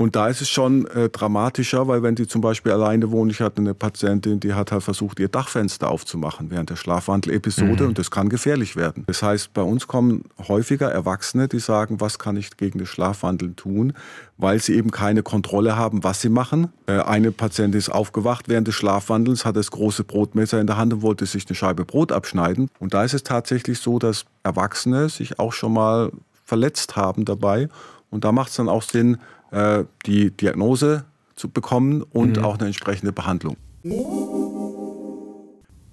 und 0.00 0.16
da 0.16 0.28
ist 0.28 0.40
es 0.40 0.48
schon 0.48 0.86
äh, 0.86 1.10
dramatischer, 1.10 1.86
weil 1.86 2.02
wenn 2.02 2.14
die 2.14 2.26
zum 2.26 2.40
Beispiel 2.40 2.72
alleine 2.72 3.10
wohnen, 3.10 3.28
ich 3.28 3.42
hatte 3.42 3.58
eine 3.58 3.74
Patientin, 3.74 4.40
die 4.40 4.54
hat 4.54 4.72
halt 4.72 4.82
versucht, 4.82 5.20
ihr 5.20 5.28
Dachfenster 5.28 5.90
aufzumachen 5.90 6.50
während 6.50 6.70
der 6.70 6.76
Schlafwandel-Episode 6.76 7.82
mhm. 7.82 7.88
und 7.90 7.98
das 7.98 8.10
kann 8.10 8.30
gefährlich 8.30 8.76
werden. 8.76 9.04
Das 9.06 9.22
heißt, 9.22 9.52
bei 9.52 9.60
uns 9.60 9.88
kommen 9.88 10.24
häufiger 10.48 10.90
Erwachsene, 10.90 11.48
die 11.48 11.58
sagen, 11.58 12.00
was 12.00 12.18
kann 12.18 12.38
ich 12.38 12.56
gegen 12.56 12.78
das 12.78 12.88
Schlafwandeln 12.88 13.56
tun, 13.56 13.92
weil 14.38 14.58
sie 14.58 14.74
eben 14.74 14.90
keine 14.90 15.22
Kontrolle 15.22 15.76
haben, 15.76 16.02
was 16.02 16.22
sie 16.22 16.30
machen. 16.30 16.72
Äh, 16.86 17.00
eine 17.00 17.30
Patientin 17.30 17.78
ist 17.78 17.90
aufgewacht 17.90 18.48
während 18.48 18.68
des 18.68 18.76
Schlafwandelns, 18.76 19.44
hat 19.44 19.56
das 19.56 19.70
große 19.70 20.04
Brotmesser 20.04 20.62
in 20.62 20.66
der 20.66 20.78
Hand 20.78 20.94
und 20.94 21.02
wollte 21.02 21.26
sich 21.26 21.46
eine 21.46 21.54
Scheibe 21.54 21.84
Brot 21.84 22.10
abschneiden. 22.10 22.70
Und 22.78 22.94
da 22.94 23.04
ist 23.04 23.12
es 23.12 23.22
tatsächlich 23.22 23.80
so, 23.80 23.98
dass 23.98 24.24
Erwachsene 24.44 25.10
sich 25.10 25.38
auch 25.38 25.52
schon 25.52 25.74
mal 25.74 26.10
verletzt 26.46 26.96
haben 26.96 27.26
dabei. 27.26 27.68
Und 28.08 28.24
da 28.24 28.32
macht 28.32 28.48
es 28.48 28.56
dann 28.56 28.70
auch 28.70 28.82
Sinn, 28.82 29.18
äh, 29.50 29.84
die 30.06 30.30
Diagnose 30.30 31.04
zu 31.36 31.48
bekommen 31.48 32.02
und 32.02 32.36
mhm. 32.36 32.44
auch 32.44 32.58
eine 32.58 32.66
entsprechende 32.66 33.12
Behandlung. 33.12 33.56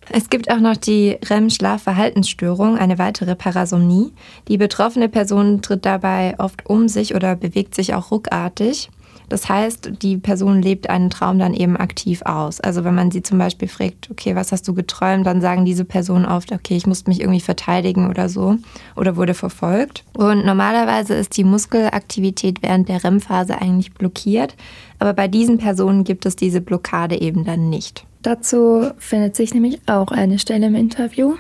Es 0.10 0.30
gibt 0.30 0.50
auch 0.52 0.60
noch 0.60 0.78
die 0.78 1.18
REM-Schlafverhaltensstörung, 1.26 2.78
eine 2.78 2.98
weitere 2.98 3.36
Parasomnie. 3.36 4.14
Die 4.48 4.58
betroffene 4.58 5.10
Person 5.10 5.62
tritt 5.62 5.86
dabei 5.86 6.36
oft 6.38 6.66
um 6.66 6.88
sich 6.88 7.16
oder 7.16 7.36
bewegt 7.36 7.76
sich 7.76 7.94
auch 7.94 8.12
ruckartig. 8.12 8.90
Das 9.30 9.50
heißt, 9.50 9.92
die 10.02 10.18
Person 10.18 10.62
lebt 10.62 10.90
einen 10.90 11.10
Traum 11.10 11.40
dann 11.40 11.54
eben 11.54 11.78
aktiv 11.78 12.22
aus. 12.24 12.62
Also 12.62 12.84
wenn 12.84 12.96
man 12.96 13.12
sie 13.12 13.22
zum 13.22 13.38
Beispiel 13.38 13.68
fragt, 13.68 14.10
okay, 14.10 14.36
was 14.36 14.52
hast 14.52 14.68
du 14.68 14.74
geträumt, 14.74 15.26
dann 15.26 15.42
sagen 15.42 15.66
diese 15.66 15.86
Personen 15.86 16.26
oft, 16.26 16.52
okay, 16.52 16.76
ich 16.76 16.88
musste 16.88 17.10
mich 17.10 17.20
irgendwie 17.20 17.42
verteidigen 17.42 18.10
oder 18.10 18.30
so 18.30 18.56
oder 18.96 19.16
wurde 19.16 19.34
verfolgt. 19.34 20.04
Und 20.16 20.46
normalerweise 20.46 21.14
ist 21.16 21.36
die 21.38 21.44
Muskelaktivität 21.44 22.62
während 22.62 22.90
der 22.90 23.04
REM-Phase 23.04 23.62
eigentlich 23.62 23.94
blockiert, 23.94 24.56
aber 25.00 25.14
bei 25.14 25.28
diesen 25.28 25.58
Personen 25.58 26.04
gibt 26.04 26.26
es 26.26 26.36
diese 26.36 26.62
Blockade 26.62 27.20
eben 27.20 27.44
dann 27.44 27.70
nicht. 27.70 28.06
Dazu 28.22 28.92
findet 28.98 29.36
sich 29.36 29.54
nämlich 29.54 29.80
auch 29.88 30.12
eine 30.12 30.40
Stelle 30.40 30.68
im 30.68 30.76
Interview. 30.76 31.36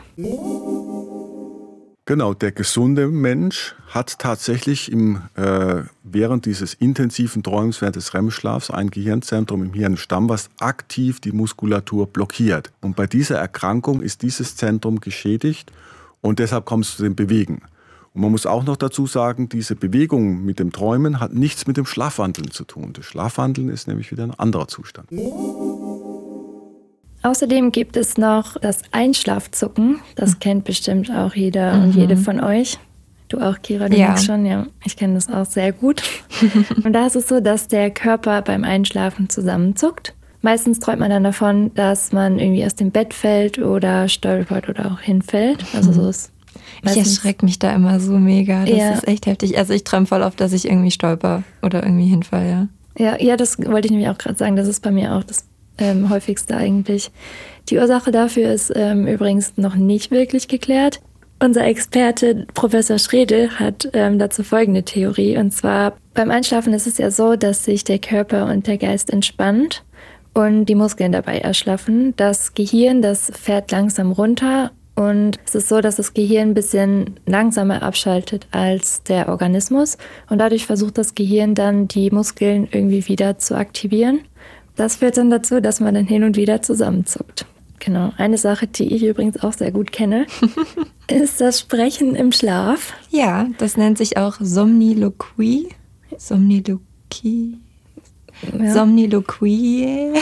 Genau, 2.08 2.34
der 2.34 2.53
gesunde 2.53 3.10
Mensch 3.10 3.76
hat 3.89 4.18
tatsächlich 4.18 4.89
im, 4.89 5.24
äh, 5.36 5.84
während 6.03 6.45
dieses 6.45 6.74
intensiven 6.74 7.43
Träumens, 7.43 7.82
während 7.82 7.97
des 7.97 8.14
REM-Schlafs, 8.14 8.72
ein 8.72 8.89
Gehirnzentrum 8.91 9.62
im 9.62 9.74
Hirnstamm, 9.74 10.30
was 10.30 10.49
aktiv 10.58 11.20
die 11.20 11.34
Muskulatur 11.34 12.08
blockiert. 12.08 12.72
Und 12.80 12.95
bei 12.95 13.08
dieser 13.08 13.38
Erkrankung 13.39 14.01
ist 14.01 14.22
dieses 14.22 14.55
Zentrum 14.55 15.01
geschädigt 15.01 15.74
und 16.22 16.39
deshalb 16.39 16.64
kommt 16.64 16.86
es 16.86 16.95
zu 16.95 17.03
dem 17.03 17.16
Bewegen. 17.16 17.64
Und 18.14 18.22
man 18.22 18.32
muss 18.32 18.45
auch 18.45 18.64
noch 18.64 18.78
dazu 18.78 19.05
sagen, 19.05 19.49
diese 19.49 19.76
Bewegung 19.76 20.45
mit 20.45 20.60
dem 20.60 20.72
Träumen 20.72 21.20
hat 21.20 21.34
nichts 21.34 21.68
mit 21.68 21.76
dem 21.76 21.86
Schlafwandeln 21.86 22.51
zu 22.51 22.64
tun. 22.64 22.93
Das 22.93 23.03
Schlafwandeln 23.03 23.68
ist 23.68 23.89
nämlich 23.89 24.14
wieder 24.14 24.24
ein 24.24 24.34
anderer 24.34 24.70
Zustand. 24.70 25.12
Außerdem 27.24 27.72
gibt 27.72 27.97
es 27.97 28.18
noch 28.18 28.59
das 28.59 28.82
Einschlafzucken. 28.91 29.99
Das 30.15 30.32
mhm. 30.32 30.39
kennt 30.39 30.63
bestimmt 30.65 31.11
auch 31.11 31.36
jeder 31.36 31.74
mhm. 31.74 31.84
und 31.84 31.95
jede 31.95 32.18
von 32.18 32.39
euch. 32.39 32.78
Du 33.30 33.39
auch, 33.39 33.61
Kira, 33.61 33.89
du 33.89 33.97
ja. 33.97 34.15
schon, 34.18 34.45
ja. 34.45 34.68
Ich 34.86 34.95
kenne 34.95 35.15
das 35.15 35.30
auch 35.30 35.45
sehr 35.45 35.74
gut. 35.74 36.01
und 36.84 36.93
da 36.93 37.07
ist 37.07 37.15
es 37.15 37.28
so, 37.28 37.41
dass 37.41 37.68
der 37.68 37.91
Körper 37.91 38.41
beim 38.41 38.63
Einschlafen 38.63 39.30
zusammenzuckt. 39.30 40.13
Meistens 40.41 40.80
träumt 40.80 40.99
man 40.99 41.09
dann 41.09 41.24
davon, 41.24 41.74
dass 41.74 42.13
man 42.13 42.39
irgendwie 42.39 42.65
aus 42.65 42.76
dem 42.76 42.91
Bett 42.91 43.13
fällt 43.13 43.59
oder 43.59 44.07
stolpert 44.07 44.70
oder 44.70 44.93
auch 44.93 44.99
hinfällt. 45.01 45.65
Also 45.74 45.91
so 45.91 46.07
ist 46.07 46.32
ich 46.84 46.97
erschrecke 46.97 47.45
mich 47.45 47.59
da 47.59 47.74
immer 47.74 47.99
so 47.99 48.13
mega. 48.13 48.65
Das 48.65 48.78
ja. 48.78 48.91
ist 48.91 49.07
echt 49.07 49.26
heftig. 49.26 49.57
Also 49.57 49.74
ich 49.74 49.84
träume 49.84 50.05
voll 50.05 50.22
oft, 50.22 50.39
dass 50.39 50.53
ich 50.53 50.65
irgendwie 50.65 50.91
stolper 50.91 51.43
oder 51.61 51.84
irgendwie 51.84 52.07
hinfall, 52.07 52.47
ja. 52.47 52.68
Ja, 52.97 53.22
ja, 53.22 53.38
das 53.38 53.57
wollte 53.59 53.88
ich 53.88 53.91
nämlich 53.91 54.09
auch 54.09 54.18
gerade 54.18 54.38
sagen. 54.38 54.55
Das 54.55 54.68
ist 54.68 54.82
bei 54.82 54.91
mir 54.91 55.15
auch 55.15 55.24
das 55.24 55.45
ähm, 55.78 56.09
häufigste 56.09 56.55
eigentlich. 56.55 57.11
Die 57.69 57.78
Ursache 57.78 58.11
dafür 58.11 58.51
ist 58.51 58.71
ähm, 58.75 59.07
übrigens 59.07 59.57
noch 59.57 59.75
nicht 59.75 60.11
wirklich 60.11 60.47
geklärt. 60.47 61.01
Unser 61.39 61.65
Experte 61.65 62.47
Professor 62.53 62.97
Schredel 62.97 63.59
hat 63.59 63.89
ähm, 63.93 64.17
dazu 64.17 64.43
folgende 64.43 64.84
Theorie. 64.84 65.38
Und 65.38 65.51
zwar 65.51 65.97
beim 66.13 66.32
Einschlafen 66.32 66.73
ist 66.73 66.88
es 66.88 66.97
ja 66.97 67.11
so, 67.11 67.36
dass 67.36 67.65
sich 67.65 67.84
der 67.84 67.99
Körper 67.99 68.47
und 68.47 68.65
der 68.65 68.78
Geist 68.78 69.11
entspannt 69.11 69.84
und 70.34 70.65
die 70.65 70.75
Muskeln 70.75 71.11
dabei 71.11 71.39
erschlaffen. 71.39 72.15
Das 72.15 72.53
Gehirn, 72.53 73.01
das 73.01 73.32
fährt 73.36 73.71
langsam 73.71 74.11
runter 74.11 74.71
und 74.97 75.38
es 75.45 75.53
ist 75.53 75.69
so, 75.69 75.80
dass 75.80 75.97
das 75.97 76.15
Gehirn 76.15 76.49
ein 76.49 76.53
bisschen 76.55 77.19
langsamer 77.28 77.84
abschaltet 77.84 78.47
als 78.49 79.03
der 79.03 79.30
Organismus 79.30 79.99
und 80.28 80.39
dadurch 80.39 80.65
versucht 80.65 80.97
das 80.97 81.13
Gehirn 81.13 81.53
dann 81.53 81.88
die 81.88 82.09
Muskeln 82.09 82.67
irgendwie 82.71 83.07
wieder 83.07 83.38
zu 83.38 83.55
aktivieren. 83.55 84.21
Das 84.78 84.97
führt 84.97 85.17
dann 85.17 85.30
dazu, 85.32 85.59
dass 85.59 85.80
man 85.80 85.95
dann 85.95 86.05
hin 86.05 86.23
und 86.23 86.38
wieder 86.38 86.61
zusammenzuckt. 86.61 87.45
Genau. 87.80 88.11
Eine 88.17 88.38
Sache, 88.38 88.67
die 88.67 88.95
ich 88.95 89.03
übrigens 89.03 89.43
auch 89.43 89.53
sehr 89.53 89.71
gut 89.71 89.91
kenne, 89.91 90.25
ist 91.11 91.41
das 91.41 91.59
Sprechen 91.59 92.15
im 92.15 92.32
Schlaf. 92.32 92.93
Ja, 93.09 93.47
das 93.57 93.78
nennt 93.78 93.97
sich 93.97 94.17
auch 94.17 94.38
Somniloquie. 94.39 95.69
Somniloquie. 96.17 97.57
Ja. 98.57 98.73
Somniloquie. 98.73 100.13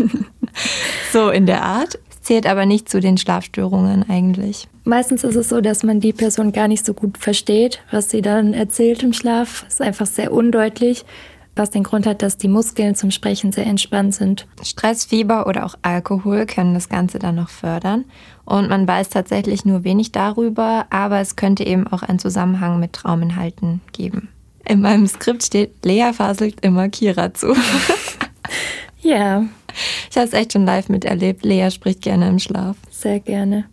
so 1.12 1.30
in 1.30 1.46
der 1.46 1.62
Art. 1.62 1.98
Zählt 2.20 2.46
aber 2.46 2.64
nicht 2.64 2.88
zu 2.88 3.00
den 3.00 3.18
Schlafstörungen 3.18 4.08
eigentlich. 4.08 4.66
Meistens 4.84 5.24
ist 5.24 5.36
es 5.36 5.50
so, 5.50 5.60
dass 5.60 5.82
man 5.82 6.00
die 6.00 6.14
Person 6.14 6.52
gar 6.52 6.68
nicht 6.68 6.86
so 6.86 6.94
gut 6.94 7.18
versteht, 7.18 7.80
was 7.90 8.08
sie 8.08 8.22
dann 8.22 8.54
erzählt 8.54 9.02
im 9.02 9.12
Schlaf. 9.12 9.66
Ist 9.68 9.82
einfach 9.82 10.06
sehr 10.06 10.32
undeutlich 10.32 11.04
was 11.56 11.70
den 11.70 11.82
Grund 11.82 12.06
hat, 12.06 12.22
dass 12.22 12.36
die 12.36 12.48
Muskeln 12.48 12.94
zum 12.94 13.10
Sprechen 13.10 13.52
sehr 13.52 13.66
entspannt 13.66 14.14
sind. 14.14 14.46
Stress, 14.62 15.04
Fieber 15.04 15.46
oder 15.46 15.64
auch 15.64 15.76
Alkohol 15.82 16.46
können 16.46 16.74
das 16.74 16.88
Ganze 16.88 17.18
dann 17.18 17.36
noch 17.36 17.48
fördern. 17.48 18.04
Und 18.44 18.68
man 18.68 18.86
weiß 18.86 19.08
tatsächlich 19.08 19.64
nur 19.64 19.84
wenig 19.84 20.12
darüber, 20.12 20.86
aber 20.90 21.20
es 21.20 21.36
könnte 21.36 21.64
eben 21.64 21.86
auch 21.86 22.02
einen 22.02 22.18
Zusammenhang 22.18 22.80
mit 22.80 22.92
Trauminhalten 22.92 23.80
geben. 23.92 24.28
In 24.66 24.80
meinem 24.80 25.06
Skript 25.06 25.44
steht, 25.44 25.84
Lea 25.84 26.12
faselt 26.12 26.60
immer 26.62 26.88
Kira 26.88 27.32
zu. 27.34 27.54
ja. 29.02 29.44
Ich 30.10 30.16
habe 30.16 30.26
es 30.26 30.32
echt 30.32 30.52
schon 30.52 30.66
live 30.66 30.88
miterlebt. 30.88 31.44
Lea 31.44 31.70
spricht 31.70 32.02
gerne 32.02 32.28
im 32.28 32.38
Schlaf. 32.38 32.76
Sehr 32.90 33.20
gerne. 33.20 33.64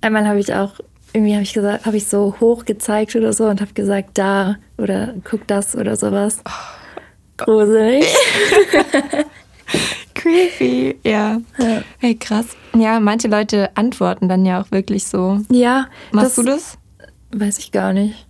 Einmal 0.00 0.26
habe 0.28 0.40
ich 0.40 0.52
auch 0.54 0.72
irgendwie 1.14 1.34
habe 1.34 1.44
ich 1.44 1.52
gesagt, 1.52 1.86
habe 1.86 1.96
ich 1.96 2.06
so 2.08 2.34
hoch 2.40 2.64
gezeigt 2.64 3.14
oder 3.14 3.32
so 3.32 3.46
und 3.46 3.60
habe 3.60 3.72
gesagt, 3.72 4.18
da 4.18 4.56
oder 4.78 5.14
guck 5.22 5.46
das 5.46 5.76
oder 5.76 5.96
sowas. 5.96 6.38
Oh. 6.44 6.83
Gruselig. 7.36 8.04
Creepy, 10.14 10.96
ja. 11.04 11.40
ja. 11.58 11.82
Hey, 11.98 12.14
krass. 12.14 12.46
Ja, 12.74 13.00
manche 13.00 13.28
Leute 13.28 13.76
antworten 13.76 14.28
dann 14.28 14.46
ja 14.46 14.62
auch 14.62 14.70
wirklich 14.70 15.06
so. 15.06 15.40
Ja. 15.50 15.88
Machst 16.12 16.38
das, 16.38 16.44
du 16.44 16.50
das? 16.50 16.78
Weiß 17.32 17.58
ich 17.58 17.72
gar 17.72 17.92
nicht. 17.92 18.26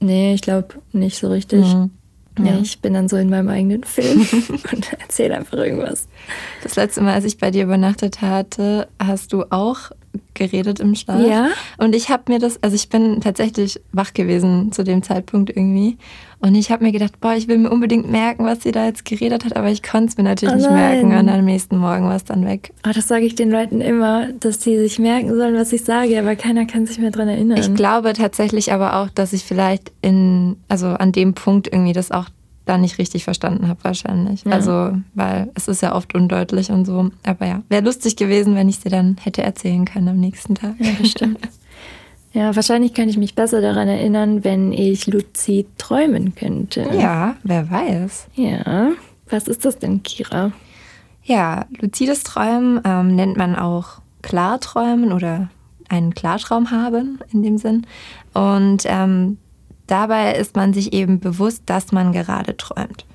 Nee, 0.00 0.34
ich 0.34 0.42
glaube 0.42 0.68
nicht 0.92 1.18
so 1.18 1.28
richtig. 1.28 1.66
Mhm. 1.66 1.90
Ja. 2.38 2.44
ja. 2.46 2.58
ich 2.60 2.80
bin 2.80 2.94
dann 2.94 3.08
so 3.08 3.16
in 3.16 3.30
meinem 3.30 3.48
eigenen 3.48 3.84
Film 3.84 4.20
und 4.72 4.92
erzähle 4.92 5.36
einfach 5.36 5.58
irgendwas. 5.58 6.08
Das 6.62 6.76
letzte 6.76 7.00
Mal, 7.00 7.14
als 7.14 7.24
ich 7.24 7.38
bei 7.38 7.50
dir 7.50 7.64
übernachtet 7.64 8.20
hatte, 8.20 8.88
hast 8.98 9.32
du 9.32 9.44
auch 9.50 9.90
geredet 10.34 10.80
im 10.80 10.94
Schlaf. 10.94 11.20
Ja. 11.20 11.50
Und 11.78 11.94
ich 11.94 12.08
habe 12.08 12.32
mir 12.32 12.38
das, 12.38 12.62
also 12.62 12.74
ich 12.74 12.88
bin 12.88 13.20
tatsächlich 13.20 13.80
wach 13.92 14.14
gewesen 14.14 14.72
zu 14.72 14.84
dem 14.84 15.02
Zeitpunkt 15.02 15.50
irgendwie. 15.50 15.96
Und 16.44 16.54
ich 16.56 16.70
habe 16.70 16.84
mir 16.84 16.92
gedacht, 16.92 17.20
boah, 17.20 17.32
ich 17.32 17.48
will 17.48 17.56
mir 17.56 17.70
unbedingt 17.70 18.10
merken, 18.10 18.44
was 18.44 18.62
sie 18.62 18.70
da 18.70 18.84
jetzt 18.84 19.06
geredet 19.06 19.46
hat, 19.46 19.56
aber 19.56 19.70
ich 19.70 19.82
konnte 19.82 20.08
es 20.08 20.18
mir 20.18 20.24
natürlich 20.24 20.54
oh 20.54 20.58
nicht 20.58 20.70
merken. 20.70 21.16
Und 21.16 21.30
am 21.30 21.42
nächsten 21.46 21.78
Morgen 21.78 22.04
war 22.04 22.16
es 22.16 22.24
dann 22.24 22.44
weg. 22.44 22.74
Oh, 22.86 22.90
das 22.94 23.08
sage 23.08 23.24
ich 23.24 23.34
den 23.34 23.50
Leuten 23.50 23.80
immer, 23.80 24.28
dass 24.40 24.60
sie 24.60 24.78
sich 24.78 24.98
merken 24.98 25.34
sollen, 25.34 25.54
was 25.54 25.72
ich 25.72 25.84
sage, 25.84 26.18
aber 26.18 26.36
keiner 26.36 26.66
kann 26.66 26.84
sich 26.84 26.98
mehr 26.98 27.10
dran 27.10 27.28
erinnern. 27.28 27.56
Ich 27.56 27.74
glaube 27.74 28.12
tatsächlich 28.12 28.74
aber 28.74 29.00
auch, 29.00 29.08
dass 29.08 29.32
ich 29.32 29.42
vielleicht 29.42 29.90
in, 30.02 30.56
also 30.68 30.88
an 30.88 31.12
dem 31.12 31.32
Punkt 31.32 31.66
irgendwie 31.66 31.94
das 31.94 32.10
auch 32.10 32.26
da 32.66 32.76
nicht 32.76 32.98
richtig 32.98 33.24
verstanden 33.24 33.66
habe 33.68 33.82
wahrscheinlich. 33.82 34.44
Ja. 34.44 34.52
Also, 34.52 34.92
weil 35.14 35.50
es 35.54 35.66
ist 35.66 35.80
ja 35.80 35.94
oft 35.94 36.14
undeutlich 36.14 36.70
und 36.70 36.84
so. 36.84 37.10
Aber 37.24 37.46
ja, 37.46 37.62
wäre 37.70 37.82
lustig 37.82 38.16
gewesen, 38.16 38.54
wenn 38.54 38.68
ich 38.68 38.80
sie 38.80 38.90
dann 38.90 39.16
hätte 39.22 39.42
erzählen 39.42 39.86
können 39.86 40.08
am 40.08 40.20
nächsten 40.20 40.54
Tag. 40.54 40.74
Ja, 40.78 40.90
bestimmt. 41.00 41.38
Ja, 42.34 42.54
wahrscheinlich 42.56 42.94
kann 42.94 43.08
ich 43.08 43.16
mich 43.16 43.36
besser 43.36 43.60
daran 43.60 43.86
erinnern, 43.86 44.42
wenn 44.42 44.72
ich 44.72 45.06
luzid 45.06 45.68
träumen 45.78 46.34
könnte. 46.34 46.84
Ja, 46.92 47.36
wer 47.44 47.70
weiß. 47.70 48.26
Ja, 48.34 48.90
was 49.30 49.46
ist 49.46 49.64
das 49.64 49.78
denn, 49.78 50.02
Kira? 50.02 50.50
Ja, 51.22 51.64
luzides 51.78 52.24
Träumen 52.24 52.80
ähm, 52.84 53.14
nennt 53.14 53.36
man 53.36 53.54
auch 53.54 54.00
Klarträumen 54.22 55.12
oder 55.12 55.48
einen 55.88 56.12
Klartraum 56.12 56.72
haben 56.72 57.20
in 57.32 57.44
dem 57.44 57.56
Sinn. 57.56 57.86
Und 58.34 58.82
ähm, 58.86 59.38
dabei 59.86 60.34
ist 60.34 60.56
man 60.56 60.74
sich 60.74 60.92
eben 60.92 61.20
bewusst, 61.20 61.62
dass 61.66 61.92
man 61.92 62.12
gerade 62.12 62.56
träumt. 62.56 63.06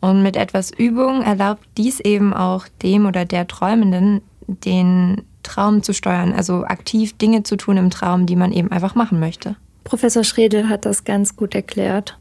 Und 0.00 0.22
mit 0.22 0.36
etwas 0.36 0.70
Übung 0.70 1.22
erlaubt 1.22 1.66
dies 1.76 1.98
eben 1.98 2.32
auch 2.32 2.66
dem 2.80 3.06
oder 3.06 3.24
der 3.24 3.48
Träumenden, 3.48 4.20
den 4.46 5.24
Traum 5.48 5.82
zu 5.82 5.92
steuern, 5.92 6.32
also 6.32 6.64
aktiv 6.64 7.16
Dinge 7.16 7.42
zu 7.42 7.56
tun 7.56 7.76
im 7.76 7.90
Traum, 7.90 8.26
die 8.26 8.36
man 8.36 8.52
eben 8.52 8.70
einfach 8.70 8.94
machen 8.94 9.18
möchte. 9.18 9.56
Professor 9.84 10.22
Schredel 10.22 10.68
hat 10.68 10.84
das 10.84 11.04
ganz 11.04 11.34
gut 11.34 11.54
erklärt. 11.54 12.18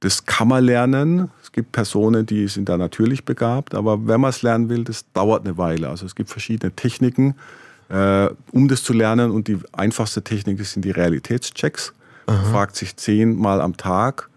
Das 0.00 0.24
kann 0.24 0.48
man 0.48 0.64
lernen. 0.64 1.30
Es 1.42 1.50
gibt 1.50 1.72
Personen, 1.72 2.24
die 2.24 2.46
sind 2.46 2.68
da 2.68 2.76
natürlich 2.78 3.24
begabt, 3.24 3.74
aber 3.74 4.06
wenn 4.06 4.20
man 4.20 4.30
es 4.30 4.42
lernen 4.42 4.68
will, 4.68 4.84
das 4.84 5.10
dauert 5.12 5.44
eine 5.44 5.58
Weile. 5.58 5.88
Also 5.88 6.06
es 6.06 6.14
gibt 6.14 6.30
verschiedene 6.30 6.72
Techniken, 6.72 7.34
äh, 7.88 8.28
um 8.52 8.68
das 8.68 8.84
zu 8.84 8.92
lernen. 8.92 9.32
Und 9.32 9.48
die 9.48 9.58
einfachste 9.72 10.22
Technik 10.22 10.64
sind 10.64 10.84
die 10.84 10.92
Realitätschecks. 10.92 11.92
Man 12.26 12.44
fragt 12.44 12.76
sich 12.76 12.96
zehnmal 12.96 13.60
am 13.60 13.76
Tag, 13.76 14.28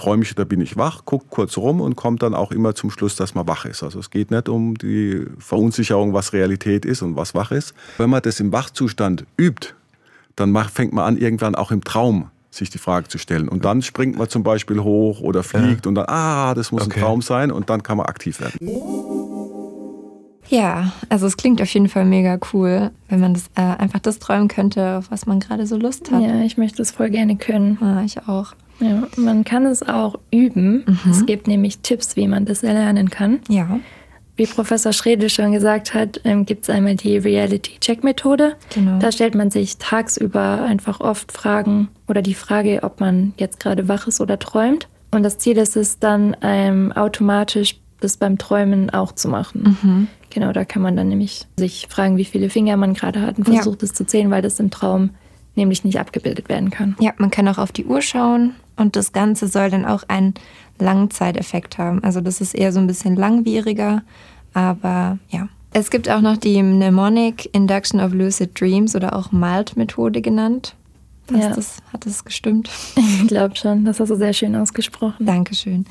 träume 0.00 0.22
ich 0.22 0.32
oder 0.32 0.44
bin 0.44 0.60
ich 0.60 0.76
wach, 0.76 1.04
guckt 1.04 1.30
kurz 1.30 1.56
rum 1.56 1.80
und 1.80 1.94
kommt 1.94 2.22
dann 2.22 2.34
auch 2.34 2.52
immer 2.52 2.74
zum 2.74 2.90
Schluss, 2.90 3.16
dass 3.16 3.34
man 3.34 3.46
wach 3.46 3.66
ist. 3.66 3.82
Also 3.82 3.98
es 3.98 4.10
geht 4.10 4.30
nicht 4.30 4.48
um 4.48 4.76
die 4.76 5.26
Verunsicherung, 5.38 6.14
was 6.14 6.32
Realität 6.32 6.84
ist 6.84 7.02
und 7.02 7.16
was 7.16 7.34
wach 7.34 7.50
ist. 7.50 7.74
Wenn 7.98 8.10
man 8.10 8.22
das 8.22 8.40
im 8.40 8.52
Wachzustand 8.52 9.26
übt, 9.38 9.74
dann 10.36 10.56
fängt 10.68 10.92
man 10.92 11.04
an, 11.04 11.18
irgendwann 11.18 11.54
auch 11.54 11.70
im 11.70 11.84
Traum 11.84 12.30
sich 12.50 12.70
die 12.70 12.78
Frage 12.78 13.08
zu 13.08 13.18
stellen. 13.18 13.48
Und 13.48 13.64
dann 13.64 13.82
springt 13.82 14.16
man 14.16 14.28
zum 14.28 14.42
Beispiel 14.42 14.80
hoch 14.80 15.20
oder 15.20 15.42
fliegt 15.42 15.84
ja. 15.84 15.88
und 15.88 15.94
dann, 15.94 16.06
ah, 16.08 16.54
das 16.54 16.72
muss 16.72 16.86
okay. 16.86 16.98
ein 16.98 17.02
Traum 17.02 17.22
sein 17.22 17.52
und 17.52 17.70
dann 17.70 17.82
kann 17.82 17.96
man 17.98 18.06
aktiv 18.06 18.40
werden. 18.40 18.58
Ja, 20.48 20.92
also 21.08 21.26
es 21.26 21.36
klingt 21.36 21.62
auf 21.62 21.72
jeden 21.72 21.88
Fall 21.88 22.04
mega 22.04 22.38
cool, 22.52 22.90
wenn 23.08 23.20
man 23.20 23.34
das 23.34 23.44
äh, 23.54 23.60
einfach 23.60 24.00
das 24.00 24.18
träumen 24.18 24.48
könnte, 24.48 24.96
auf 24.96 25.10
was 25.10 25.26
man 25.26 25.38
gerade 25.38 25.64
so 25.66 25.76
Lust 25.76 26.10
hat. 26.10 26.22
Ja, 26.22 26.40
ich 26.40 26.56
möchte 26.56 26.82
es 26.82 26.90
voll 26.90 27.10
gerne 27.10 27.36
können. 27.36 27.78
Ja, 27.80 28.02
ich 28.02 28.26
auch. 28.26 28.54
Ja, 28.80 29.06
man 29.16 29.44
kann 29.44 29.66
es 29.66 29.82
auch 29.82 30.18
üben. 30.30 30.84
Mhm. 30.86 31.10
Es 31.10 31.26
gibt 31.26 31.46
nämlich 31.46 31.80
Tipps, 31.80 32.16
wie 32.16 32.28
man 32.28 32.44
das 32.44 32.62
erlernen 32.62 33.10
kann. 33.10 33.40
Ja. 33.48 33.78
Wie 34.36 34.46
Professor 34.46 34.92
Schredel 34.92 35.28
schon 35.28 35.52
gesagt 35.52 35.92
hat, 35.92 36.20
ähm, 36.24 36.46
gibt 36.46 36.64
es 36.64 36.70
einmal 36.70 36.94
die 36.96 37.18
Reality-Check-Methode. 37.18 38.56
Genau. 38.74 38.98
Da 38.98 39.12
stellt 39.12 39.34
man 39.34 39.50
sich 39.50 39.76
tagsüber 39.76 40.62
einfach 40.62 41.00
oft 41.00 41.30
Fragen 41.30 41.88
oder 42.08 42.22
die 42.22 42.34
Frage, 42.34 42.80
ob 42.82 43.00
man 43.00 43.34
jetzt 43.36 43.60
gerade 43.60 43.86
wach 43.86 44.06
ist 44.06 44.20
oder 44.20 44.38
träumt. 44.38 44.88
Und 45.10 45.24
das 45.24 45.36
Ziel 45.38 45.58
ist 45.58 45.76
es 45.76 45.98
dann, 45.98 46.36
ähm, 46.40 46.92
automatisch 46.92 47.80
das 48.00 48.16
beim 48.16 48.38
Träumen 48.38 48.88
auch 48.90 49.12
zu 49.12 49.28
machen. 49.28 49.76
Mhm. 49.82 50.08
Genau, 50.30 50.52
da 50.52 50.64
kann 50.64 50.80
man 50.80 50.96
dann 50.96 51.08
nämlich 51.08 51.46
sich 51.58 51.88
fragen, 51.90 52.16
wie 52.16 52.24
viele 52.24 52.48
Finger 52.48 52.76
man 52.76 52.94
gerade 52.94 53.20
hat 53.20 53.36
und 53.36 53.44
versucht 53.44 53.82
ja. 53.82 53.86
es 53.86 53.92
zu 53.92 54.06
zählen, 54.06 54.30
weil 54.30 54.42
das 54.42 54.58
im 54.58 54.70
Traum 54.70 55.10
nämlich 55.54 55.84
nicht 55.84 55.98
abgebildet 55.98 56.48
werden 56.48 56.70
kann. 56.70 56.96
Ja, 57.00 57.12
man 57.18 57.30
kann 57.30 57.48
auch 57.48 57.58
auf 57.58 57.72
die 57.72 57.84
Uhr 57.84 58.00
schauen 58.00 58.54
und 58.80 58.96
das 58.96 59.12
Ganze 59.12 59.46
soll 59.46 59.70
dann 59.70 59.84
auch 59.84 60.04
einen 60.08 60.34
Langzeiteffekt 60.78 61.78
haben. 61.78 62.02
Also 62.02 62.20
das 62.20 62.40
ist 62.40 62.54
eher 62.54 62.72
so 62.72 62.80
ein 62.80 62.86
bisschen 62.86 63.14
langwieriger, 63.14 64.02
aber 64.54 65.18
ja. 65.28 65.48
Es 65.72 65.90
gibt 65.90 66.08
auch 66.08 66.20
noch 66.20 66.36
die 66.36 66.60
Mnemonic 66.62 67.48
Induction 67.54 68.00
of 68.00 68.12
Lucid 68.12 68.58
Dreams 68.60 68.96
oder 68.96 69.14
auch 69.14 69.30
MALT-Methode 69.30 70.20
genannt. 70.20 70.74
Ja. 71.30 71.50
Das, 71.50 71.76
hat 71.92 72.06
das 72.06 72.24
gestimmt? 72.24 72.68
Ich 72.96 73.28
glaube 73.28 73.54
schon. 73.54 73.84
Das 73.84 74.00
hast 74.00 74.08
du 74.08 74.16
sehr 74.16 74.32
schön 74.32 74.56
ausgesprochen. 74.56 75.26
Dankeschön. 75.26 75.84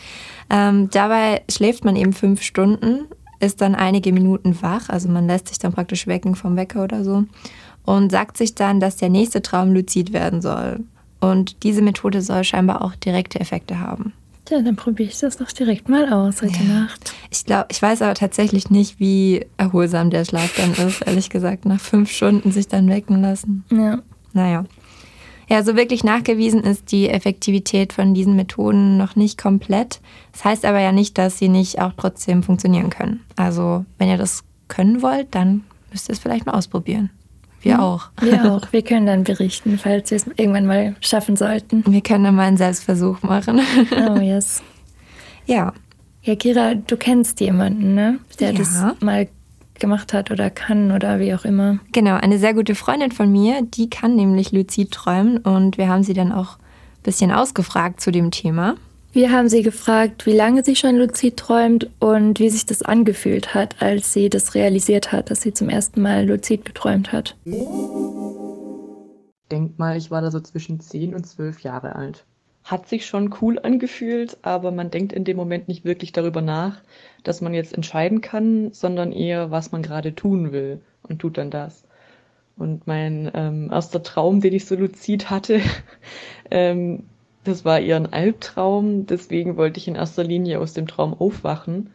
Ähm, 0.49 0.89
dabei 0.89 1.43
schläft 1.49 1.85
man 1.85 1.95
eben 1.95 2.11
fünf 2.11 2.41
Stunden, 2.41 3.05
ist 3.39 3.61
dann 3.61 3.73
einige 3.75 4.11
Minuten 4.11 4.61
wach. 4.61 4.89
Also 4.89 5.07
man 5.07 5.27
lässt 5.27 5.47
sich 5.47 5.59
dann 5.59 5.71
praktisch 5.71 6.07
wecken 6.07 6.35
vom 6.35 6.57
Wecker 6.57 6.83
oder 6.83 7.05
so 7.05 7.23
und 7.85 8.11
sagt 8.11 8.35
sich 8.35 8.55
dann, 8.55 8.81
dass 8.81 8.97
der 8.97 9.09
nächste 9.09 9.41
Traum 9.41 9.71
luzid 9.71 10.11
werden 10.11 10.41
soll. 10.41 10.81
Und 11.19 11.63
diese 11.63 11.81
Methode 11.81 12.21
soll 12.21 12.43
scheinbar 12.43 12.83
auch 12.83 12.95
direkte 12.95 13.39
Effekte 13.39 13.79
haben. 13.79 14.13
Ja, 14.49 14.61
dann 14.61 14.75
probiere 14.75 15.09
ich 15.09 15.19
das 15.19 15.37
doch 15.37 15.51
direkt 15.51 15.89
mal 15.89 16.11
aus 16.11 16.41
heute 16.41 16.63
ja. 16.63 16.81
Nacht. 16.81 17.13
Ich 17.29 17.45
glaube, 17.45 17.67
ich 17.69 17.79
weiß 17.81 18.01
aber 18.01 18.15
tatsächlich 18.15 18.71
nicht, 18.71 18.99
wie 18.99 19.45
erholsam 19.57 20.09
der 20.09 20.25
Schlaf 20.25 20.55
dann 20.57 20.73
ist, 20.87 21.01
ehrlich 21.05 21.29
gesagt, 21.29 21.65
nach 21.65 21.79
fünf 21.79 22.09
Stunden 22.11 22.51
sich 22.51 22.67
dann 22.67 22.89
wecken 22.89 23.21
lassen. 23.21 23.63
Ja. 23.69 23.99
Naja. 24.33 24.65
Ja, 25.49 25.63
so 25.63 25.75
wirklich 25.75 26.03
nachgewiesen 26.03 26.61
ist 26.61 26.91
die 26.91 27.09
Effektivität 27.09 27.93
von 27.93 28.13
diesen 28.13 28.35
Methoden 28.35 28.97
noch 28.97 29.15
nicht 29.15 29.39
komplett. 29.39 29.99
Das 30.31 30.45
heißt 30.45 30.65
aber 30.65 30.79
ja 30.79 30.91
nicht, 30.91 31.17
dass 31.17 31.37
sie 31.37 31.49
nicht 31.49 31.79
auch 31.79 31.93
trotzdem 31.97 32.41
funktionieren 32.43 32.89
können. 32.89 33.21
Also, 33.35 33.85
wenn 33.97 34.09
ihr 34.09 34.17
das 34.17 34.43
können 34.67 35.01
wollt, 35.01 35.33
dann 35.33 35.63
müsst 35.91 36.09
ihr 36.09 36.13
es 36.13 36.19
vielleicht 36.19 36.45
mal 36.45 36.53
ausprobieren. 36.53 37.09
Wir 37.61 37.81
auch. 37.81 38.09
Wir 38.21 38.45
auch. 38.51 38.71
Wir 38.71 38.81
können 38.81 39.05
dann 39.05 39.23
berichten, 39.23 39.77
falls 39.77 40.11
wir 40.11 40.17
es 40.17 40.27
irgendwann 40.35 40.65
mal 40.65 40.95
schaffen 41.01 41.35
sollten. 41.35 41.83
Wir 41.87 42.01
können 42.01 42.23
dann 42.23 42.35
mal 42.35 42.47
einen 42.47 42.57
Selbstversuch 42.57 43.21
machen. 43.21 43.61
Oh, 43.91 44.19
yes. 44.19 44.61
Ja. 45.45 45.73
Ja, 46.21 46.35
Kira, 46.35 46.75
du 46.75 46.97
kennst 46.97 47.39
jemanden, 47.39 47.95
ne? 47.95 48.19
Der 48.39 48.51
ja. 48.51 48.57
das 48.57 48.83
mal 49.01 49.27
gemacht 49.79 50.13
hat 50.13 50.31
oder 50.31 50.49
kann 50.49 50.91
oder 50.91 51.19
wie 51.19 51.33
auch 51.33 51.45
immer. 51.45 51.79
Genau, 51.91 52.15
eine 52.15 52.37
sehr 52.37 52.53
gute 52.53 52.75
Freundin 52.75 53.11
von 53.11 53.31
mir, 53.31 53.61
die 53.61 53.89
kann 53.89 54.15
nämlich 54.15 54.51
luzid 54.51 54.91
träumen 54.91 55.37
und 55.37 55.77
wir 55.77 55.87
haben 55.87 56.03
sie 56.03 56.13
dann 56.13 56.31
auch 56.31 56.57
ein 56.57 57.03
bisschen 57.03 57.31
ausgefragt 57.31 58.01
zu 58.01 58.11
dem 58.11 58.31
Thema. 58.31 58.75
Wir 59.11 59.31
haben 59.31 59.49
sie 59.49 59.63
gefragt, 59.63 60.27
wie 60.27 60.35
lange 60.35 60.63
sie 60.63 60.75
schon 60.75 60.95
luzid 60.95 61.37
träumt 61.37 61.89
und 61.99 62.39
wie 62.39 62.49
sich 62.49 62.67
das 62.67 62.83
angefühlt 62.83 63.55
hat, 63.55 63.81
als 63.81 64.13
sie 64.13 64.29
das 64.29 64.53
realisiert 64.53 65.11
hat, 65.11 65.31
dass 65.31 65.41
sie 65.41 65.51
zum 65.51 65.67
ersten 65.67 65.99
Mal 66.03 66.27
luzid 66.27 66.63
geträumt 66.63 67.11
hat. 67.11 67.35
Denk 69.51 69.79
mal, 69.79 69.97
ich 69.97 70.11
war 70.11 70.21
da 70.21 70.29
so 70.29 70.39
zwischen 70.39 70.79
10 70.79 71.15
und 71.15 71.25
12 71.25 71.61
Jahre 71.61 71.95
alt. 71.95 72.23
Hat 72.63 72.87
sich 72.87 73.07
schon 73.07 73.33
cool 73.41 73.57
angefühlt, 73.57 74.37
aber 74.43 74.69
man 74.69 74.91
denkt 74.91 75.11
in 75.11 75.23
dem 75.23 75.37
Moment 75.37 75.67
nicht 75.67 75.85
wirklich 75.85 76.11
darüber 76.11 76.41
nach, 76.41 76.79
dass 77.23 77.41
man 77.41 77.55
jetzt 77.55 77.73
entscheiden 77.73 78.21
kann, 78.21 78.71
sondern 78.73 79.11
eher, 79.11 79.49
was 79.49 79.71
man 79.71 79.81
gerade 79.81 80.13
tun 80.13 80.51
will 80.51 80.81
und 81.01 81.17
tut 81.17 81.39
dann 81.39 81.49
das. 81.49 81.83
Und 82.57 82.85
mein 82.85 83.31
ähm, 83.33 83.71
erster 83.71 84.03
Traum, 84.03 84.39
den 84.39 84.53
ich 84.53 84.65
so 84.65 84.75
luzid 84.75 85.31
hatte, 85.31 85.61
ähm, 86.51 87.05
das 87.49 87.65
war 87.65 87.79
eher 87.79 87.97
ein 87.97 88.11
Albtraum, 88.13 89.05
deswegen 89.05 89.57
wollte 89.57 89.79
ich 89.79 89.87
in 89.87 89.95
erster 89.95 90.23
Linie 90.23 90.59
aus 90.59 90.73
dem 90.73 90.87
Traum 90.87 91.13
aufwachen. 91.13 91.91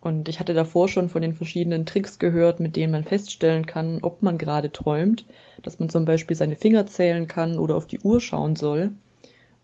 Und 0.00 0.28
ich 0.28 0.38
hatte 0.38 0.54
davor 0.54 0.88
schon 0.88 1.08
von 1.08 1.22
den 1.22 1.34
verschiedenen 1.34 1.84
Tricks 1.84 2.18
gehört, 2.18 2.60
mit 2.60 2.76
denen 2.76 2.92
man 2.92 3.04
feststellen 3.04 3.66
kann, 3.66 3.98
ob 4.02 4.22
man 4.22 4.38
gerade 4.38 4.70
träumt. 4.70 5.26
Dass 5.62 5.80
man 5.80 5.88
zum 5.88 6.04
Beispiel 6.04 6.36
seine 6.36 6.56
Finger 6.56 6.86
zählen 6.86 7.26
kann 7.26 7.58
oder 7.58 7.76
auf 7.76 7.86
die 7.86 7.98
Uhr 8.00 8.20
schauen 8.20 8.54
soll. 8.54 8.92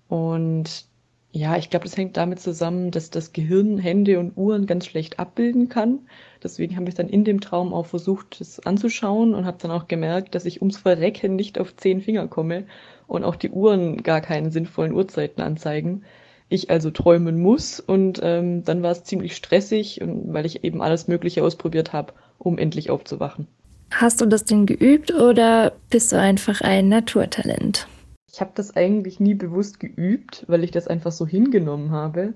Und 0.08 0.86
ja, 1.30 1.56
ich 1.56 1.68
glaube, 1.70 1.84
das 1.84 1.96
hängt 1.96 2.16
damit 2.16 2.40
zusammen, 2.40 2.90
dass 2.92 3.10
das 3.10 3.32
Gehirn 3.32 3.78
Hände 3.78 4.20
und 4.20 4.36
Uhren 4.36 4.66
ganz 4.66 4.86
schlecht 4.86 5.18
abbilden 5.18 5.68
kann. 5.68 6.00
Deswegen 6.42 6.76
habe 6.76 6.88
ich 6.88 6.94
dann 6.94 7.08
in 7.08 7.24
dem 7.24 7.40
Traum 7.40 7.74
auch 7.74 7.86
versucht, 7.86 8.40
das 8.40 8.60
anzuschauen 8.60 9.34
und 9.34 9.44
habe 9.44 9.58
dann 9.60 9.72
auch 9.72 9.88
gemerkt, 9.88 10.34
dass 10.34 10.44
ich 10.44 10.60
ums 10.62 10.76
Verrecken 10.78 11.34
nicht 11.36 11.58
auf 11.58 11.74
zehn 11.76 12.00
Finger 12.00 12.28
komme 12.28 12.66
und 13.06 13.24
auch 13.24 13.36
die 13.36 13.50
Uhren 13.50 14.02
gar 14.02 14.20
keinen 14.20 14.50
sinnvollen 14.50 14.92
Uhrzeiten 14.92 15.42
anzeigen. 15.42 16.04
Ich 16.48 16.70
also 16.70 16.90
träumen 16.90 17.40
muss 17.40 17.80
und 17.80 18.20
ähm, 18.22 18.64
dann 18.64 18.82
war 18.82 18.92
es 18.92 19.04
ziemlich 19.04 19.34
stressig, 19.34 20.00
und, 20.02 20.32
weil 20.32 20.46
ich 20.46 20.62
eben 20.64 20.82
alles 20.82 21.08
Mögliche 21.08 21.42
ausprobiert 21.42 21.92
habe, 21.92 22.12
um 22.38 22.58
endlich 22.58 22.90
aufzuwachen. 22.90 23.46
Hast 23.90 24.20
du 24.20 24.26
das 24.26 24.44
denn 24.44 24.66
geübt 24.66 25.14
oder 25.14 25.72
bist 25.90 26.12
du 26.12 26.18
einfach 26.18 26.60
ein 26.60 26.88
Naturtalent? 26.88 27.86
Ich 28.30 28.40
habe 28.40 28.50
das 28.54 28.74
eigentlich 28.74 29.20
nie 29.20 29.34
bewusst 29.34 29.78
geübt, 29.78 30.44
weil 30.48 30.64
ich 30.64 30.72
das 30.72 30.88
einfach 30.88 31.12
so 31.12 31.26
hingenommen 31.26 31.92
habe. 31.92 32.34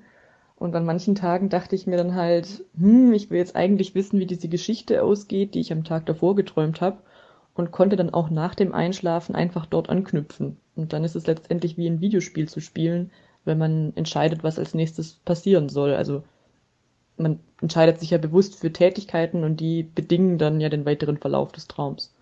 Und 0.55 0.75
an 0.75 0.85
manchen 0.85 1.15
Tagen 1.15 1.49
dachte 1.49 1.75
ich 1.75 1.87
mir 1.87 1.97
dann 1.97 2.15
halt, 2.15 2.65
hm, 2.79 3.13
ich 3.13 3.31
will 3.31 3.39
jetzt 3.39 3.57
eigentlich 3.57 3.95
wissen, 3.95 4.21
wie 4.21 4.27
diese 4.27 4.49
Geschichte 4.49 5.03
ausgeht, 5.03 5.55
die 5.55 5.61
ich 5.61 5.73
am 5.73 5.85
Tag 5.85 6.07
davor 6.07 6.37
geträumt 6.37 6.81
habe 6.81 6.99
und 7.59 7.73
konnte 7.73 7.97
dann 7.97 8.15
auch 8.15 8.31
nach 8.31 8.55
dem 8.55 8.73
Einschlafen 8.73 9.35
einfach 9.35 9.67
dort 9.67 9.91
anknüpfen. 9.91 10.57
Und 10.77 10.93
dann 10.93 11.03
ist 11.03 11.17
es 11.17 11.27
letztendlich 11.27 11.77
wie 11.77 11.89
ein 11.89 12.01
Videospiel 12.01 12.49
zu 12.49 12.61
spielen, 12.61 13.11
wenn 13.45 13.59
man 13.59 13.93
entscheidet, 13.97 14.45
was 14.45 14.59
als 14.59 14.75
nächstes 14.75 15.15
passieren 15.25 15.69
soll. 15.69 15.95
Also 15.95 16.23
man 17.17 17.41
entscheidet 17.61 17.99
sich 17.99 18.11
ja 18.11 18.19
bewusst 18.19 18.61
für 18.61 18.73
Tätigkeiten 18.73 19.43
und 19.43 19.59
die 19.59 19.83
bedingen 19.83 20.39
dann 20.39 20.61
ja 20.61 20.69
den 20.69 20.87
weiteren 20.87 21.17
Verlauf 21.17 21.51
des 21.51 21.67
Traums. 21.67 22.15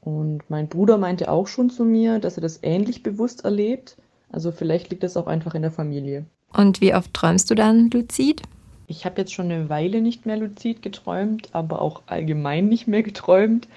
Und 0.00 0.48
mein 0.48 0.68
Bruder 0.68 0.96
meinte 0.96 1.30
auch 1.30 1.48
schon 1.48 1.68
zu 1.68 1.84
mir, 1.84 2.18
dass 2.18 2.38
er 2.38 2.42
das 2.42 2.60
ähnlich 2.62 3.02
bewusst 3.02 3.44
erlebt. 3.44 3.96
Also 4.30 4.52
vielleicht 4.52 4.90
liegt 4.90 5.02
das 5.02 5.18
auch 5.18 5.26
einfach 5.26 5.54
in 5.54 5.62
der 5.62 5.70
Familie. 5.70 6.24
Und 6.56 6.80
wie 6.80 6.94
oft 6.94 7.12
träumst 7.12 7.50
du 7.50 7.54
dann 7.54 7.90
luzid? 7.90 8.40
Ich 8.86 9.04
habe 9.04 9.20
jetzt 9.20 9.34
schon 9.34 9.50
eine 9.50 9.68
Weile 9.68 10.00
nicht 10.00 10.24
mehr 10.24 10.38
luzid 10.38 10.80
geträumt, 10.80 11.50
aber 11.52 11.82
auch 11.82 12.02
allgemein 12.06 12.68
nicht 12.68 12.88
mehr 12.88 13.02
geträumt. 13.02 13.68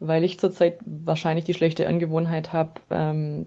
Weil 0.00 0.24
ich 0.24 0.40
zurzeit 0.40 0.78
wahrscheinlich 0.84 1.44
die 1.44 1.54
schlechte 1.54 1.86
Angewohnheit 1.86 2.52
habe, 2.52 2.80
ähm, 2.90 3.46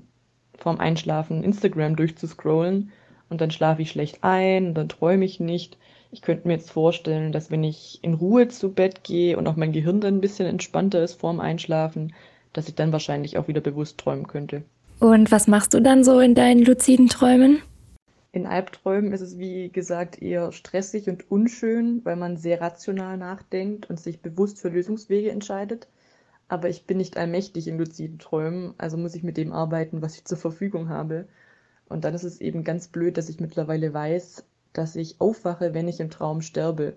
vorm 0.57 0.79
Einschlafen 0.79 1.43
Instagram 1.43 1.95
durchzuscrollen 1.95 2.91
und 3.29 3.41
dann 3.41 3.51
schlafe 3.51 3.81
ich 3.81 3.89
schlecht 3.89 4.19
ein 4.21 4.67
und 4.67 4.73
dann 4.75 4.87
träume 4.87 5.25
ich 5.25 5.39
nicht. 5.39 5.77
Ich 6.11 6.21
könnte 6.21 6.47
mir 6.47 6.53
jetzt 6.53 6.71
vorstellen, 6.71 7.31
dass 7.31 7.49
wenn 7.49 7.63
ich 7.63 7.99
in 8.03 8.13
Ruhe 8.13 8.47
zu 8.47 8.71
Bett 8.71 9.03
gehe 9.03 9.35
und 9.35 9.47
auch 9.47 9.55
mein 9.55 9.71
Gehirn 9.71 9.99
dann 9.99 10.17
ein 10.17 10.21
bisschen 10.21 10.47
entspannter 10.47 11.03
ist 11.03 11.19
vorm 11.19 11.39
Einschlafen, 11.39 12.13
dass 12.53 12.67
ich 12.67 12.75
dann 12.75 12.91
wahrscheinlich 12.91 13.37
auch 13.37 13.47
wieder 13.47 13.61
bewusst 13.61 13.97
träumen 13.97 14.27
könnte. 14.27 14.61
Und 14.99 15.31
was 15.31 15.47
machst 15.47 15.73
du 15.73 15.81
dann 15.81 16.03
so 16.03 16.19
in 16.19 16.35
deinen 16.35 16.63
luziden 16.63 17.09
Träumen? 17.09 17.63
In 18.31 18.45
Albträumen 18.45 19.11
ist 19.11 19.21
es, 19.21 19.37
wie 19.37 19.69
gesagt, 19.69 20.21
eher 20.21 20.51
stressig 20.51 21.09
und 21.09 21.29
unschön, 21.29 22.01
weil 22.03 22.15
man 22.15 22.37
sehr 22.37 22.61
rational 22.61 23.17
nachdenkt 23.17 23.89
und 23.89 23.99
sich 23.99 24.21
bewusst 24.21 24.59
für 24.59 24.69
Lösungswege 24.69 25.31
entscheidet. 25.31 25.87
Aber 26.47 26.69
ich 26.69 26.85
bin 26.85 26.97
nicht 26.97 27.17
allmächtig 27.17 27.67
in 27.67 27.77
luziden 27.77 28.19
Träumen, 28.19 28.73
also 28.77 28.97
muss 28.97 29.15
ich 29.15 29.23
mit 29.23 29.37
dem 29.37 29.53
arbeiten, 29.53 30.01
was 30.01 30.15
ich 30.15 30.25
zur 30.25 30.37
Verfügung 30.37 30.89
habe. 30.89 31.27
Und 31.89 32.05
dann 32.05 32.13
ist 32.13 32.23
es 32.23 32.41
eben 32.41 32.63
ganz 32.63 32.87
blöd, 32.87 33.17
dass 33.17 33.29
ich 33.29 33.39
mittlerweile 33.39 33.93
weiß, 33.93 34.45
dass 34.73 34.95
ich 34.95 35.21
aufwache, 35.21 35.73
wenn 35.73 35.87
ich 35.87 35.99
im 35.99 36.09
Traum 36.09 36.41
sterbe. 36.41 36.95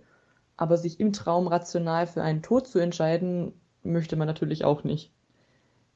Aber 0.56 0.76
sich 0.76 1.00
im 1.00 1.12
Traum 1.12 1.48
rational 1.48 2.06
für 2.06 2.22
einen 2.22 2.42
Tod 2.42 2.66
zu 2.66 2.78
entscheiden, 2.78 3.52
möchte 3.82 4.16
man 4.16 4.26
natürlich 4.26 4.64
auch 4.64 4.84
nicht. 4.84 5.12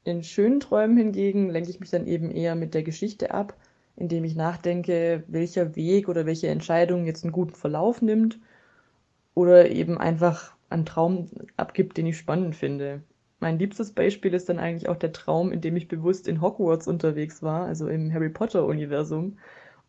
In 0.03 0.23
schönen 0.23 0.59
Träumen 0.59 0.97
hingegen 0.97 1.49
lenke 1.49 1.69
ich 1.69 1.79
mich 1.79 1.91
dann 1.91 2.07
eben 2.07 2.31
eher 2.31 2.55
mit 2.55 2.73
der 2.73 2.83
Geschichte 2.83 3.31
ab, 3.31 3.55
indem 3.95 4.23
ich 4.23 4.35
nachdenke, 4.35 5.23
welcher 5.27 5.75
Weg 5.75 6.09
oder 6.09 6.25
welche 6.25 6.47
Entscheidung 6.47 7.05
jetzt 7.05 7.23
einen 7.23 7.33
guten 7.33 7.53
Verlauf 7.53 8.01
nimmt 8.01 8.39
oder 9.35 9.69
eben 9.69 9.97
einfach 9.97 10.53
einen 10.69 10.85
Traum 10.85 11.29
abgibt, 11.57 11.97
den 11.97 12.07
ich 12.07 12.17
spannend 12.17 12.55
finde. 12.55 13.03
Mein 13.41 13.57
liebstes 13.57 13.91
Beispiel 13.91 14.35
ist 14.35 14.49
dann 14.49 14.59
eigentlich 14.59 14.87
auch 14.87 14.97
der 14.97 15.13
Traum, 15.13 15.51
in 15.51 15.61
dem 15.61 15.75
ich 15.75 15.87
bewusst 15.87 16.27
in 16.27 16.41
Hogwarts 16.41 16.87
unterwegs 16.87 17.41
war, 17.41 17.65
also 17.65 17.87
im 17.87 18.13
Harry 18.13 18.29
Potter-Universum 18.29 19.39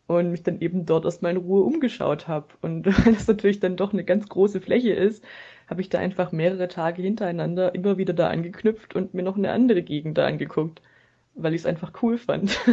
und 0.07 0.31
mich 0.31 0.41
dann 0.41 0.59
eben 0.59 0.87
dort 0.87 1.05
erstmal 1.05 1.33
in 1.33 1.37
Ruhe 1.37 1.61
umgeschaut 1.61 2.27
habe. 2.27 2.47
Und 2.63 2.85
weil 3.05 3.13
das 3.13 3.27
natürlich 3.27 3.59
dann 3.59 3.77
doch 3.77 3.93
eine 3.93 4.03
ganz 4.03 4.27
große 4.27 4.59
Fläche 4.59 4.93
ist, 4.93 5.23
habe 5.67 5.81
ich 5.81 5.89
da 5.89 5.99
einfach 5.99 6.31
mehrere 6.31 6.67
Tage 6.67 7.03
hintereinander 7.03 7.75
immer 7.75 7.99
wieder 7.99 8.13
da 8.13 8.29
angeknüpft 8.29 8.95
und 8.95 9.13
mir 9.13 9.21
noch 9.21 9.37
eine 9.37 9.51
andere 9.51 9.83
Gegend 9.83 10.17
da 10.17 10.25
angeguckt, 10.25 10.81
weil 11.35 11.53
ich 11.53 11.61
es 11.61 11.67
einfach 11.67 11.93
cool 12.01 12.17
fand. 12.17 12.59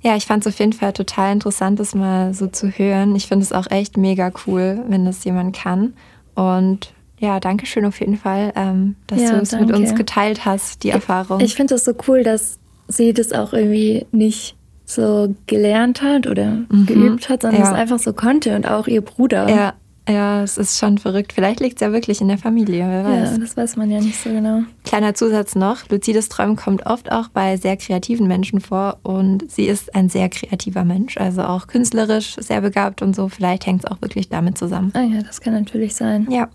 Ja, 0.00 0.14
ich 0.14 0.26
fand 0.26 0.46
es 0.46 0.54
auf 0.54 0.60
jeden 0.60 0.72
Fall 0.72 0.92
total 0.92 1.32
interessant, 1.32 1.80
das 1.80 1.92
mal 1.92 2.32
so 2.32 2.46
zu 2.46 2.68
hören. 2.68 3.16
Ich 3.16 3.26
finde 3.26 3.42
es 3.42 3.52
auch 3.52 3.68
echt 3.68 3.96
mega 3.96 4.30
cool, 4.46 4.84
wenn 4.86 5.04
das 5.04 5.24
jemand 5.24 5.56
kann. 5.56 5.94
Und 6.36 6.92
ja, 7.18 7.40
danke 7.40 7.66
schön 7.66 7.84
auf 7.84 8.00
jeden 8.00 8.16
Fall, 8.16 8.52
ähm, 8.56 8.96
dass 9.06 9.20
ja, 9.20 9.32
du 9.32 9.42
es 9.42 9.52
mit 9.52 9.72
uns 9.72 9.94
geteilt 9.94 10.44
hast, 10.44 10.84
die 10.84 10.90
Erfahrung. 10.90 11.40
Ich, 11.40 11.46
ich 11.46 11.54
finde 11.54 11.74
es 11.74 11.84
so 11.84 11.92
cool, 12.06 12.22
dass 12.22 12.58
sie 12.88 13.12
das 13.12 13.32
auch 13.32 13.52
irgendwie 13.52 14.06
nicht 14.12 14.56
so 14.84 15.34
gelernt 15.46 16.00
hat 16.00 16.26
oder 16.26 16.64
mhm. 16.70 16.86
geübt 16.86 17.28
hat, 17.28 17.42
sondern 17.42 17.62
ja. 17.62 17.68
es 17.68 17.74
einfach 17.74 17.98
so 17.98 18.12
konnte 18.12 18.56
und 18.56 18.66
auch 18.66 18.86
ihr 18.86 19.02
Bruder. 19.02 19.48
Ja, 19.48 19.74
ja, 20.08 20.42
es 20.42 20.56
ist 20.56 20.78
schon 20.78 20.96
verrückt. 20.96 21.34
Vielleicht 21.34 21.60
liegt 21.60 21.74
es 21.76 21.80
ja 21.82 21.92
wirklich 21.92 22.22
in 22.22 22.28
der 22.28 22.38
Familie, 22.38 22.86
wer 22.88 23.04
weiß. 23.04 23.32
Ja, 23.32 23.38
das 23.38 23.56
weiß 23.58 23.76
man 23.76 23.90
ja 23.90 24.00
nicht 24.00 24.18
so 24.18 24.30
genau. 24.30 24.62
Kleiner 24.84 25.14
Zusatz 25.14 25.54
noch, 25.54 25.86
luzides 25.90 26.30
Träumen 26.30 26.56
kommt 26.56 26.86
oft 26.86 27.12
auch 27.12 27.28
bei 27.28 27.58
sehr 27.58 27.76
kreativen 27.76 28.26
Menschen 28.26 28.60
vor 28.60 28.98
und 29.02 29.50
sie 29.50 29.66
ist 29.66 29.94
ein 29.94 30.08
sehr 30.08 30.30
kreativer 30.30 30.84
Mensch, 30.84 31.18
also 31.18 31.42
auch 31.42 31.66
künstlerisch 31.66 32.36
sehr 32.38 32.62
begabt 32.62 33.02
und 33.02 33.14
so. 33.14 33.28
Vielleicht 33.28 33.66
hängt 33.66 33.84
es 33.84 33.90
auch 33.90 34.00
wirklich 34.00 34.30
damit 34.30 34.56
zusammen. 34.56 34.92
Ah 34.94 35.02
ja, 35.02 35.22
das 35.22 35.42
kann 35.42 35.52
natürlich 35.52 35.94
sein. 35.94 36.26
Ja. 36.30 36.48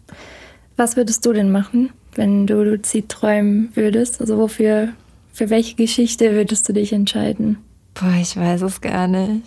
Was 0.77 0.95
würdest 0.95 1.25
du 1.25 1.33
denn 1.33 1.51
machen, 1.51 1.91
wenn 2.15 2.47
du 2.47 2.63
luzid 2.63 3.09
träumen 3.09 3.69
würdest? 3.75 4.21
Also 4.21 4.37
wofür, 4.37 4.89
für 5.31 5.49
welche 5.49 5.75
Geschichte 5.75 6.33
würdest 6.33 6.67
du 6.67 6.73
dich 6.73 6.93
entscheiden? 6.93 7.57
Boah, 7.93 8.13
ich 8.19 8.35
weiß 8.35 8.61
es 8.63 8.81
gar 8.81 9.07
nicht. 9.07 9.43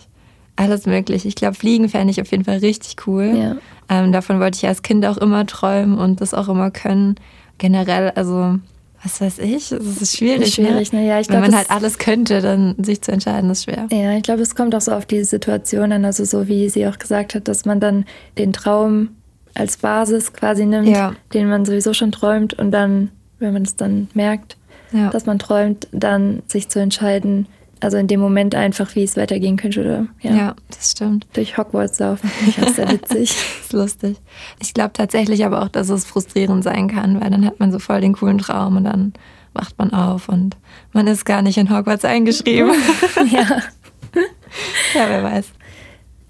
Alles 0.56 0.86
möglich. 0.86 1.26
Ich 1.26 1.34
glaube, 1.34 1.54
Fliegen 1.54 1.88
fände 1.88 2.10
ich 2.10 2.20
auf 2.20 2.30
jeden 2.30 2.44
Fall 2.44 2.58
richtig 2.58 2.96
cool. 3.06 3.34
Ja. 3.36 3.56
Ähm, 3.88 4.10
davon 4.12 4.40
wollte 4.40 4.56
ich 4.56 4.66
als 4.66 4.82
Kind 4.82 5.04
auch 5.04 5.18
immer 5.18 5.46
träumen 5.46 5.98
und 5.98 6.20
das 6.20 6.32
auch 6.32 6.48
immer 6.48 6.70
können. 6.70 7.16
Generell, 7.58 8.10
also, 8.10 8.58
was 9.02 9.20
weiß 9.20 9.38
ich, 9.40 9.70
es 9.72 10.00
ist 10.00 10.16
schwierig. 10.16 10.54
schwierig, 10.54 10.92
ne? 10.92 11.00
ne? 11.00 11.08
Ja, 11.08 11.20
ich 11.20 11.28
glaub, 11.28 11.42
Wenn 11.42 11.50
man 11.50 11.58
halt 11.58 11.70
alles 11.70 11.98
könnte, 11.98 12.40
dann 12.40 12.74
sich 12.82 13.02
zu 13.02 13.12
entscheiden, 13.12 13.50
ist 13.50 13.64
schwer. 13.64 13.86
Ja, 13.92 14.16
ich 14.16 14.22
glaube, 14.22 14.42
es 14.42 14.54
kommt 14.54 14.74
auch 14.74 14.80
so 14.80 14.92
auf 14.92 15.04
die 15.04 15.24
Situation 15.24 15.92
an. 15.92 16.04
Also, 16.04 16.24
so 16.24 16.48
wie 16.48 16.68
sie 16.70 16.86
auch 16.86 16.98
gesagt 16.98 17.34
hat, 17.34 17.48
dass 17.48 17.66
man 17.66 17.78
dann 17.78 18.06
den 18.38 18.54
Traum 18.54 19.10
als 19.56 19.78
Basis 19.78 20.32
quasi 20.32 20.66
nimmt, 20.66 20.88
ja. 20.88 21.14
den 21.32 21.48
man 21.48 21.64
sowieso 21.64 21.94
schon 21.94 22.12
träumt 22.12 22.54
und 22.54 22.70
dann, 22.70 23.10
wenn 23.38 23.52
man 23.52 23.62
es 23.62 23.76
dann 23.76 24.08
merkt, 24.14 24.56
ja. 24.92 25.10
dass 25.10 25.26
man 25.26 25.38
träumt, 25.38 25.88
dann 25.92 26.42
sich 26.46 26.68
zu 26.68 26.78
entscheiden, 26.78 27.46
also 27.80 27.98
in 27.98 28.06
dem 28.06 28.20
Moment 28.20 28.54
einfach, 28.54 28.94
wie 28.94 29.02
es 29.02 29.16
weitergehen 29.16 29.56
könnte. 29.56 29.80
Oder, 29.80 30.06
ja. 30.22 30.34
ja, 30.34 30.56
das 30.70 30.92
stimmt. 30.92 31.26
Durch 31.34 31.58
Hogwarts 31.58 31.98
laufen, 31.98 32.28
finde 32.28 32.50
ich 32.50 32.62
auch 32.62 32.74
sehr 32.74 32.90
witzig. 32.90 33.30
das 33.34 33.64
ist 33.64 33.72
lustig. 33.72 34.16
Ich 34.60 34.72
glaube 34.72 34.92
tatsächlich 34.92 35.44
aber 35.44 35.62
auch, 35.62 35.68
dass 35.68 35.90
es 35.90 36.04
frustrierend 36.04 36.64
sein 36.64 36.88
kann, 36.88 37.20
weil 37.20 37.30
dann 37.30 37.44
hat 37.44 37.60
man 37.60 37.72
so 37.72 37.78
voll 37.78 38.00
den 38.00 38.14
coolen 38.14 38.38
Traum 38.38 38.76
und 38.76 38.84
dann 38.84 39.12
wacht 39.52 39.78
man 39.78 39.92
auf 39.92 40.28
und 40.28 40.56
man 40.92 41.06
ist 41.06 41.24
gar 41.24 41.42
nicht 41.42 41.58
in 41.58 41.70
Hogwarts 41.70 42.04
eingeschrieben. 42.04 42.72
ja. 43.30 43.62
ja, 44.94 45.08
wer 45.08 45.22
weiß. 45.22 45.46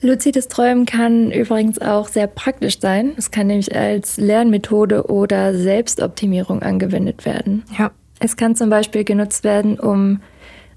Luzides 0.03 0.49
Träumen 0.49 0.85
kann 0.85 1.33
übrigens 1.33 1.81
auch 1.81 2.09
sehr 2.09 2.27
praktisch 2.27 2.81
sein. 2.81 3.13
Es 3.17 3.31
kann 3.31 3.47
nämlich 3.47 3.75
als 3.75 4.19
Lernmethode 4.19 5.07
oder 5.07 5.55
Selbstoptimierung 5.55 6.63
angewendet 6.63 7.25
werden. 7.25 7.65
Ja. 7.79 7.91
Es 8.19 8.37
kann 8.37 8.57
zum 8.57 8.71
Beispiel 8.71 9.05
genutzt 9.05 9.45
werden, 9.45 9.79
um 9.79 10.21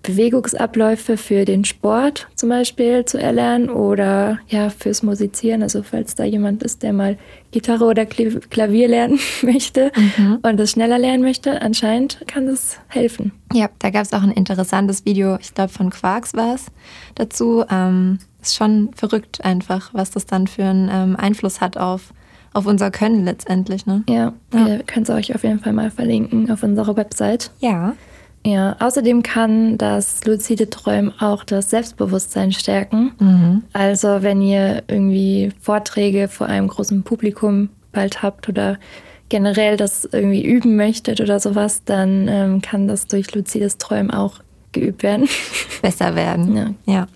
Bewegungsabläufe 0.03 1.17
für 1.17 1.45
den 1.45 1.65
Sport 1.65 2.27
zum 2.35 2.49
Beispiel 2.49 3.05
zu 3.05 3.17
erlernen 3.17 3.69
oder 3.69 4.39
ja 4.47 4.69
fürs 4.69 5.03
Musizieren. 5.03 5.61
Also 5.61 5.83
falls 5.83 6.15
da 6.15 6.23
jemand 6.23 6.63
ist, 6.63 6.83
der 6.83 6.93
mal 6.93 7.17
Gitarre 7.51 7.85
oder 7.85 8.05
Klavier 8.05 8.87
lernen 8.87 9.19
möchte 9.41 9.91
mhm. 9.95 10.39
und 10.41 10.57
das 10.57 10.71
schneller 10.71 10.97
lernen 10.97 11.23
möchte, 11.23 11.61
anscheinend 11.61 12.19
kann 12.27 12.45
das 12.45 12.77
helfen. 12.87 13.33
Ja, 13.53 13.69
da 13.79 13.89
gab 13.89 14.03
es 14.03 14.13
auch 14.13 14.23
ein 14.23 14.31
interessantes 14.31 15.05
Video, 15.05 15.37
ich 15.41 15.53
glaube 15.53 15.71
von 15.73 15.89
Quarks 15.89 16.33
war 16.33 16.55
es 16.55 16.67
dazu. 17.15 17.65
Ähm, 17.69 18.19
ist 18.41 18.55
schon 18.55 18.91
verrückt 18.95 19.43
einfach, 19.43 19.93
was 19.93 20.11
das 20.11 20.25
dann 20.25 20.47
für 20.47 20.63
einen 20.63 20.89
ähm, 20.91 21.15
Einfluss 21.17 21.59
hat 21.59 21.77
auf 21.77 22.13
auf 22.51 22.65
unser 22.65 22.89
Können 22.89 23.25
letztendlich. 23.25 23.85
Ne? 23.85 24.03
Ja, 24.09 24.33
ja. 24.53 24.65
wir 24.65 24.79
können 24.83 25.03
es 25.03 25.09
euch 25.09 25.35
auf 25.35 25.43
jeden 25.43 25.59
Fall 25.59 25.73
mal 25.73 25.91
verlinken 25.91 26.49
auf 26.51 26.63
unserer 26.63 26.95
Website. 26.95 27.51
Ja. 27.59 27.93
Ja, 28.45 28.77
außerdem 28.79 29.21
kann 29.21 29.77
das 29.77 30.23
luzide 30.25 30.69
Träumen 30.69 31.13
auch 31.19 31.43
das 31.43 31.69
Selbstbewusstsein 31.69 32.51
stärken. 32.51 33.11
Mhm. 33.19 33.63
Also 33.73 34.21
wenn 34.21 34.41
ihr 34.41 34.83
irgendwie 34.87 35.51
Vorträge 35.59 36.27
vor 36.27 36.47
einem 36.47 36.67
großen 36.67 37.03
Publikum 37.03 37.69
bald 37.91 38.23
habt 38.23 38.47
oder 38.47 38.77
generell 39.27 39.77
das 39.77 40.05
irgendwie 40.05 40.43
üben 40.43 40.75
möchtet 40.75 41.21
oder 41.21 41.39
sowas, 41.39 41.83
dann 41.83 42.27
ähm, 42.27 42.61
kann 42.61 42.87
das 42.87 43.07
durch 43.07 43.33
luzides 43.35 43.77
Träumen 43.77 44.11
auch 44.11 44.39
geübt 44.71 45.03
werden. 45.03 45.27
Besser 45.81 46.15
werden. 46.15 46.55
Ja. 46.55 46.73
ja. 46.85 47.07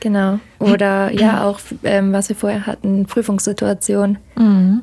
Genau. 0.00 0.40
Oder 0.58 1.12
ja, 1.12 1.44
auch 1.44 1.60
ähm, 1.84 2.12
was 2.12 2.28
wir 2.28 2.36
vorher 2.36 2.66
hatten, 2.66 3.06
Prüfungssituation. 3.06 4.18
Mhm. 4.36 4.82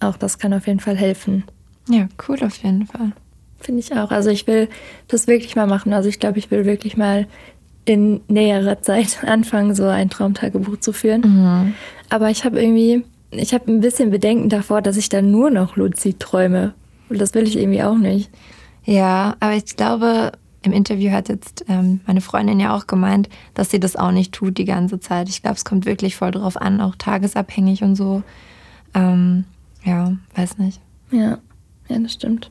Auch 0.00 0.16
das 0.16 0.38
kann 0.38 0.52
auf 0.52 0.66
jeden 0.66 0.80
Fall 0.80 0.96
helfen. 0.96 1.44
Ja, 1.88 2.08
cool 2.28 2.38
auf 2.42 2.56
jeden 2.58 2.86
Fall. 2.86 3.12
Finde 3.62 3.80
ich 3.80 3.94
auch. 3.94 4.10
Also 4.10 4.30
ich 4.30 4.46
will 4.46 4.68
das 5.08 5.28
wirklich 5.28 5.54
mal 5.54 5.66
machen. 5.66 5.92
Also 5.92 6.08
ich 6.08 6.18
glaube, 6.18 6.38
ich 6.38 6.50
will 6.50 6.64
wirklich 6.64 6.96
mal 6.96 7.26
in 7.84 8.20
näherer 8.28 8.82
Zeit 8.82 9.24
anfangen, 9.26 9.74
so 9.74 9.86
ein 9.86 10.10
Traumtagebuch 10.10 10.78
zu 10.80 10.92
führen. 10.92 11.22
Mhm. 11.22 11.74
Aber 12.10 12.30
ich 12.30 12.44
habe 12.44 12.60
irgendwie, 12.60 13.04
ich 13.30 13.54
habe 13.54 13.70
ein 13.70 13.80
bisschen 13.80 14.10
Bedenken 14.10 14.48
davor, 14.48 14.82
dass 14.82 14.96
ich 14.96 15.08
dann 15.08 15.30
nur 15.30 15.50
noch 15.50 15.76
luzid 15.76 16.20
träume. 16.20 16.74
Und 17.08 17.20
das 17.20 17.34
will 17.34 17.44
ich 17.44 17.56
irgendwie 17.56 17.82
auch 17.82 17.96
nicht. 17.96 18.30
Ja, 18.84 19.36
aber 19.38 19.54
ich 19.54 19.76
glaube, 19.76 20.32
im 20.62 20.72
Interview 20.72 21.12
hat 21.12 21.28
jetzt 21.28 21.64
ähm, 21.68 22.00
meine 22.06 22.20
Freundin 22.20 22.58
ja 22.58 22.74
auch 22.74 22.86
gemeint, 22.86 23.28
dass 23.54 23.70
sie 23.70 23.80
das 23.80 23.96
auch 23.96 24.10
nicht 24.10 24.32
tut 24.32 24.58
die 24.58 24.64
ganze 24.64 24.98
Zeit. 24.98 25.28
Ich 25.28 25.42
glaube, 25.42 25.56
es 25.56 25.64
kommt 25.64 25.86
wirklich 25.86 26.16
voll 26.16 26.32
drauf 26.32 26.56
an, 26.56 26.80
auch 26.80 26.96
tagesabhängig 26.96 27.82
und 27.82 27.94
so. 27.94 28.22
Ähm, 28.94 29.44
ja, 29.84 30.16
weiß 30.34 30.58
nicht. 30.58 30.80
Ja, 31.10 31.38
ja, 31.88 31.98
das 31.98 32.12
stimmt. 32.12 32.50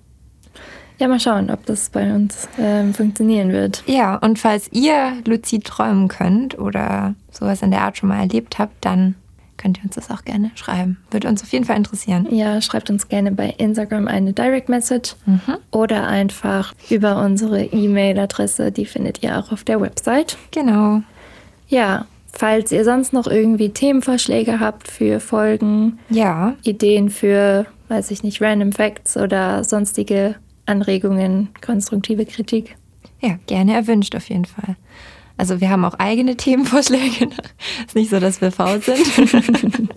Ja, 1.01 1.07
mal 1.07 1.19
schauen, 1.19 1.49
ob 1.49 1.65
das 1.65 1.89
bei 1.89 2.13
uns 2.13 2.47
ähm, 2.59 2.93
funktionieren 2.93 3.51
wird. 3.51 3.81
Ja, 3.87 4.17
und 4.17 4.37
falls 4.37 4.71
ihr 4.71 5.13
luzid 5.25 5.65
träumen 5.65 6.07
könnt 6.09 6.59
oder 6.59 7.15
sowas 7.31 7.63
in 7.63 7.71
der 7.71 7.81
Art 7.81 7.97
schon 7.97 8.09
mal 8.09 8.19
erlebt 8.19 8.59
habt, 8.59 8.85
dann 8.85 9.15
könnt 9.57 9.79
ihr 9.79 9.85
uns 9.85 9.95
das 9.95 10.11
auch 10.11 10.23
gerne 10.25 10.51
schreiben. 10.53 10.97
Würde 11.09 11.27
uns 11.27 11.41
auf 11.41 11.51
jeden 11.53 11.65
Fall 11.65 11.77
interessieren. 11.77 12.27
Ja, 12.29 12.61
schreibt 12.61 12.91
uns 12.91 13.09
gerne 13.09 13.31
bei 13.31 13.49
Instagram 13.57 14.07
eine 14.07 14.33
Direct 14.33 14.69
Message 14.69 15.15
mhm. 15.25 15.57
oder 15.71 16.05
einfach 16.07 16.75
über 16.91 17.19
unsere 17.19 17.63
E-Mail-Adresse. 17.63 18.71
Die 18.71 18.85
findet 18.85 19.23
ihr 19.23 19.39
auch 19.39 19.51
auf 19.51 19.63
der 19.63 19.81
Website. 19.81 20.37
Genau. 20.51 21.01
Ja, 21.67 22.05
falls 22.31 22.71
ihr 22.71 22.83
sonst 22.83 23.11
noch 23.11 23.25
irgendwie 23.25 23.69
Themenvorschläge 23.69 24.59
habt 24.59 24.87
für 24.87 25.19
Folgen, 25.19 25.97
ja. 26.11 26.53
Ideen 26.61 27.09
für 27.09 27.65
weiß 27.87 28.11
ich 28.11 28.23
nicht, 28.23 28.39
Random 28.39 28.71
Facts 28.71 29.17
oder 29.17 29.63
sonstige 29.63 30.35
Anregungen, 30.71 31.49
konstruktive 31.63 32.25
Kritik. 32.25 32.77
Ja, 33.19 33.37
gerne 33.45 33.75
erwünscht 33.75 34.15
auf 34.15 34.29
jeden 34.29 34.45
Fall. 34.45 34.75
Also 35.37 35.59
wir 35.59 35.69
haben 35.69 35.85
auch 35.85 35.95
eigene 35.95 36.37
Themenvorschläge. 36.37 37.29
ist 37.85 37.95
nicht 37.95 38.09
so, 38.09 38.19
dass 38.19 38.41
wir 38.41 38.51
faul 38.51 38.81
sind. 38.81 39.01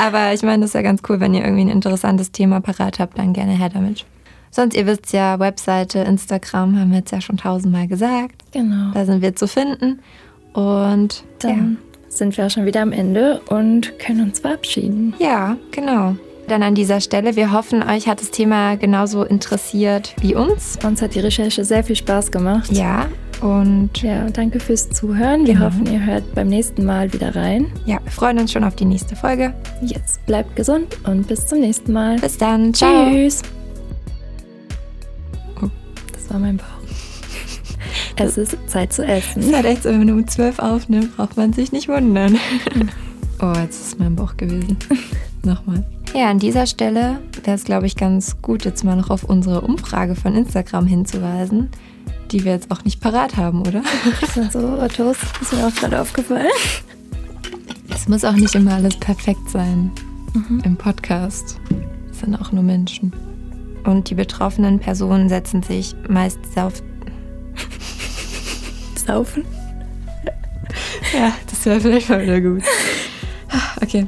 Aber 0.00 0.32
ich 0.32 0.42
meine, 0.42 0.62
das 0.62 0.70
ist 0.70 0.74
ja 0.74 0.82
ganz 0.82 1.02
cool, 1.08 1.20
wenn 1.20 1.34
ihr 1.34 1.44
irgendwie 1.44 1.62
ein 1.62 1.70
interessantes 1.70 2.32
Thema 2.32 2.60
parat 2.60 2.98
habt, 2.98 3.18
dann 3.18 3.32
gerne 3.32 3.52
her 3.52 3.68
damit. 3.68 4.06
Sonst, 4.50 4.74
ihr 4.76 4.86
wisst 4.86 5.12
ja, 5.12 5.38
Webseite, 5.38 6.00
Instagram 6.00 6.78
haben 6.78 6.90
wir 6.90 6.98
jetzt 6.98 7.12
ja 7.12 7.20
schon 7.20 7.36
tausendmal 7.36 7.86
gesagt. 7.86 8.44
Genau. 8.52 8.92
Da 8.94 9.04
sind 9.04 9.20
wir 9.20 9.36
zu 9.36 9.46
finden. 9.46 10.00
Und 10.54 11.22
dann 11.40 11.78
ja. 12.08 12.08
sind 12.08 12.36
wir 12.36 12.46
auch 12.46 12.50
schon 12.50 12.64
wieder 12.64 12.80
am 12.80 12.92
Ende 12.92 13.40
und 13.50 13.98
können 13.98 14.22
uns 14.22 14.40
verabschieden. 14.40 15.14
Ja, 15.18 15.56
genau. 15.70 16.16
Dann 16.48 16.62
an 16.62 16.74
dieser 16.74 17.02
Stelle, 17.02 17.36
wir 17.36 17.52
hoffen, 17.52 17.82
euch 17.82 18.08
hat 18.08 18.22
das 18.22 18.30
Thema 18.30 18.76
genauso 18.76 19.22
interessiert 19.22 20.14
wie 20.22 20.34
uns. 20.34 20.78
Uns 20.82 21.02
hat 21.02 21.14
die 21.14 21.20
Recherche 21.20 21.62
sehr 21.62 21.84
viel 21.84 21.94
Spaß 21.94 22.30
gemacht. 22.32 22.72
Ja, 22.72 23.06
und 23.42 23.90
ja, 24.00 24.30
danke 24.30 24.58
fürs 24.58 24.88
Zuhören. 24.88 25.46
Wir 25.46 25.54
genau. 25.54 25.66
hoffen, 25.66 25.86
ihr 25.92 26.04
hört 26.04 26.34
beim 26.34 26.48
nächsten 26.48 26.86
Mal 26.86 27.12
wieder 27.12 27.36
rein. 27.36 27.70
Ja, 27.84 27.98
wir 28.02 28.10
freuen 28.10 28.38
uns 28.38 28.50
schon 28.50 28.64
auf 28.64 28.74
die 28.76 28.86
nächste 28.86 29.14
Folge. 29.14 29.52
Jetzt 29.82 30.24
bleibt 30.24 30.56
gesund 30.56 30.96
und 31.04 31.28
bis 31.28 31.46
zum 31.46 31.60
nächsten 31.60 31.92
Mal. 31.92 32.18
Bis 32.18 32.38
dann. 32.38 32.72
Ciao. 32.72 33.10
Tschüss. 33.10 33.42
Oh, 35.62 35.68
das 36.14 36.30
war 36.30 36.38
mein 36.38 36.56
Bauch. 36.56 36.64
Es 38.16 38.38
ist 38.38 38.56
Zeit 38.66 38.92
zu 38.92 39.04
essen. 39.04 39.42
Es 39.42 39.54
hat 39.54 39.66
echt 39.66 39.84
wenn 39.84 39.98
man 39.98 40.10
um 40.10 40.26
12 40.26 40.58
aufnimmt, 40.58 41.16
braucht 41.16 41.36
man 41.36 41.52
sich 41.52 41.72
nicht 41.72 41.88
wundern. 41.88 42.36
oh, 43.42 43.52
jetzt 43.62 43.88
ist 43.88 43.98
mein 44.00 44.16
Bauch 44.16 44.36
gewesen. 44.36 44.78
Nochmal. 45.48 45.82
Ja, 46.14 46.28
an 46.28 46.38
dieser 46.38 46.66
Stelle 46.66 47.20
wäre 47.42 47.56
es, 47.56 47.64
glaube 47.64 47.86
ich, 47.86 47.96
ganz 47.96 48.42
gut, 48.42 48.66
jetzt 48.66 48.84
mal 48.84 48.96
noch 48.96 49.08
auf 49.08 49.24
unsere 49.24 49.62
Umfrage 49.62 50.14
von 50.14 50.34
Instagram 50.34 50.86
hinzuweisen, 50.86 51.70
die 52.30 52.44
wir 52.44 52.52
jetzt 52.52 52.70
auch 52.70 52.84
nicht 52.84 53.00
parat 53.00 53.38
haben, 53.38 53.62
oder? 53.62 53.82
Das 54.20 54.34
sind 54.34 54.52
so 54.52 54.58
Ottos, 54.58 55.16
ist 55.40 55.54
mir 55.54 55.66
auch 55.66 55.74
gerade 55.74 56.02
aufgefallen. 56.02 56.50
Es 57.88 58.08
muss 58.08 58.24
auch 58.24 58.34
nicht 58.34 58.54
immer 58.54 58.74
alles 58.74 58.94
perfekt 58.98 59.48
sein 59.48 59.90
mhm. 60.34 60.60
im 60.66 60.76
Podcast. 60.76 61.58
Es 62.10 62.20
sind 62.20 62.36
auch 62.36 62.52
nur 62.52 62.62
Menschen. 62.62 63.14
Und 63.84 64.10
die 64.10 64.16
betroffenen 64.16 64.78
Personen 64.78 65.30
setzen 65.30 65.62
sich 65.62 65.96
meist 66.10 66.40
auf. 66.56 66.82
Saufen? 69.06 69.46
Ja, 71.14 71.32
das 71.48 71.64
wäre 71.64 71.80
vielleicht 71.80 72.10
mal 72.10 72.22
wieder 72.22 72.40
gut. 72.40 72.62
Okay. 73.80 74.06